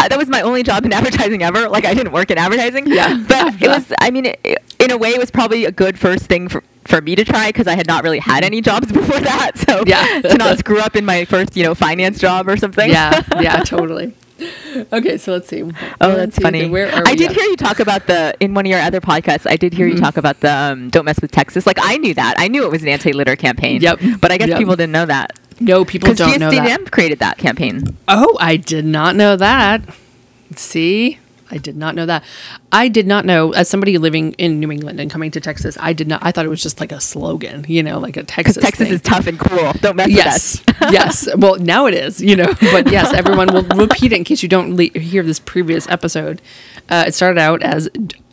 uh, 0.00 0.06
that 0.08 0.16
was 0.18 0.28
my 0.28 0.42
only 0.42 0.62
job 0.62 0.84
in 0.84 0.92
advertising 1.00 1.42
ever. 1.42 1.68
Like 1.68 1.84
I 1.84 1.94
didn't 1.94 2.12
work 2.12 2.30
in 2.30 2.38
advertising. 2.38 2.86
Yeah. 2.86 3.24
but 3.28 3.54
it 3.62 3.68
was. 3.68 3.92
I 4.00 4.10
mean, 4.10 4.26
it, 4.26 4.62
in 4.78 4.90
a 4.92 4.96
way, 4.98 5.10
it 5.10 5.18
was 5.18 5.30
probably 5.30 5.64
a 5.64 5.72
good 5.72 5.98
first 5.98 6.26
thing 6.26 6.48
for. 6.48 6.62
For 6.84 7.02
me 7.02 7.14
to 7.16 7.22
try 7.22 7.50
because 7.50 7.66
I 7.66 7.74
had 7.74 7.86
not 7.86 8.02
really 8.02 8.18
had 8.18 8.42
any 8.44 8.62
jobs 8.62 8.90
before 8.92 9.20
that, 9.20 9.58
so 9.58 9.84
Yeah. 9.86 10.22
to 10.22 10.38
not 10.38 10.56
screw 10.58 10.80
up 10.80 10.96
in 10.96 11.04
my 11.04 11.26
first, 11.26 11.54
you 11.54 11.62
know, 11.62 11.74
finance 11.74 12.18
job 12.18 12.48
or 12.48 12.56
something. 12.56 12.88
yeah, 12.88 13.22
yeah, 13.42 13.58
totally. 13.62 14.14
Okay, 14.90 15.18
so 15.18 15.32
let's 15.32 15.48
see. 15.48 15.62
Oh, 15.64 15.66
One, 16.08 16.16
that's 16.16 16.36
two, 16.36 16.40
funny. 16.42 16.60
three. 16.60 16.70
Where 16.70 16.90
are 16.90 17.02
I 17.06 17.14
did 17.14 17.28
at? 17.28 17.36
hear 17.36 17.44
you 17.44 17.56
talk 17.56 17.80
about 17.80 18.06
the 18.06 18.34
in 18.40 18.54
one 18.54 18.64
of 18.64 18.70
your 18.70 18.80
other 18.80 19.02
podcasts. 19.02 19.46
I 19.46 19.56
did 19.56 19.74
hear 19.74 19.86
you 19.86 19.98
talk 19.98 20.16
about 20.16 20.40
the 20.40 20.50
um, 20.50 20.88
"Don't 20.88 21.04
Mess 21.04 21.20
with 21.20 21.30
Texas." 21.30 21.66
Like 21.66 21.76
I 21.82 21.98
knew 21.98 22.14
that. 22.14 22.36
I 22.38 22.48
knew 22.48 22.64
it 22.64 22.70
was 22.70 22.80
an 22.80 22.88
anti-litter 22.88 23.36
campaign. 23.36 23.82
Yep. 23.82 24.00
But 24.22 24.32
I 24.32 24.38
guess 24.38 24.48
Yep. 24.48 24.58
people 24.58 24.74
didn't 24.76 24.92
know 24.92 25.04
that 25.04 25.38
No, 25.60 25.84
people 25.84 26.14
don't 26.14 26.38
know 26.38 26.50
that. 26.50 26.90
Created 26.90 27.18
that 27.18 27.38
campaign. 27.38 27.96
Oh, 28.06 28.36
I 28.40 28.56
did 28.56 28.84
not 28.84 29.16
know 29.16 29.36
that. 29.36 29.82
See, 30.54 31.18
I 31.50 31.58
did 31.58 31.76
not 31.76 31.94
know 31.94 32.06
that. 32.06 32.24
I 32.72 32.88
did 32.88 33.06
not 33.06 33.24
know, 33.24 33.52
as 33.52 33.68
somebody 33.68 33.96
living 33.98 34.32
in 34.34 34.60
New 34.60 34.70
England 34.70 35.00
and 35.00 35.10
coming 35.10 35.30
to 35.32 35.40
Texas, 35.40 35.76
I 35.80 35.92
did 35.92 36.06
not. 36.08 36.20
I 36.24 36.30
thought 36.32 36.44
it 36.44 36.50
was 36.50 36.62
just 36.62 36.80
like 36.80 36.92
a 36.92 37.00
slogan, 37.00 37.64
you 37.68 37.82
know, 37.82 37.98
like 37.98 38.16
a 38.16 38.22
Texas. 38.22 38.56
Because 38.56 38.64
Texas 38.70 38.86
thing. 38.88 38.94
is 38.94 39.02
tough 39.02 39.26
and 39.26 39.38
cool. 39.38 39.72
Don't 39.80 39.96
mess 39.96 40.08
Yes, 40.10 40.60
with 40.66 40.82
us. 40.82 40.92
yes. 40.92 41.28
Well, 41.36 41.56
now 41.56 41.86
it 41.86 41.94
is, 41.94 42.20
you 42.20 42.36
know. 42.36 42.52
But 42.60 42.90
yes, 42.90 43.12
everyone 43.14 43.48
will 43.52 43.62
repeat 43.62 44.12
it 44.12 44.16
in 44.16 44.24
case 44.24 44.42
you 44.42 44.48
don't 44.48 44.76
le- 44.76 44.98
hear 44.98 45.22
this 45.22 45.40
previous 45.40 45.88
episode. 45.88 46.42
Uh, 46.88 47.04
it 47.06 47.14
started 47.14 47.38
out 47.40 47.62
as 47.62 47.88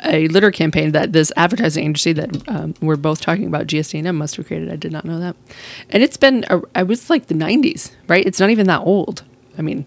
a 0.06 0.28
litter 0.30 0.52
campaign 0.52 0.92
that 0.94 1.12
this 1.14 1.32
advertising 1.36 1.84
agency 1.84 2.14
that 2.14 2.48
um, 2.50 2.74
we're 2.82 2.96
both 2.96 3.20
talking 3.22 3.46
about, 3.48 3.68
GSD&M, 3.68 4.16
must 4.16 4.36
have 4.38 4.48
created. 4.48 4.72
I 4.72 4.76
did 4.76 4.92
not 4.92 5.04
know 5.06 5.20
that, 5.20 5.36
and 5.90 6.02
it's 6.04 6.18
been. 6.18 6.46
A, 6.50 6.62
I 6.74 6.84
was 6.84 7.10
like 7.10 7.28
the 7.28 7.34
'90s, 7.36 7.92
right? 8.08 8.26
It's 8.26 8.40
not 8.40 8.50
even 8.50 8.68
that 8.68 8.82
old. 8.82 9.24
I 9.58 9.62
mean, 9.62 9.86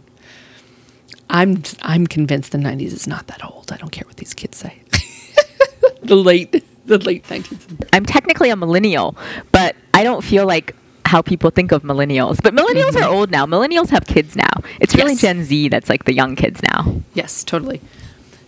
I'm 1.31 1.63
I'm 1.83 2.07
convinced 2.07 2.53
the 2.53 2.59
'90s 2.59 2.93
is 2.93 3.07
not 3.07 3.27
that 3.29 3.45
old. 3.45 3.71
I 3.73 3.77
don't 3.77 3.91
care 3.91 4.05
what 4.07 4.17
these 4.17 4.35
kids 4.35 4.57
say. 4.59 4.81
the 6.03 6.17
late 6.17 6.65
the 6.87 6.99
late 6.99 7.25
19th. 7.25 7.87
I'm 7.93 8.07
technically 8.07 8.51
a 8.51 8.57
millennial, 8.57 9.17
but 9.53 9.77
I 9.93 10.03
don't 10.03 10.23
feel 10.25 10.47
like 10.47 10.75
how 11.05 11.23
people 11.23 11.51
think 11.51 11.73
of 11.73 11.83
millennials. 11.83 12.39
But 12.43 12.55
millennials 12.55 12.97
are 12.97 13.09
old 13.09 13.31
now. 13.31 13.47
Millennials 13.47 13.91
have 13.91 14.07
kids 14.07 14.37
now. 14.37 14.51
It's 14.81 14.95
really 14.95 15.13
Mm-hmm. 15.13 15.13
Yes. 15.13 15.21
Gen 15.21 15.45
Z 15.45 15.69
that's 15.69 15.89
like 15.89 16.05
the 16.05 16.15
young 16.15 16.37
kids 16.37 16.63
now. 16.63 17.03
Yes, 17.15 17.45
totally. 17.45 17.81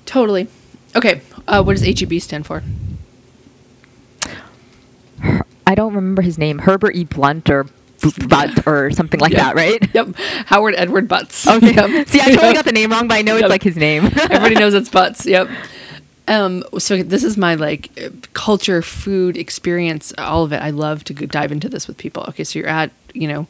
Totally. 0.06 0.48
Okay, 0.96 1.20
uh, 1.46 1.62
what 1.62 1.76
does 1.76 2.00
HEB 2.00 2.20
stand 2.20 2.46
for? 2.46 2.62
I 5.66 5.74
don't 5.74 5.94
remember 5.94 6.22
his 6.22 6.36
name. 6.38 6.58
Herbert 6.58 6.96
E. 6.96 7.04
Blunt 7.04 7.48
or 7.48 7.66
Butt 8.28 8.66
or 8.66 8.90
something 8.90 9.20
like 9.20 9.32
Yeah. 9.32 9.44
that, 9.52 9.56
right? 9.56 9.94
Yep, 9.94 10.14
Howard 10.46 10.74
Edward 10.76 11.08
Butts. 11.08 11.46
Okay. 11.46 11.74
Yep. 11.74 12.08
See, 12.08 12.20
I 12.20 12.30
totally 12.34 12.54
got 12.54 12.64
the 12.64 12.72
name 12.72 12.90
wrong, 12.90 13.08
but 13.08 13.14
I 13.16 13.22
know 13.22 13.36
it's 13.36 13.48
like 13.48 13.62
his 13.62 13.76
name. 13.76 14.04
Everybody 14.16 14.54
knows 14.56 14.74
it's 14.74 14.88
Butts. 14.88 15.26
Yep. 15.26 15.48
Um, 16.28 16.62
so 16.78 17.02
this 17.02 17.24
is 17.24 17.36
my 17.36 17.54
like 17.56 17.90
uh, 18.00 18.10
culture, 18.34 18.82
food 18.82 19.36
experience, 19.36 20.12
all 20.18 20.44
of 20.44 20.52
it. 20.52 20.62
I 20.62 20.70
love 20.70 21.02
to 21.04 21.14
dive 21.14 21.50
into 21.52 21.68
this 21.68 21.88
with 21.88 21.96
people. 21.96 22.24
Okay, 22.28 22.44
so 22.44 22.58
you're 22.58 22.68
at 22.68 22.90
you 23.14 23.26
know 23.26 23.46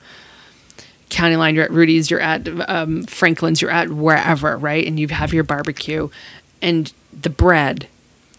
County 1.11 1.37
Line, 1.37 1.55
you're 1.55 1.65
at 1.65 1.71
Rudy's, 1.73 2.11
you're 2.11 2.21
at 2.21 2.49
um, 2.71 3.03
Franklin's, 3.05 3.61
you're 3.61 3.71
at 3.71 3.91
wherever, 3.91 4.57
right? 4.57 4.87
And 4.87 4.99
you 4.99 5.09
have 5.09 5.35
your 5.35 5.45
barbecue, 5.45 6.09
and 6.63 6.93
the 7.13 7.31
bread. 7.31 7.87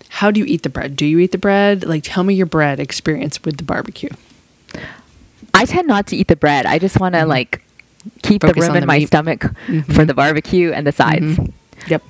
How 0.09 0.31
do 0.31 0.39
you 0.39 0.45
eat 0.45 0.63
the 0.63 0.69
bread? 0.69 0.95
Do 0.95 1.05
you 1.05 1.19
eat 1.19 1.31
the 1.31 1.37
bread? 1.37 1.85
Like, 1.85 2.03
tell 2.03 2.23
me 2.23 2.33
your 2.33 2.45
bread 2.45 2.79
experience 2.79 3.41
with 3.43 3.57
the 3.57 3.63
barbecue. 3.63 4.09
I 5.61 5.65
tend 5.65 5.87
not 5.87 6.07
to 6.07 6.15
eat 6.15 6.27
the 6.27 6.35
bread. 6.35 6.65
I 6.65 6.79
just 6.79 6.99
want 6.99 7.15
to 7.15 7.25
like 7.25 7.61
keep 8.23 8.41
Mm-hmm. 8.41 8.47
Focus 8.47 8.63
the 8.63 8.67
room 8.67 8.75
in 8.77 8.81
the 8.81 8.87
my 8.87 8.99
meat. 8.99 9.07
stomach 9.07 9.45
for 9.93 10.05
the 10.05 10.13
barbecue 10.13 10.71
and 10.71 10.87
the 10.87 10.91
sides. 10.91 11.39
Yep. 11.87 12.03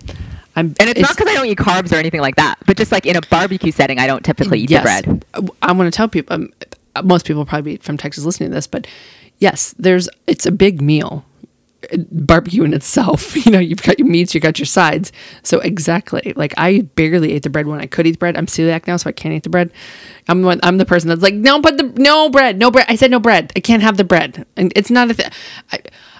I'm, 0.55 0.75
And 0.79 0.89
it's, 0.89 0.99
not 0.99 1.15
because 1.15 1.29
I 1.29 1.33
don't 1.33 1.45
eat 1.47 1.57
carbs 1.57 1.91
or 1.93 1.95
anything 1.95 2.21
like 2.21 2.35
that, 2.35 2.55
but 2.65 2.75
just 2.77 2.91
like 2.91 3.05
in 3.05 3.15
a 3.15 3.21
barbecue 3.29 3.71
setting, 3.71 3.99
I 3.99 4.07
don't 4.07 4.23
typically 4.23 4.59
eat 4.59 4.69
the 4.69 4.81
bread. 4.81 5.25
I 5.61 5.71
want 5.71 5.91
to 5.91 5.95
tell 5.95 6.07
people. 6.07 6.33
Um, 6.35 6.49
most 7.03 7.25
people 7.25 7.45
probably 7.45 7.77
from 7.77 7.95
Texas 7.97 8.25
listening 8.25 8.49
to 8.49 8.55
this, 8.55 8.67
but 8.67 8.85
yes, 9.39 9.73
there's. 9.79 10.09
It's 10.27 10.45
a 10.45 10.51
big 10.51 10.81
meal. 10.81 11.23
Barbecue 12.11 12.63
in 12.63 12.73
itself, 12.73 13.35
you 13.45 13.51
know, 13.51 13.59
you've 13.59 13.81
got 13.81 13.99
your 13.99 14.07
meats, 14.07 14.33
you've 14.33 14.43
got 14.43 14.59
your 14.59 14.65
sides. 14.65 15.11
So 15.43 15.59
exactly, 15.59 16.33
like 16.35 16.53
I 16.57 16.81
barely 16.95 17.33
ate 17.33 17.43
the 17.43 17.49
bread 17.49 17.67
when 17.67 17.81
I 17.81 17.85
could 17.85 18.07
eat 18.07 18.19
bread. 18.19 18.37
I'm 18.37 18.45
celiac 18.45 18.87
now, 18.87 18.97
so 18.97 19.09
I 19.09 19.13
can't 19.13 19.33
eat 19.33 19.43
the 19.43 19.49
bread. 19.49 19.71
I'm 20.27 20.43
one, 20.43 20.59
I'm 20.63 20.77
the 20.77 20.85
person 20.85 21.09
that's 21.09 21.21
like, 21.21 21.33
no, 21.33 21.59
but 21.59 21.77
the 21.77 21.83
no 21.97 22.29
bread, 22.29 22.57
no 22.57 22.71
bread. 22.71 22.85
I 22.87 22.95
said 22.95 23.11
no 23.11 23.19
bread. 23.19 23.51
I 23.55 23.59
can't 23.59 23.81
have 23.81 23.97
the 23.97 24.03
bread, 24.03 24.45
and 24.55 24.71
it's 24.75 24.89
not 24.89 25.09
a 25.09 25.13
thing. 25.13 25.31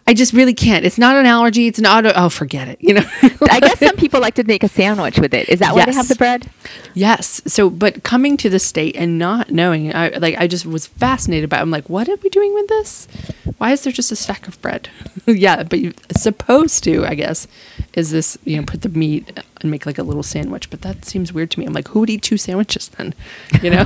I, 0.08 0.14
just 0.14 0.34
really 0.34 0.54
can't. 0.54 0.84
It's 0.86 0.98
not 0.98 1.16
an 1.16 1.26
allergy. 1.26 1.68
It's 1.68 1.80
an 1.80 1.86
auto. 1.86 2.12
Oh, 2.16 2.30
forget 2.30 2.68
it. 2.68 2.78
You 2.82 2.96
know. 2.96 3.04
I 3.50 3.60
guess 3.60 3.80
some 3.80 3.96
people 3.96 4.20
like 4.20 4.36
to 4.36 4.44
make 4.44 4.64
a 4.64 4.68
sandwich 4.80 5.18
with 5.20 5.34
it. 5.34 5.48
Is 5.50 5.60
that 5.60 5.74
why 5.74 5.86
they 5.86 5.92
Yes. 5.92 5.96
have 5.96 6.08
the 6.10 6.16
bread? 6.16 6.50
Yes. 6.94 7.42
So, 7.48 7.70
but 7.70 8.04
coming 8.04 8.36
to 8.38 8.50
the 8.50 8.60
state 8.60 8.96
and 8.98 9.18
not 9.18 9.52
knowing, 9.52 9.94
I 9.96 10.10
like, 10.18 10.36
I 10.38 10.48
just 10.48 10.66
was 10.66 10.88
fascinated 10.88 11.50
by. 11.50 11.58
It. 11.58 11.62
I'm 11.62 11.72
like, 11.72 11.90
what 11.90 12.10
are 12.10 12.16
we 12.18 12.30
doing 12.30 12.54
with 12.54 12.68
this? 12.68 13.08
Why 13.58 13.72
is 13.72 13.84
there 13.84 13.94
just 13.94 14.12
a 14.12 14.16
stack 14.16 14.48
of 14.48 14.62
bread? 14.62 14.90
yeah, 15.28 15.64
but 15.64 15.80
you're 15.80 15.94
supposed 16.18 16.84
to, 16.86 17.06
I 17.06 17.16
guess, 17.16 17.48
is 17.94 18.12
this 18.12 18.38
you 18.44 18.58
know 18.58 18.64
put 18.64 18.82
the 18.82 18.90
meat 18.90 19.40
and 19.62 19.72
make 19.72 19.86
like 19.86 19.98
a 19.98 20.04
little 20.04 20.24
sandwich? 20.24 20.70
But 20.70 20.82
that 20.82 21.06
seems 21.06 21.32
weird 21.32 21.52
to 21.52 21.60
me. 21.60 21.66
I'm 21.66 21.74
like, 21.74 21.88
who 21.90 22.02
would 22.02 22.10
eat 22.10 22.22
two 22.24 22.38
sandwiches 22.38 22.90
then? 22.98 23.14
You 23.62 23.70
know, 23.70 23.86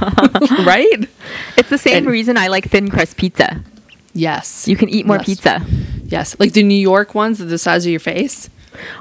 right? 0.66 1.08
It's 1.58 1.70
the 1.70 1.78
same 1.78 1.98
And- 1.98 2.08
reason 2.08 2.38
I 2.38 2.48
like 2.48 2.70
thin 2.70 2.90
crust 2.90 3.18
pizza. 3.18 3.62
Yes. 4.14 4.66
You 4.68 4.78
can 4.78 4.88
eat 4.88 5.06
more 5.06 5.18
Yes. 5.18 5.26
pizza. 5.26 5.66
Yes, 6.08 6.40
like 6.40 6.54
the 6.54 6.64
New 6.64 6.76
York 6.76 7.16
ones, 7.16 7.40
that 7.40 7.46
the 7.46 7.58
size 7.58 7.86
of 7.86 7.92
your 7.92 8.00
face. 8.00 8.50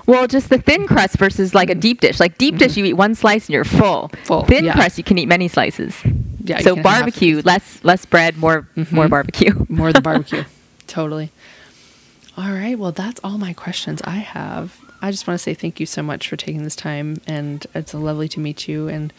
Well, 0.07 0.27
just 0.27 0.51
the 0.51 0.59
thin 0.59 0.87
crust 0.87 1.17
versus 1.19 1.55
like 1.55 1.71
a 1.71 1.75
deep 1.75 2.01
dish. 2.01 2.21
Like 2.21 2.39
deep 2.39 2.59
dish, 2.59 2.77
you 2.77 2.85
eat 2.85 2.95
one 2.95 3.15
slice 3.15 3.47
and 3.47 3.55
you're 3.55 3.65
full. 3.65 4.09
Mm-hmm. 4.09 4.25
Full, 4.25 4.45
Thin 4.45 4.65
yeah. 4.65 4.75
crust, 4.75 4.99
you 4.99 5.05
can 5.05 5.19
eat 5.19 5.27
many 5.27 5.49
slices. 5.49 5.97
Yeah. 6.45 6.61
so 6.61 6.75
have 6.75 6.85
barbecue, 6.85 7.41
less 7.43 7.83
less 7.85 8.05
bread, 8.05 8.37
more 8.37 8.69
more 8.91 9.09
barbecue. 9.09 9.67
more 9.69 9.93
the 9.93 10.01
barbecue. 10.01 10.45
totally. 10.87 11.31
All 12.37 12.53
right. 12.53 12.79
Well, 12.79 12.93
that's 12.93 13.21
all 13.23 13.39
my 13.39 13.53
questions 13.53 14.01
I 14.05 14.17
have. 14.17 14.79
I 15.01 15.11
just 15.11 15.27
want 15.27 15.39
to 15.39 15.43
say 15.43 15.55
thank 15.55 15.81
you 15.81 15.87
so 15.87 16.03
much 16.03 16.29
for 16.29 16.37
taking 16.37 16.63
this 16.63 16.77
time, 16.77 17.19
and 17.27 17.67
it's 17.75 17.95
lovely 17.95 18.29
to 18.29 18.41
meet 18.41 18.67
you. 18.69 18.89
And 18.89 19.13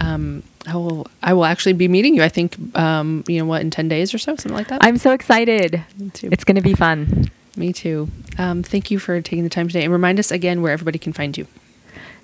um, 0.00 0.42
I 0.66 0.74
will, 0.74 1.06
I 1.22 1.32
will 1.32 1.44
actually 1.44 1.74
be 1.74 1.88
meeting 1.88 2.14
you. 2.14 2.22
I 2.22 2.28
think, 2.28 2.56
um, 2.76 3.22
you 3.28 3.38
know, 3.38 3.46
what 3.46 3.62
in 3.62 3.70
ten 3.70 3.88
days 3.88 4.12
or 4.12 4.18
so, 4.18 4.34
something 4.36 4.52
like 4.52 4.68
that. 4.68 4.84
I'm 4.84 4.98
so 4.98 5.12
excited. 5.12 5.82
Me 5.98 6.10
too. 6.10 6.28
It's 6.32 6.44
going 6.44 6.56
to 6.56 6.62
be 6.62 6.74
fun. 6.74 7.30
Me 7.56 7.72
too. 7.72 8.08
Um, 8.36 8.62
thank 8.62 8.90
you 8.90 8.98
for 8.98 9.20
taking 9.20 9.44
the 9.44 9.50
time 9.50 9.68
today, 9.68 9.84
and 9.84 9.92
remind 9.92 10.18
us 10.18 10.30
again 10.30 10.62
where 10.62 10.72
everybody 10.72 10.98
can 10.98 11.12
find 11.12 11.38
you. 11.38 11.46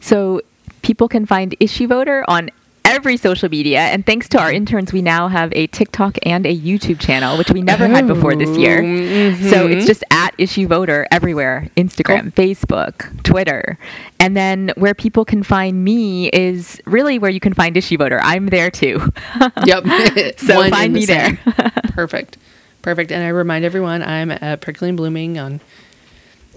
So 0.01 0.43
people 0.83 1.09
can 1.09 1.25
find 1.25 1.55
Issue 1.61 1.87
Voter 1.87 2.25
on 2.29 2.51
every 2.85 3.17
social 3.17 3.49
media. 3.49 3.81
And 3.81 4.05
thanks 4.05 4.29
to 4.31 4.39
our 4.39 4.49
mm-hmm. 4.49 4.57
interns, 4.57 4.93
we 4.93 5.03
now 5.03 5.29
have 5.29 5.53
a 5.55 5.67
TikTok 5.69 6.19
and 6.23 6.47
a 6.47 6.57
YouTube 6.57 7.01
channel, 7.01 7.39
which 7.39 7.51
we 7.51 7.63
never 7.63 7.87
had 7.87 8.07
before 8.07 8.35
this 8.37 8.57
year. 8.57 8.83
Mm-hmm. 8.83 9.49
So 9.49 9.67
it's 9.67 9.87
just 9.87 10.05
at 10.11 10.35
Issue 10.39 10.67
Voter 10.67 11.07
everywhere 11.11 11.69
Instagram, 11.77 12.33
Facebook, 12.33 13.23
Twitter. 13.23 13.79
And 14.21 14.37
then 14.37 14.73
where 14.77 14.95
people 14.95 15.25
can 15.25 15.43
find 15.43 15.85
me 15.85 16.29
is 16.31 16.81
really 16.87 17.19
where 17.19 17.31
you 17.31 17.41
can 17.41 17.55
find 17.55 17.77
Issue 17.77 17.97
Voter. 17.97 18.21
I'm 18.23 18.47
there 18.47 18.71
too. 18.71 19.13
Yep. 19.65 19.85
So 20.39 20.57
One 20.57 20.71
find 20.71 20.95
the 20.95 21.01
me 21.01 21.07
there. 21.07 21.37
Perfect. 21.91 22.37
Perfect. 22.81 23.13
And 23.13 23.23
I 23.23 23.29
remind 23.29 23.65
everyone 23.65 24.03
I'm 24.03 24.31
at 24.31 24.61
Prickly 24.61 24.91
Blooming 24.93 25.39
on 25.39 25.61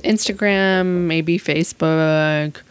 Instagram, 0.03 1.05
maybe 1.05 1.37
Facebook. 1.37 2.61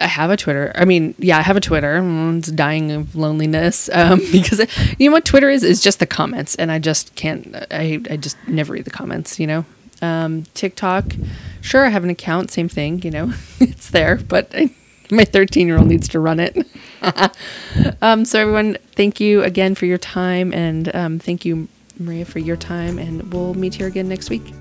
I 0.00 0.06
have 0.06 0.30
a 0.30 0.36
Twitter. 0.36 0.72
I 0.74 0.84
mean, 0.84 1.14
yeah, 1.18 1.38
I 1.38 1.42
have 1.42 1.56
a 1.56 1.60
Twitter. 1.60 2.00
Mm, 2.00 2.38
It's 2.38 2.50
dying 2.50 2.90
of 2.92 3.14
loneliness 3.14 3.88
um, 3.92 4.18
because 4.32 4.60
you 4.98 5.08
know 5.08 5.12
what 5.12 5.24
Twitter 5.24 5.50
is 5.50 5.62
is 5.62 5.80
just 5.80 5.98
the 5.98 6.06
comments, 6.06 6.54
and 6.56 6.72
I 6.72 6.78
just 6.78 7.14
can't. 7.14 7.54
I 7.70 8.00
I 8.10 8.16
just 8.16 8.36
never 8.46 8.72
read 8.72 8.84
the 8.84 8.90
comments. 8.90 9.38
You 9.38 9.46
know, 9.46 9.64
um, 10.00 10.44
TikTok. 10.54 11.14
Sure, 11.60 11.84
I 11.84 11.90
have 11.90 12.04
an 12.04 12.10
account. 12.10 12.50
Same 12.50 12.68
thing. 12.68 13.02
You 13.02 13.10
know, 13.10 13.32
it's 13.60 13.90
there, 13.90 14.16
but 14.16 14.48
I, 14.54 14.70
my 15.10 15.24
13 15.24 15.66
year 15.66 15.78
old 15.78 15.88
needs 15.88 16.08
to 16.08 16.20
run 16.20 16.40
it. 16.40 16.56
um, 18.02 18.24
so 18.24 18.40
everyone, 18.40 18.78
thank 18.96 19.20
you 19.20 19.42
again 19.42 19.74
for 19.74 19.86
your 19.86 19.98
time, 19.98 20.52
and 20.52 20.94
um, 20.94 21.18
thank 21.18 21.44
you, 21.44 21.68
Maria, 21.98 22.24
for 22.24 22.38
your 22.38 22.56
time, 22.56 22.98
and 22.98 23.32
we'll 23.32 23.54
meet 23.54 23.74
here 23.74 23.86
again 23.86 24.08
next 24.08 24.30
week. 24.30 24.52